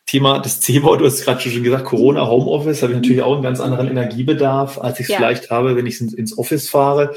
Thema 0.05 0.39
das 0.39 0.61
C-Wort, 0.61 1.01
du 1.01 1.05
hast 1.05 1.23
gerade 1.23 1.41
schon 1.41 1.63
gesagt, 1.63 1.85
Corona, 1.85 2.27
Homeoffice, 2.27 2.81
habe 2.81 2.93
ich 2.93 2.99
natürlich 2.99 3.21
auch 3.21 3.33
einen 3.33 3.43
ganz 3.43 3.59
anderen 3.59 3.89
Energiebedarf, 3.89 4.79
als 4.79 4.99
ich 4.99 5.05
es 5.05 5.11
ja. 5.11 5.17
vielleicht 5.17 5.51
habe, 5.51 5.75
wenn 5.75 5.85
ich 5.85 5.99
ins 5.99 6.37
Office 6.37 6.69
fahre. 6.69 7.13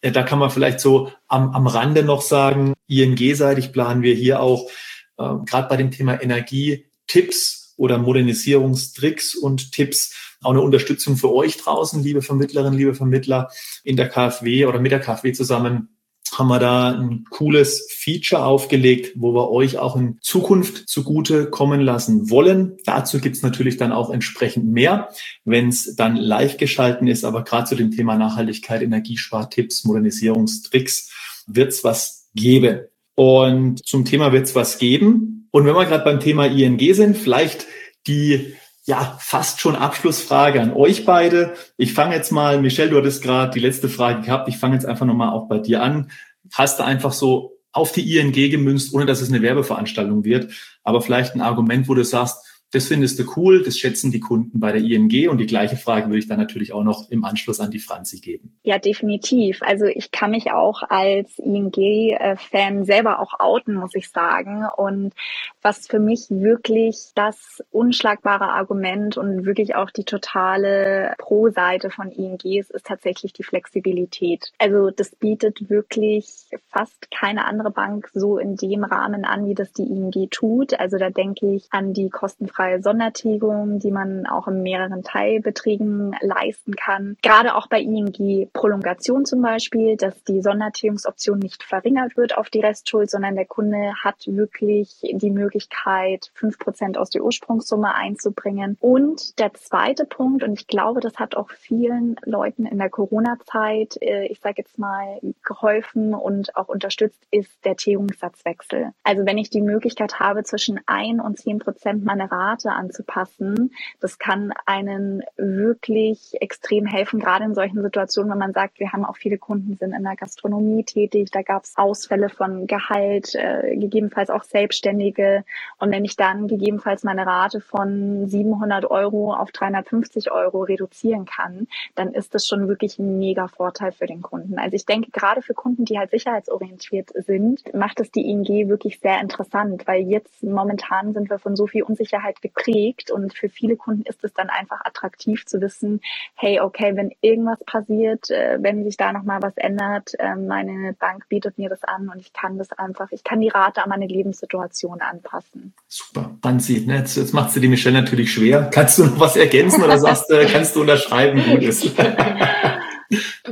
Da 0.00 0.22
kann 0.22 0.38
man 0.38 0.50
vielleicht 0.50 0.80
so 0.80 1.12
am, 1.28 1.50
am 1.50 1.66
Rande 1.66 2.02
noch 2.02 2.22
sagen, 2.22 2.72
ING-seitig 2.88 3.72
planen 3.72 4.02
wir 4.02 4.14
hier 4.14 4.40
auch 4.40 4.70
äh, 5.18 5.34
gerade 5.44 5.68
bei 5.68 5.76
dem 5.76 5.90
Thema 5.90 6.22
Energie 6.22 6.86
Tipps 7.06 7.74
oder 7.76 7.98
Modernisierungstricks 7.98 9.34
und 9.34 9.72
Tipps 9.72 10.14
auch 10.42 10.52
eine 10.52 10.62
Unterstützung 10.62 11.16
für 11.16 11.32
euch 11.32 11.58
draußen, 11.58 12.02
liebe 12.02 12.22
Vermittlerinnen, 12.22 12.78
liebe 12.78 12.94
Vermittler 12.94 13.50
in 13.84 13.96
der 13.96 14.08
KfW 14.08 14.64
oder 14.66 14.80
mit 14.80 14.92
der 14.92 15.00
KfW 15.00 15.32
zusammen 15.32 15.99
haben 16.40 16.48
wir 16.48 16.58
da 16.58 16.90
ein 16.90 17.24
cooles 17.30 17.86
Feature 17.90 18.44
aufgelegt, 18.44 19.12
wo 19.14 19.34
wir 19.34 19.50
euch 19.50 19.78
auch 19.78 19.94
in 19.94 20.18
Zukunft 20.22 20.88
zugute 20.88 21.50
kommen 21.50 21.80
lassen 21.80 22.30
wollen. 22.30 22.78
Dazu 22.84 23.20
gibt's 23.20 23.42
natürlich 23.42 23.76
dann 23.76 23.92
auch 23.92 24.10
entsprechend 24.10 24.66
mehr, 24.66 25.10
wenn 25.44 25.68
es 25.68 25.94
dann 25.94 26.16
live 26.16 26.56
geschalten 26.56 27.06
ist. 27.06 27.24
Aber 27.24 27.44
gerade 27.44 27.68
zu 27.68 27.76
dem 27.76 27.90
Thema 27.90 28.16
Nachhaltigkeit, 28.16 28.82
Energiespartipps, 28.82 29.84
Modernisierungstricks 29.84 31.44
wird's 31.46 31.84
was 31.84 32.30
geben. 32.34 32.80
Und 33.14 33.86
zum 33.86 34.04
Thema 34.04 34.32
wird's 34.32 34.54
was 34.54 34.78
geben. 34.78 35.48
Und 35.50 35.66
wenn 35.66 35.74
wir 35.74 35.84
gerade 35.84 36.04
beim 36.04 36.20
Thema 36.20 36.46
ING 36.46 36.94
sind, 36.94 37.16
vielleicht 37.16 37.66
die 38.06 38.54
ja, 38.90 39.16
fast 39.20 39.60
schon 39.60 39.76
Abschlussfrage 39.76 40.60
an 40.60 40.72
euch 40.72 41.04
beide. 41.04 41.54
Ich 41.76 41.92
fange 41.92 42.14
jetzt 42.14 42.32
mal, 42.32 42.60
Michelle, 42.60 42.90
du 42.90 42.96
hattest 42.96 43.22
gerade 43.22 43.52
die 43.52 43.60
letzte 43.60 43.88
Frage 43.88 44.22
gehabt. 44.22 44.48
Ich 44.48 44.56
fange 44.56 44.74
jetzt 44.74 44.86
einfach 44.86 45.06
nochmal 45.06 45.30
auch 45.30 45.48
bei 45.48 45.58
dir 45.58 45.82
an. 45.82 46.10
Hast 46.52 46.78
du 46.78 46.84
einfach 46.84 47.12
so 47.12 47.56
auf 47.72 47.92
die 47.92 48.18
ING 48.18 48.32
gemünzt, 48.32 48.92
ohne 48.94 49.06
dass 49.06 49.20
es 49.20 49.28
eine 49.28 49.42
Werbeveranstaltung 49.42 50.24
wird, 50.24 50.52
aber 50.82 51.00
vielleicht 51.00 51.34
ein 51.34 51.40
Argument, 51.40 51.88
wo 51.88 51.94
du 51.94 52.04
sagst, 52.04 52.49
das 52.72 52.86
findest 52.86 53.18
du 53.18 53.24
cool, 53.36 53.62
das 53.64 53.76
schätzen 53.78 54.12
die 54.12 54.20
Kunden 54.20 54.60
bei 54.60 54.70
der 54.70 54.80
ING 54.80 55.28
und 55.28 55.38
die 55.38 55.46
gleiche 55.46 55.76
Frage 55.76 56.06
würde 56.06 56.18
ich 56.18 56.28
dann 56.28 56.38
natürlich 56.38 56.72
auch 56.72 56.84
noch 56.84 57.10
im 57.10 57.24
Anschluss 57.24 57.58
an 57.58 57.72
die 57.72 57.80
Franzi 57.80 58.20
geben. 58.20 58.56
Ja, 58.62 58.78
definitiv. 58.78 59.60
Also 59.62 59.86
ich 59.86 60.12
kann 60.12 60.30
mich 60.30 60.52
auch 60.52 60.82
als 60.88 61.38
ING-Fan 61.38 62.84
selber 62.84 63.18
auch 63.18 63.40
outen, 63.40 63.74
muss 63.74 63.96
ich 63.96 64.08
sagen. 64.10 64.66
Und 64.76 65.14
was 65.62 65.88
für 65.88 65.98
mich 65.98 66.26
wirklich 66.30 67.10
das 67.16 67.60
unschlagbare 67.72 68.52
Argument 68.52 69.16
und 69.16 69.44
wirklich 69.46 69.74
auch 69.74 69.90
die 69.90 70.04
totale 70.04 71.14
Pro-Seite 71.18 71.90
von 71.90 72.12
ING 72.12 72.38
ist, 72.44 72.70
ist 72.70 72.86
tatsächlich 72.86 73.32
die 73.32 73.42
Flexibilität. 73.44 74.52
Also 74.58 74.90
das 74.90 75.10
bietet 75.16 75.68
wirklich 75.70 76.26
fast 76.68 77.10
keine 77.10 77.46
andere 77.46 77.72
Bank 77.72 78.10
so 78.14 78.38
in 78.38 78.54
dem 78.54 78.84
Rahmen 78.84 79.24
an, 79.24 79.46
wie 79.48 79.54
das 79.54 79.72
die 79.72 79.88
ING 79.88 80.12
tut. 80.30 80.78
Also 80.78 80.98
da 80.98 81.10
denke 81.10 81.52
ich 81.52 81.66
an 81.70 81.94
die 81.94 82.10
kostenfreie 82.10 82.59
kostenfreie 82.60 82.82
Sondertilgung, 82.82 83.78
die 83.78 83.90
man 83.90 84.26
auch 84.26 84.46
in 84.48 84.62
mehreren 84.62 85.02
Teilbeträgen 85.02 86.14
leisten 86.20 86.76
kann. 86.76 87.16
Gerade 87.22 87.54
auch 87.54 87.66
bei 87.68 87.80
ING 87.80 88.48
Prolongation 88.52 89.24
zum 89.24 89.42
Beispiel, 89.42 89.96
dass 89.96 90.22
die 90.24 90.42
Sondertilgungsoption 90.42 91.38
nicht 91.38 91.62
verringert 91.62 92.16
wird 92.16 92.36
auf 92.36 92.50
die 92.50 92.60
Restschuld, 92.60 93.10
sondern 93.10 93.34
der 93.34 93.46
Kunde 93.46 93.94
hat 94.02 94.26
wirklich 94.26 95.00
die 95.02 95.30
Möglichkeit, 95.30 96.30
fünf 96.34 96.58
Prozent 96.58 96.98
aus 96.98 97.10
der 97.10 97.24
Ursprungssumme 97.24 97.94
einzubringen. 97.94 98.76
Und 98.80 99.38
der 99.38 99.54
zweite 99.54 100.04
Punkt, 100.04 100.42
und 100.42 100.52
ich 100.52 100.66
glaube, 100.66 101.00
das 101.00 101.16
hat 101.16 101.36
auch 101.36 101.50
vielen 101.50 102.16
Leuten 102.24 102.66
in 102.66 102.78
der 102.78 102.90
Corona-Zeit, 102.90 103.96
äh, 104.02 104.26
ich 104.26 104.40
sage 104.40 104.56
jetzt 104.58 104.78
mal, 104.78 105.18
geholfen 105.44 106.14
und 106.14 106.56
auch 106.56 106.68
unterstützt, 106.68 107.22
ist 107.30 107.64
der 107.64 107.76
Tilgungssatzwechsel. 107.76 108.92
Also 109.02 109.24
wenn 109.24 109.38
ich 109.38 109.50
die 109.50 109.62
Möglichkeit 109.62 110.20
habe, 110.20 110.42
zwischen 110.44 110.80
ein 110.86 111.20
und 111.20 111.38
zehn 111.38 111.58
Prozent 111.58 112.04
meiner 112.04 112.30
Rate 112.30 112.49
Rate 112.50 112.70
anzupassen. 112.70 113.72
Das 114.00 114.18
kann 114.18 114.52
einen 114.66 115.22
wirklich 115.36 116.34
extrem 116.40 116.86
helfen, 116.86 117.20
gerade 117.20 117.44
in 117.44 117.54
solchen 117.54 117.82
Situationen, 117.82 118.30
wenn 118.30 118.38
man 118.38 118.52
sagt, 118.52 118.80
wir 118.80 118.92
haben 118.92 119.04
auch 119.04 119.16
viele 119.16 119.38
Kunden, 119.38 119.76
sind 119.76 119.92
in 119.92 120.02
der 120.02 120.16
Gastronomie 120.16 120.84
tätig, 120.84 121.30
da 121.30 121.42
gab 121.42 121.64
es 121.64 121.76
Ausfälle 121.76 122.28
von 122.28 122.66
Gehalt, 122.66 123.34
äh, 123.34 123.76
gegebenenfalls 123.76 124.30
auch 124.30 124.42
Selbstständige. 124.42 125.44
Und 125.78 125.92
wenn 125.92 126.04
ich 126.04 126.16
dann 126.16 126.48
gegebenenfalls 126.48 127.04
meine 127.04 127.26
Rate 127.26 127.60
von 127.60 128.26
700 128.26 128.90
Euro 128.90 129.34
auf 129.34 129.52
350 129.52 130.30
Euro 130.30 130.62
reduzieren 130.62 131.24
kann, 131.24 131.66
dann 131.94 132.12
ist 132.12 132.34
das 132.34 132.46
schon 132.46 132.68
wirklich 132.68 132.98
ein 132.98 133.18
mega 133.18 133.48
Vorteil 133.48 133.92
für 133.92 134.06
den 134.06 134.22
Kunden. 134.22 134.58
Also 134.58 134.76
ich 134.76 134.86
denke, 134.86 135.10
gerade 135.10 135.42
für 135.42 135.54
Kunden, 135.54 135.84
die 135.84 135.98
halt 135.98 136.10
sicherheitsorientiert 136.10 137.10
sind, 137.14 137.62
macht 137.74 138.00
es 138.00 138.10
die 138.10 138.28
ING 138.28 138.68
wirklich 138.68 139.00
sehr 139.00 139.20
interessant, 139.20 139.86
weil 139.86 140.02
jetzt 140.02 140.42
momentan 140.42 141.12
sind 141.12 141.30
wir 141.30 141.38
von 141.38 141.56
so 141.56 141.66
viel 141.66 141.82
Unsicherheit 141.82 142.39
geprägt 142.40 143.10
und 143.10 143.34
für 143.34 143.48
viele 143.48 143.76
Kunden 143.76 144.02
ist 144.02 144.24
es 144.24 144.32
dann 144.32 144.50
einfach 144.50 144.80
attraktiv 144.84 145.46
zu 145.46 145.60
wissen, 145.60 146.00
hey, 146.34 146.60
okay, 146.60 146.96
wenn 146.96 147.12
irgendwas 147.20 147.58
passiert, 147.64 148.30
äh, 148.30 148.58
wenn 148.60 148.84
sich 148.84 148.96
da 148.96 149.12
nochmal 149.12 149.42
was 149.42 149.56
ändert, 149.56 150.12
äh, 150.18 150.36
meine 150.36 150.94
Bank 150.94 151.28
bietet 151.28 151.58
mir 151.58 151.68
das 151.68 151.84
an 151.84 152.08
und 152.08 152.20
ich 152.20 152.32
kann 152.32 152.58
das 152.58 152.72
einfach, 152.72 153.08
ich 153.12 153.24
kann 153.24 153.40
die 153.40 153.48
Rate 153.48 153.82
an 153.82 153.88
meine 153.88 154.06
Lebenssituation 154.06 155.00
anpassen. 155.00 155.72
Super. 155.88 156.30
Franzi, 156.42 156.84
ne, 156.86 156.98
jetzt, 156.98 157.16
jetzt 157.16 157.34
macht 157.34 157.52
sie 157.52 157.60
die 157.60 157.68
Michelle 157.68 158.00
natürlich 158.00 158.32
schwer. 158.32 158.70
Kannst 158.72 158.98
du 158.98 159.04
noch 159.04 159.20
was 159.20 159.36
ergänzen 159.36 159.82
oder 159.82 159.98
sagst 159.98 160.30
du, 160.30 160.46
kannst 160.52 160.76
du 160.76 160.82
unterschreiben, 160.82 161.42
gut 161.44 161.62
ist? 161.62 161.90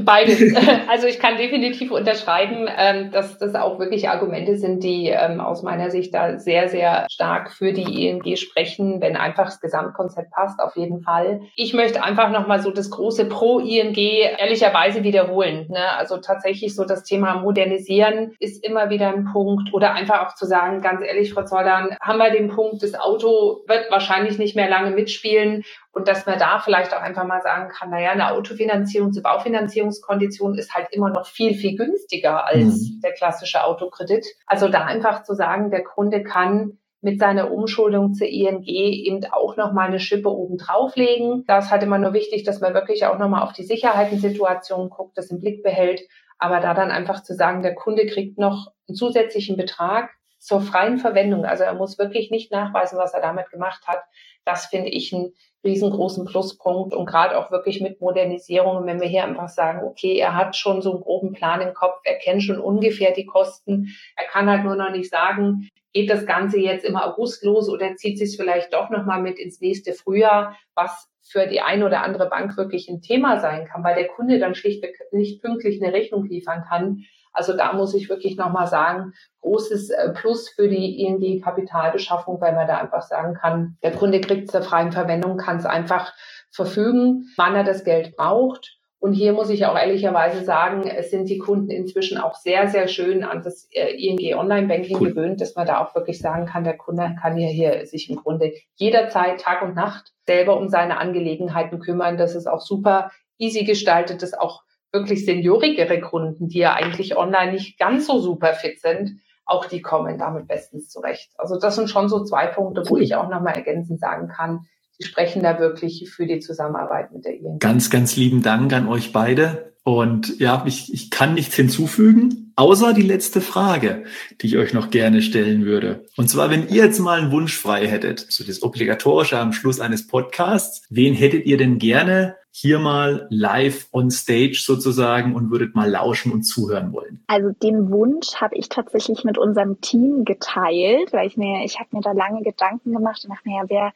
Beides. 0.04 0.38
Also 0.88 1.06
ich 1.06 1.18
kann 1.18 1.36
definitiv 1.36 1.90
unterschreiben, 1.90 2.68
ähm, 2.76 3.10
dass 3.10 3.38
das 3.38 3.54
auch 3.54 3.78
wirklich 3.78 4.08
Argumente 4.08 4.56
sind, 4.56 4.82
die 4.82 5.08
ähm, 5.08 5.40
aus 5.40 5.62
meiner 5.62 5.90
Sicht 5.90 6.14
da 6.14 6.38
sehr, 6.38 6.68
sehr 6.68 7.06
stark 7.10 7.52
für 7.52 7.72
die 7.72 8.06
ING 8.06 8.36
sprechen, 8.36 9.00
wenn 9.00 9.16
einfach 9.16 9.46
das 9.46 9.60
Gesamtkonzept 9.60 10.30
passt, 10.30 10.60
auf 10.60 10.76
jeden 10.76 11.02
Fall. 11.02 11.42
Ich 11.56 11.74
möchte 11.74 12.02
einfach 12.02 12.30
nochmal 12.30 12.60
so 12.60 12.70
das 12.70 12.90
große 12.90 13.26
Pro-ING 13.26 13.96
ehrlicherweise 13.96 15.02
wiederholen. 15.02 15.66
Ne? 15.68 15.92
Also 15.96 16.18
tatsächlich 16.18 16.74
so 16.74 16.84
das 16.84 17.04
Thema 17.04 17.36
Modernisieren 17.36 18.34
ist 18.38 18.64
immer 18.64 18.90
wieder 18.90 19.08
ein 19.08 19.28
Punkt 19.32 19.72
oder 19.72 19.92
einfach 19.92 20.26
auch 20.26 20.34
zu 20.34 20.46
sagen, 20.46 20.80
ganz 20.80 21.02
ehrlich, 21.02 21.32
Frau 21.32 21.44
Zollern, 21.44 21.96
haben 22.00 22.18
wir 22.18 22.30
den 22.30 22.48
Punkt, 22.48 22.82
das 22.82 22.94
Auto 22.94 23.62
wird 23.66 23.90
wahrscheinlich 23.90 24.38
nicht 24.38 24.56
mehr 24.56 24.68
lange 24.68 24.90
mitspielen 24.90 25.64
und 25.92 26.06
dass 26.06 26.26
man 26.26 26.38
da 26.38 26.60
vielleicht 26.60 26.94
auch 26.94 27.00
einfach 27.00 27.24
mal 27.24 27.40
sagen 27.42 27.70
kann, 27.70 27.90
naja, 27.90 28.10
eine 28.10 28.32
Autofinanzierung 28.32 29.12
zur 29.12 29.22
Baufinanzierungskondition 29.22 30.56
ist 30.56 30.74
halt 30.74 30.88
immer 30.90 31.10
noch 31.10 31.26
viel, 31.26 31.54
viel 31.54 31.76
günstiger 31.76 32.46
als 32.46 32.90
mhm. 32.90 33.00
der 33.02 33.12
klassische 33.12 33.64
Autokredit. 33.64 34.26
Also 34.46 34.68
da 34.68 34.84
einfach 34.84 35.22
zu 35.22 35.34
sagen, 35.34 35.70
der 35.70 35.84
Kunde 35.84 36.22
kann 36.22 36.78
mit 37.00 37.20
seiner 37.20 37.52
Umschuldung 37.52 38.12
zur 38.12 38.26
ING 38.26 38.62
eben 38.64 39.24
auch 39.30 39.56
nochmal 39.56 39.88
eine 39.88 40.00
Schippe 40.00 40.30
oben 40.30 40.58
drauflegen. 40.58 41.44
Da 41.46 41.58
ist 41.58 41.70
halt 41.70 41.82
immer 41.82 41.98
nur 41.98 42.12
wichtig, 42.12 42.42
dass 42.42 42.60
man 42.60 42.74
wirklich 42.74 43.06
auch 43.06 43.18
nochmal 43.18 43.42
auf 43.42 43.52
die 43.52 43.62
Sicherheitensituation 43.62 44.90
guckt, 44.90 45.16
das 45.16 45.30
im 45.30 45.38
Blick 45.38 45.62
behält. 45.62 46.02
Aber 46.38 46.60
da 46.60 46.74
dann 46.74 46.90
einfach 46.90 47.22
zu 47.22 47.34
sagen, 47.34 47.62
der 47.62 47.74
Kunde 47.74 48.06
kriegt 48.06 48.38
noch 48.38 48.72
einen 48.88 48.96
zusätzlichen 48.96 49.56
Betrag 49.56 50.10
zur 50.38 50.60
freien 50.60 50.98
Verwendung. 50.98 51.44
Also 51.44 51.64
er 51.64 51.74
muss 51.74 51.98
wirklich 51.98 52.30
nicht 52.30 52.52
nachweisen, 52.52 52.98
was 52.98 53.14
er 53.14 53.20
damit 53.20 53.50
gemacht 53.50 53.86
hat. 53.86 54.02
Das 54.44 54.66
finde 54.66 54.88
ich 54.90 55.12
ein 55.12 55.32
riesengroßen 55.64 56.24
Pluspunkt 56.24 56.94
und 56.94 57.06
gerade 57.06 57.38
auch 57.38 57.50
wirklich 57.50 57.80
mit 57.80 58.00
Modernisierung, 58.00 58.86
wenn 58.86 59.00
wir 59.00 59.08
hier 59.08 59.24
einfach 59.24 59.48
sagen, 59.48 59.86
okay, 59.86 60.16
er 60.16 60.34
hat 60.34 60.56
schon 60.56 60.82
so 60.82 60.92
einen 60.92 61.00
groben 61.00 61.32
Plan 61.32 61.60
im 61.60 61.74
Kopf, 61.74 62.00
er 62.04 62.16
kennt 62.18 62.42
schon 62.42 62.60
ungefähr 62.60 63.12
die 63.12 63.26
Kosten, 63.26 63.88
er 64.16 64.26
kann 64.26 64.48
halt 64.48 64.64
nur 64.64 64.76
noch 64.76 64.90
nicht 64.90 65.10
sagen, 65.10 65.68
geht 65.92 66.10
das 66.10 66.26
Ganze 66.26 66.60
jetzt 66.60 66.84
im 66.84 66.96
August 66.96 67.44
los 67.44 67.68
oder 67.68 67.96
zieht 67.96 68.18
sich 68.18 68.36
vielleicht 68.36 68.72
doch 68.72 68.90
nochmal 68.90 69.20
mit 69.20 69.38
ins 69.38 69.60
nächste 69.60 69.94
Frühjahr, 69.94 70.56
was 70.74 71.08
für 71.22 71.46
die 71.46 71.60
eine 71.60 71.84
oder 71.84 72.02
andere 72.02 72.28
Bank 72.28 72.56
wirklich 72.56 72.88
ein 72.88 73.02
Thema 73.02 73.40
sein 73.40 73.66
kann, 73.66 73.84
weil 73.84 73.96
der 73.96 74.08
Kunde 74.08 74.38
dann 74.38 74.54
schlichtweg 74.54 74.96
nicht 75.12 75.42
pünktlich 75.42 75.82
eine 75.82 75.92
Rechnung 75.92 76.24
liefern 76.24 76.64
kann. 76.68 77.04
Also 77.38 77.56
da 77.56 77.72
muss 77.72 77.94
ich 77.94 78.08
wirklich 78.08 78.36
nochmal 78.36 78.66
sagen, 78.66 79.12
großes 79.42 79.90
äh, 79.90 80.10
Plus 80.12 80.48
für 80.48 80.68
die 80.68 81.00
ING 81.02 81.40
Kapitalbeschaffung, 81.40 82.40
weil 82.40 82.52
man 82.52 82.66
da 82.66 82.78
einfach 82.78 83.02
sagen 83.02 83.34
kann, 83.34 83.76
der 83.84 83.92
Kunde 83.92 84.20
kriegt 84.20 84.50
zur 84.50 84.62
freien 84.62 84.90
Verwendung, 84.90 85.36
kann 85.36 85.58
es 85.58 85.64
einfach 85.64 86.12
verfügen, 86.50 87.26
wann 87.36 87.54
er 87.54 87.62
das 87.62 87.84
Geld 87.84 88.16
braucht. 88.16 88.78
Und 88.98 89.12
hier 89.12 89.32
muss 89.32 89.50
ich 89.50 89.66
auch 89.66 89.78
ehrlicherweise 89.78 90.42
sagen, 90.42 90.82
es 90.88 91.12
sind 91.12 91.28
die 91.28 91.38
Kunden 91.38 91.70
inzwischen 91.70 92.18
auch 92.18 92.34
sehr, 92.34 92.66
sehr 92.66 92.88
schön 92.88 93.22
an 93.22 93.42
das 93.44 93.68
äh, 93.70 93.92
ING 93.94 94.36
Online 94.36 94.66
Banking 94.66 94.96
cool. 94.98 95.10
gewöhnt, 95.10 95.40
dass 95.40 95.54
man 95.54 95.68
da 95.68 95.78
auch 95.78 95.94
wirklich 95.94 96.18
sagen 96.18 96.46
kann, 96.46 96.64
der 96.64 96.76
Kunde 96.76 97.14
kann 97.22 97.38
ja 97.38 97.46
hier 97.46 97.86
sich 97.86 98.10
im 98.10 98.16
Grunde 98.16 98.52
jederzeit, 98.74 99.40
Tag 99.40 99.62
und 99.62 99.76
Nacht 99.76 100.12
selber 100.26 100.56
um 100.56 100.68
seine 100.68 100.98
Angelegenheiten 100.98 101.78
kümmern. 101.78 102.18
Das 102.18 102.34
ist 102.34 102.48
auch 102.48 102.60
super 102.60 103.12
easy 103.38 103.62
gestaltet, 103.62 104.22
das 104.22 104.34
auch 104.34 104.62
wirklich 104.92 105.24
seniorigere 105.24 106.00
Kunden, 106.00 106.48
die 106.48 106.58
ja 106.58 106.74
eigentlich 106.74 107.16
online 107.16 107.52
nicht 107.52 107.78
ganz 107.78 108.06
so 108.06 108.20
super 108.20 108.54
fit 108.54 108.80
sind, 108.80 109.20
auch 109.44 109.64
die 109.64 109.80
kommen 109.80 110.18
damit 110.18 110.46
bestens 110.46 110.88
zurecht. 110.88 111.30
Also 111.38 111.58
das 111.58 111.76
sind 111.76 111.88
schon 111.88 112.08
so 112.08 112.24
zwei 112.24 112.46
Punkte, 112.46 112.82
wo 112.86 112.96
ich 112.96 113.14
auch 113.14 113.28
nochmal 113.28 113.54
ergänzend 113.54 114.00
sagen 114.00 114.28
kann, 114.28 114.66
die 114.98 115.04
sprechen 115.04 115.42
da 115.42 115.58
wirklich 115.58 116.10
für 116.10 116.26
die 116.26 116.40
Zusammenarbeit 116.40 117.12
mit 117.12 117.24
der 117.24 117.34
ING. 117.34 117.58
Ganz, 117.58 117.88
ganz 117.88 118.16
lieben 118.16 118.42
Dank 118.42 118.72
an 118.72 118.88
euch 118.88 119.12
beide. 119.12 119.72
Und 119.84 120.38
ja, 120.38 120.64
ich, 120.66 120.92
ich 120.92 121.10
kann 121.10 121.34
nichts 121.34 121.54
hinzufügen, 121.54 122.47
außer 122.58 122.92
die 122.92 123.02
letzte 123.02 123.40
Frage, 123.40 124.04
die 124.40 124.48
ich 124.48 124.56
euch 124.56 124.74
noch 124.74 124.90
gerne 124.90 125.22
stellen 125.22 125.64
würde. 125.64 126.04
Und 126.16 126.28
zwar, 126.28 126.50
wenn 126.50 126.68
ihr 126.68 126.84
jetzt 126.84 126.98
mal 126.98 127.20
einen 127.20 127.30
Wunsch 127.30 127.56
frei 127.56 127.86
hättet, 127.86 128.18
so 128.18 128.44
das 128.44 128.62
Obligatorische 128.64 129.38
am 129.38 129.52
Schluss 129.52 129.78
eines 129.78 130.08
Podcasts, 130.08 130.84
wen 130.90 131.14
hättet 131.14 131.46
ihr 131.46 131.56
denn 131.56 131.78
gerne 131.78 132.34
hier 132.50 132.80
mal 132.80 133.28
live 133.30 133.86
on 133.92 134.10
stage 134.10 134.60
sozusagen 134.60 135.36
und 135.36 135.52
würdet 135.52 135.76
mal 135.76 135.88
lauschen 135.88 136.32
und 136.32 136.42
zuhören 136.42 136.92
wollen? 136.92 137.22
Also 137.28 137.50
den 137.62 137.92
Wunsch 137.92 138.34
habe 138.34 138.56
ich 138.56 138.68
tatsächlich 138.68 139.22
mit 139.22 139.38
unserem 139.38 139.80
Team 139.80 140.24
geteilt, 140.24 141.12
weil 141.12 141.28
ich 141.28 141.36
mir, 141.36 141.64
ich 141.64 141.78
habe 141.78 141.90
mir 141.92 142.00
da 142.00 142.10
lange 142.10 142.42
Gedanken 142.42 142.92
gemacht 142.92 143.22
und 143.22 143.30
dachte 143.30 143.48
mir, 143.48 143.58
ja, 143.58 143.64
wer 143.68 143.92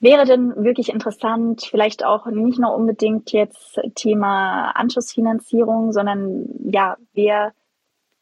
wäre 0.00 0.24
denn 0.24 0.54
wirklich 0.56 0.88
interessant, 0.88 1.66
vielleicht 1.70 2.06
auch 2.06 2.26
nicht 2.26 2.58
nur 2.58 2.74
unbedingt 2.74 3.32
jetzt 3.32 3.78
Thema 3.94 4.70
Anschlussfinanzierung, 4.70 5.92
sondern 5.92 6.46
ja, 6.64 6.96
wer 7.12 7.52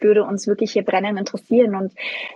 würde 0.00 0.24
uns 0.24 0.46
wirklich 0.46 0.72
hier 0.72 0.84
brennend 0.84 1.18
interessieren. 1.18 1.74
Und 1.74 1.92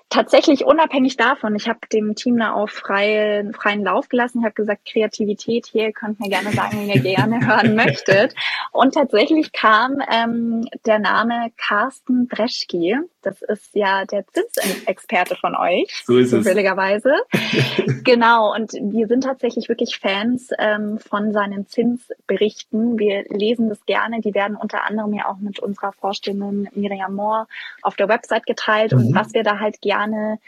tatsächlich 0.08 0.64
unabhängig 0.64 1.16
davon, 1.16 1.54
ich 1.54 1.68
habe 1.68 1.80
dem 1.92 2.14
Team 2.14 2.38
da 2.38 2.52
auch 2.52 2.68
freie, 2.68 3.52
freien 3.52 3.84
Lauf 3.84 4.08
gelassen. 4.08 4.40
Ich 4.40 4.44
habe 4.44 4.54
gesagt, 4.54 4.88
Kreativität 4.90 5.66
hier, 5.66 5.92
könnt 5.92 6.20
mir 6.20 6.30
gerne 6.30 6.52
sagen, 6.52 6.78
wenn 6.78 6.88
ihr 6.88 7.00
gerne 7.00 7.46
hören 7.46 7.74
möchtet. 7.74 8.34
Und 8.72 8.94
tatsächlich 8.94 9.52
kam 9.52 10.02
ähm, 10.10 10.66
der 10.86 10.98
Name 10.98 11.50
Carsten 11.56 12.26
Breschke. 12.26 13.04
Das 13.22 13.42
ist 13.42 13.74
ja 13.74 14.04
der 14.04 14.24
Zinsexperte 14.26 15.36
von 15.36 15.54
euch, 15.54 16.02
so 16.06 16.16
ist 16.16 16.30
zufälligerweise. 16.30 17.12
genau, 18.04 18.54
und 18.54 18.72
wir 18.72 19.06
sind 19.06 19.24
tatsächlich 19.24 19.68
wirklich 19.68 19.98
Fans 19.98 20.50
ähm, 20.58 20.98
von 20.98 21.32
seinen 21.32 21.66
Zinsberichten. 21.66 22.98
Wir 22.98 23.24
lesen 23.28 23.68
das 23.68 23.84
gerne. 23.86 24.20
Die 24.20 24.34
werden 24.34 24.56
unter 24.56 24.84
anderem 24.84 25.12
ja 25.12 25.28
auch 25.28 25.38
mit 25.38 25.58
unserer 25.58 25.92
Vorstellung 25.92 26.68
Miriam 26.74 27.14
Moore 27.14 27.46
auf 27.82 27.96
der 27.96 28.08
Website 28.08 28.46
geteilt. 28.46 28.92
Mhm. 28.92 28.98
Und 28.98 29.14
was 29.14 29.34
wir 29.34 29.42
da 29.42 29.58
halt 29.58 29.80
gerne 29.80 30.38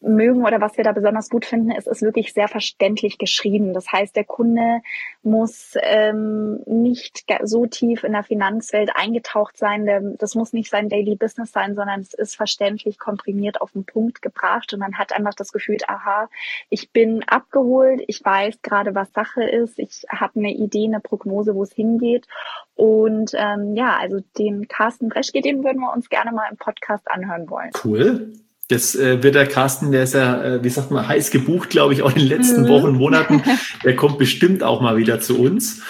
mögen 0.00 0.44
oder 0.44 0.60
was 0.60 0.76
wir 0.76 0.84
da 0.84 0.92
besonders 0.92 1.28
gut 1.28 1.44
finden, 1.44 1.70
ist, 1.70 1.86
ist 1.86 2.02
wirklich 2.02 2.32
sehr 2.32 2.48
verständlich 2.48 3.18
geschrieben. 3.18 3.74
Das 3.74 3.92
heißt, 3.92 4.16
der 4.16 4.24
Kunde 4.24 4.80
muss 5.22 5.74
ähm, 5.82 6.60
nicht 6.66 7.24
so 7.42 7.66
tief 7.66 8.04
in 8.04 8.12
der 8.12 8.22
Finanzwelt 8.22 8.90
eingetaucht 8.94 9.58
sein. 9.58 10.16
Das 10.18 10.34
muss 10.34 10.52
nicht 10.52 10.70
sein 10.70 10.88
Daily 10.88 11.16
Business 11.16 11.52
sein, 11.52 11.74
sondern 11.74 12.00
es 12.00 12.14
ist 12.14 12.34
verständlich 12.34 12.98
komprimiert 12.98 13.60
auf 13.60 13.72
den 13.72 13.84
Punkt 13.84 14.22
gebracht 14.22 14.72
und 14.72 14.80
man 14.80 14.96
hat 14.96 15.12
einfach 15.12 15.34
das 15.34 15.52
Gefühl, 15.52 15.78
aha, 15.86 16.28
ich 16.70 16.90
bin 16.90 17.22
abgeholt, 17.24 18.02
ich 18.06 18.24
weiß 18.24 18.62
gerade, 18.62 18.94
was 18.94 19.12
Sache 19.12 19.44
ist, 19.44 19.78
ich 19.78 20.04
habe 20.08 20.40
eine 20.40 20.52
Idee, 20.52 20.86
eine 20.86 21.00
Prognose, 21.00 21.54
wo 21.54 21.62
es 21.62 21.72
hingeht. 21.72 22.26
Und 22.74 23.32
ähm, 23.34 23.76
ja, 23.76 23.98
also 23.98 24.20
den 24.38 24.66
Carsten 24.66 25.10
Breschke, 25.10 25.42
den 25.42 25.62
würden 25.62 25.80
wir 25.80 25.92
uns 25.92 26.08
gerne 26.08 26.32
mal 26.32 26.48
im 26.50 26.56
Podcast 26.56 27.10
anhören 27.10 27.50
wollen. 27.50 27.70
Cool. 27.84 28.32
Das 28.70 28.94
äh, 28.94 29.20
wird 29.22 29.34
der 29.34 29.46
Carsten, 29.46 29.90
der 29.90 30.04
ist 30.04 30.14
ja, 30.14 30.42
äh, 30.42 30.64
wie 30.64 30.68
sagt 30.68 30.92
man, 30.92 31.06
heiß 31.06 31.32
gebucht, 31.32 31.70
glaube 31.70 31.92
ich, 31.92 32.02
auch 32.02 32.10
in 32.10 32.20
den 32.20 32.28
letzten 32.28 32.62
mhm. 32.62 32.68
Wochen, 32.68 32.92
Monaten. 32.92 33.42
Der 33.84 33.96
kommt 33.96 34.18
bestimmt 34.18 34.62
auch 34.62 34.80
mal 34.80 34.96
wieder 34.96 35.18
zu 35.20 35.40
uns. 35.40 35.82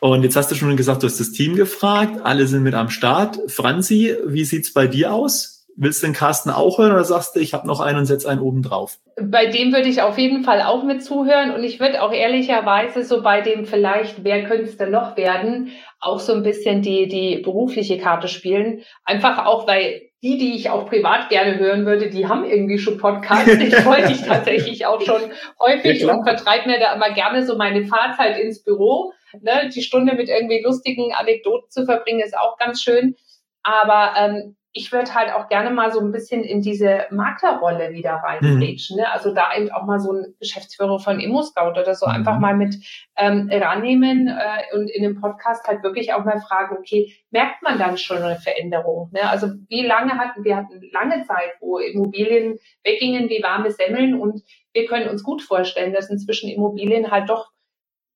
Und 0.00 0.22
jetzt 0.22 0.36
hast 0.36 0.50
du 0.50 0.54
schon 0.54 0.76
gesagt, 0.76 1.02
du 1.02 1.08
hast 1.08 1.18
das 1.18 1.32
Team 1.32 1.56
gefragt, 1.56 2.20
alle 2.22 2.46
sind 2.46 2.62
mit 2.62 2.74
am 2.74 2.90
Start. 2.90 3.38
Franzi, 3.48 4.14
wie 4.24 4.44
sieht's 4.44 4.72
bei 4.72 4.86
dir 4.86 5.12
aus? 5.12 5.66
Willst 5.74 6.02
du 6.02 6.06
den 6.06 6.12
Carsten 6.12 6.50
auch 6.50 6.78
hören 6.78 6.92
oder 6.92 7.04
sagst 7.04 7.34
du, 7.34 7.40
ich 7.40 7.54
habe 7.54 7.66
noch 7.66 7.80
einen 7.80 7.98
und 7.98 8.06
setze 8.06 8.28
einen 8.28 8.40
oben 8.40 8.62
drauf? 8.62 8.98
Bei 9.20 9.46
dem 9.46 9.72
würde 9.72 9.88
ich 9.88 10.02
auf 10.02 10.18
jeden 10.18 10.44
Fall 10.44 10.62
auch 10.62 10.84
mit 10.84 11.04
zuhören 11.04 11.52
und 11.52 11.64
ich 11.64 11.78
würde 11.80 12.02
auch 12.02 12.12
ehrlicherweise 12.12 13.04
so 13.04 13.22
bei 13.22 13.40
dem 13.40 13.64
vielleicht, 13.64 14.24
wer 14.24 14.44
könnte 14.44 14.64
es 14.64 14.76
denn 14.76 14.90
noch 14.90 15.16
werden, 15.16 15.70
auch 16.00 16.20
so 16.20 16.32
ein 16.34 16.42
bisschen 16.42 16.82
die, 16.82 17.08
die 17.08 17.38
berufliche 17.38 17.98
Karte 17.98 18.28
spielen. 18.28 18.82
Einfach 19.04 19.44
auch, 19.46 19.66
weil 19.66 20.07
die, 20.22 20.36
die 20.36 20.56
ich 20.56 20.70
auch 20.70 20.88
privat 20.88 21.28
gerne 21.28 21.58
hören 21.58 21.86
würde, 21.86 22.10
die 22.10 22.26
haben 22.26 22.44
irgendwie 22.44 22.78
schon 22.78 22.98
Podcasts. 22.98 23.54
Ich 23.54 23.74
freue 23.84 24.08
mich 24.08 24.22
tatsächlich 24.22 24.86
auch 24.86 25.00
schon 25.00 25.30
häufig 25.60 26.00
ja, 26.00 26.12
und 26.12 26.24
vertreibe 26.24 26.68
mir 26.68 26.80
da 26.80 26.94
immer 26.94 27.12
gerne 27.12 27.46
so 27.46 27.56
meine 27.56 27.84
Fahrzeit 27.84 28.38
ins 28.38 28.64
Büro. 28.64 29.12
Ne? 29.40 29.70
Die 29.72 29.82
Stunde 29.82 30.14
mit 30.14 30.28
irgendwie 30.28 30.62
lustigen 30.62 31.12
Anekdoten 31.14 31.70
zu 31.70 31.84
verbringen, 31.84 32.20
ist 32.20 32.36
auch 32.36 32.58
ganz 32.58 32.82
schön. 32.82 33.14
Aber 33.62 34.14
ähm, 34.18 34.56
ich 34.72 34.92
würde 34.92 35.14
halt 35.14 35.32
auch 35.32 35.48
gerne 35.48 35.70
mal 35.70 35.90
so 35.90 36.00
ein 36.00 36.12
bisschen 36.12 36.44
in 36.44 36.60
diese 36.60 37.06
Maklerrolle 37.10 37.90
wieder 37.92 38.12
reinrutschen. 38.12 38.96
Mhm. 38.96 39.02
Ne? 39.02 39.12
Also 39.12 39.32
da 39.32 39.56
eben 39.56 39.70
auch 39.70 39.84
mal 39.84 39.98
so 39.98 40.12
ein 40.12 40.34
Geschäftsführer 40.38 40.98
von 40.98 41.20
ImmoScout 41.20 41.70
oder 41.70 41.94
so 41.94 42.06
mhm. 42.06 42.12
einfach 42.12 42.38
mal 42.38 42.54
mit 42.54 42.76
ähm, 43.16 43.50
rannehmen 43.50 44.28
äh, 44.28 44.76
und 44.76 44.90
in 44.90 45.02
dem 45.02 45.20
Podcast 45.20 45.66
halt 45.66 45.82
wirklich 45.82 46.12
auch 46.12 46.24
mal 46.24 46.40
fragen, 46.40 46.76
okay, 46.78 47.14
merkt 47.30 47.62
man 47.62 47.78
dann 47.78 47.96
schon 47.96 48.18
eine 48.18 48.36
Veränderung? 48.36 49.10
Ne? 49.12 49.28
Also 49.28 49.48
wie 49.68 49.86
lange 49.86 50.12
hatten 50.18 50.44
wir 50.44 50.56
hatten 50.56 50.80
lange 50.92 51.24
Zeit, 51.24 51.52
wo 51.60 51.78
Immobilien 51.78 52.58
weggingen 52.84 53.28
wie 53.30 53.42
warme 53.42 53.70
Semmeln 53.70 54.20
und 54.20 54.42
wir 54.72 54.86
können 54.86 55.08
uns 55.08 55.22
gut 55.22 55.42
vorstellen, 55.42 55.94
dass 55.94 56.10
inzwischen 56.10 56.50
Immobilien 56.50 57.10
halt 57.10 57.30
doch 57.30 57.50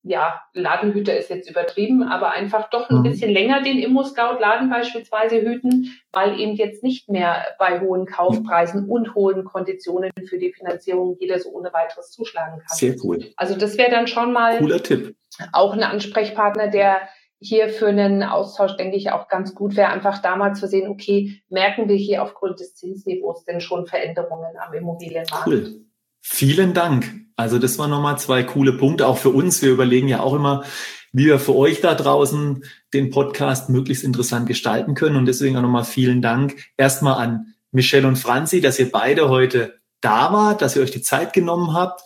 ja, 0.05 0.43
Ladenhüter 0.53 1.17
ist 1.17 1.31
jetzt 1.31 1.49
übertrieben, 1.49 2.03
aber 2.03 2.33
einfach 2.33 2.69
doch 2.71 2.91
ein 2.91 2.99
mhm. 2.99 3.03
bisschen 3.05 3.31
länger 3.31 3.63
den 3.63 3.79
Immo-Scout-Laden 3.79 4.69
beispielsweise 4.69 5.41
hüten, 5.41 5.93
weil 6.13 6.41
eben 6.41 6.55
jetzt 6.57 6.83
nicht 6.83 7.09
mehr 7.09 7.47
bei 7.59 7.81
hohen 7.81 8.07
Kaufpreisen 8.07 8.89
und 8.89 9.15
hohen 9.15 9.45
Konditionen 9.45 10.11
für 10.29 10.39
die 10.39 10.53
Finanzierung 10.53 11.17
jeder 11.21 11.39
so 11.39 11.51
ohne 11.51 11.73
weiteres 11.73 12.11
zuschlagen 12.11 12.59
kann. 12.59 12.77
Sehr 12.77 12.97
cool. 13.05 13.33
Also 13.37 13.57
das 13.57 13.79
wäre 13.79 13.91
dann 13.91 14.09
schon 14.09 14.33
mal 14.33 14.59
Cooler 14.59 14.83
Tipp. 14.83 15.15
auch 15.53 15.73
ein 15.73 15.85
Ansprechpartner, 15.85 16.69
der 16.69 17.03
hier 17.39 17.69
für 17.69 17.89
einen 17.89 18.23
Austausch, 18.23 18.77
denke 18.77 18.97
ich, 18.97 19.11
auch 19.11 19.29
ganz 19.29 19.55
gut 19.55 19.77
wäre, 19.77 19.89
einfach 19.89 20.19
damals 20.19 20.61
zu 20.61 20.69
sehen, 20.69 20.89
okay, 20.89 21.43
merken 21.49 21.89
wir 21.89 21.97
hier 21.97 22.23
aufgrund 22.23 22.61
des 22.61 22.75
Zinsniveaus 22.75 23.45
denn 23.45 23.61
schon 23.61 23.87
Veränderungen 23.87 24.57
am 24.59 24.73
Immobilienmarkt? 24.75 25.47
Cool. 25.47 25.85
Vielen 26.23 26.73
Dank. 26.73 27.27
Also 27.37 27.59
das 27.59 27.79
waren 27.79 27.91
nochmal 27.91 28.19
zwei 28.19 28.45
coole 28.45 28.73
Punkte, 28.73 29.07
auch 29.07 29.19
für 29.19 29.31
uns. 29.31 29.61
Wir 29.61 29.71
überlegen 29.71 30.09
ja 30.09 30.21
auch 30.21 30.35
immer, 30.35 30.65
wie 31.13 31.27
wir 31.27 31.41
für 31.41 31.57
euch 31.57 31.81
da 31.81 31.95
draußen 31.95 32.65
den 32.95 33.11
Podcast 33.11 33.69
möglichst 33.69 34.05
interessant 34.05 34.47
gestalten 34.47 34.95
können. 34.95 35.17
Und 35.17 35.27
deswegen 35.27 35.57
auch 35.57 35.63
nochmal 35.63 35.85
vielen 35.85 36.23
Dank 36.23 36.71
erstmal 36.77 37.15
an 37.15 37.55
Michelle 37.73 38.07
und 38.07 38.17
Franzi, 38.17 38.61
dass 38.61 38.79
ihr 38.79 38.91
beide 38.91 39.29
heute 39.29 39.81
da 40.01 40.33
wart, 40.33 40.63
dass 40.63 40.77
ihr 40.77 40.83
euch 40.83 40.91
die 40.93 41.03
Zeit 41.03 41.33
genommen 41.33 41.75
habt 41.75 42.03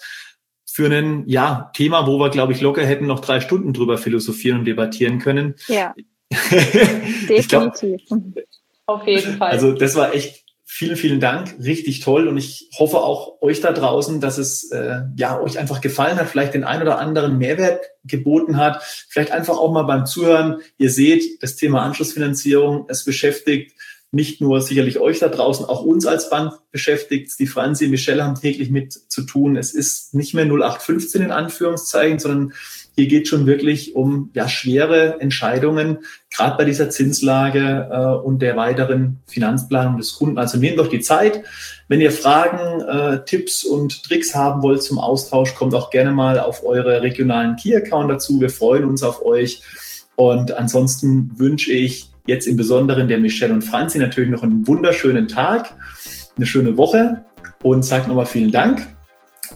für 0.64 0.90
ein 0.90 1.24
ja, 1.26 1.70
Thema, 1.74 2.06
wo 2.06 2.18
wir, 2.18 2.30
glaube 2.30 2.52
ich, 2.52 2.60
locker 2.60 2.84
hätten 2.84 3.06
noch 3.06 3.20
drei 3.20 3.40
Stunden 3.40 3.72
drüber 3.72 3.98
philosophieren 3.98 4.60
und 4.60 4.64
debattieren 4.64 5.18
können. 5.18 5.54
Ja. 5.68 5.94
Definitiv. 6.30 8.00
glaub, 8.08 8.20
Auf 8.86 9.06
jeden 9.06 9.36
Fall. 9.36 9.50
Also 9.50 9.72
das 9.72 9.94
war 9.94 10.14
echt 10.14 10.45
Vielen, 10.78 10.96
vielen 10.98 11.20
Dank. 11.20 11.56
Richtig 11.58 12.00
toll. 12.00 12.28
Und 12.28 12.36
ich 12.36 12.68
hoffe 12.78 12.98
auch 12.98 13.40
euch 13.40 13.62
da 13.62 13.72
draußen, 13.72 14.20
dass 14.20 14.36
es 14.36 14.70
äh, 14.72 15.04
ja 15.16 15.40
euch 15.40 15.58
einfach 15.58 15.80
gefallen 15.80 16.18
hat, 16.18 16.28
vielleicht 16.28 16.52
den 16.52 16.64
ein 16.64 16.82
oder 16.82 16.98
anderen 16.98 17.38
Mehrwert 17.38 17.80
geboten 18.04 18.58
hat. 18.58 18.82
Vielleicht 19.08 19.30
einfach 19.30 19.56
auch 19.56 19.72
mal 19.72 19.84
beim 19.84 20.04
Zuhören. 20.04 20.60
Ihr 20.76 20.90
seht, 20.90 21.42
das 21.42 21.56
Thema 21.56 21.82
Anschlussfinanzierung, 21.82 22.84
es 22.90 23.06
beschäftigt 23.06 23.72
nicht 24.10 24.42
nur 24.42 24.60
sicherlich 24.60 24.98
euch 24.98 25.18
da 25.18 25.28
draußen, 25.28 25.64
auch 25.64 25.82
uns 25.82 26.04
als 26.04 26.28
Bank 26.28 26.52
beschäftigt. 26.72 27.32
Die 27.38 27.46
Franzi, 27.46 27.88
Michelle 27.88 28.22
haben 28.22 28.38
täglich 28.38 28.68
mit 28.68 28.92
zu 28.92 29.22
tun. 29.22 29.56
Es 29.56 29.72
ist 29.72 30.12
nicht 30.12 30.34
mehr 30.34 30.44
0815 30.44 31.22
in 31.22 31.30
Anführungszeichen, 31.30 32.18
sondern 32.18 32.52
hier 32.96 33.08
geht 33.08 33.28
schon 33.28 33.46
wirklich 33.46 33.94
um 33.94 34.30
ja, 34.32 34.48
schwere 34.48 35.20
Entscheidungen, 35.20 35.98
gerade 36.34 36.56
bei 36.56 36.64
dieser 36.64 36.88
Zinslage 36.88 37.88
äh, 37.92 38.26
und 38.26 38.40
der 38.40 38.56
weiteren 38.56 39.18
Finanzplanung 39.26 39.98
des 39.98 40.14
Kunden. 40.14 40.38
Also 40.38 40.58
nehmt 40.58 40.78
euch 40.78 40.88
die 40.88 41.00
Zeit. 41.00 41.42
Wenn 41.88 42.00
ihr 42.00 42.10
Fragen, 42.10 42.80
äh, 42.80 43.22
Tipps 43.26 43.64
und 43.64 44.02
Tricks 44.02 44.34
haben 44.34 44.62
wollt 44.62 44.82
zum 44.82 44.98
Austausch, 44.98 45.54
kommt 45.54 45.74
auch 45.74 45.90
gerne 45.90 46.10
mal 46.10 46.40
auf 46.40 46.64
eure 46.64 47.02
regionalen 47.02 47.56
Key-Account 47.56 48.10
dazu. 48.10 48.40
Wir 48.40 48.50
freuen 48.50 48.86
uns 48.86 49.02
auf 49.02 49.22
euch. 49.24 49.62
Und 50.16 50.52
ansonsten 50.52 51.32
wünsche 51.36 51.72
ich 51.72 52.10
jetzt 52.26 52.46
im 52.46 52.56
Besonderen 52.56 53.08
der 53.08 53.18
Michelle 53.18 53.52
und 53.52 53.62
Franzi 53.62 53.98
natürlich 53.98 54.30
noch 54.30 54.42
einen 54.42 54.66
wunderschönen 54.66 55.28
Tag, 55.28 55.74
eine 56.36 56.46
schöne 56.46 56.78
Woche 56.78 57.26
und 57.62 57.84
sage 57.84 58.08
nochmal 58.08 58.26
vielen 58.26 58.50
Dank. 58.50 58.95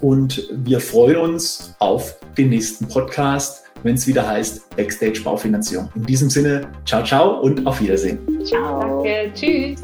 Und 0.01 0.49
wir 0.51 0.81
freuen 0.81 1.17
uns 1.17 1.75
auf 1.79 2.17
den 2.37 2.51
nächsten 2.51 2.89
Podcast, 2.89 3.65
wenn 3.83 3.95
es 3.95 4.07
wieder 4.07 4.27
heißt 4.27 4.77
Backstage 4.77 5.21
Baufinanzierung. 5.23 5.89
In 5.95 6.05
diesem 6.05 6.31
Sinne, 6.31 6.69
ciao, 6.85 7.03
ciao 7.05 7.41
und 7.41 7.67
auf 7.67 7.81
Wiedersehen. 7.81 8.19
Ciao. 8.45 9.03
Danke. 9.03 9.33
Tschüss. 9.35 9.81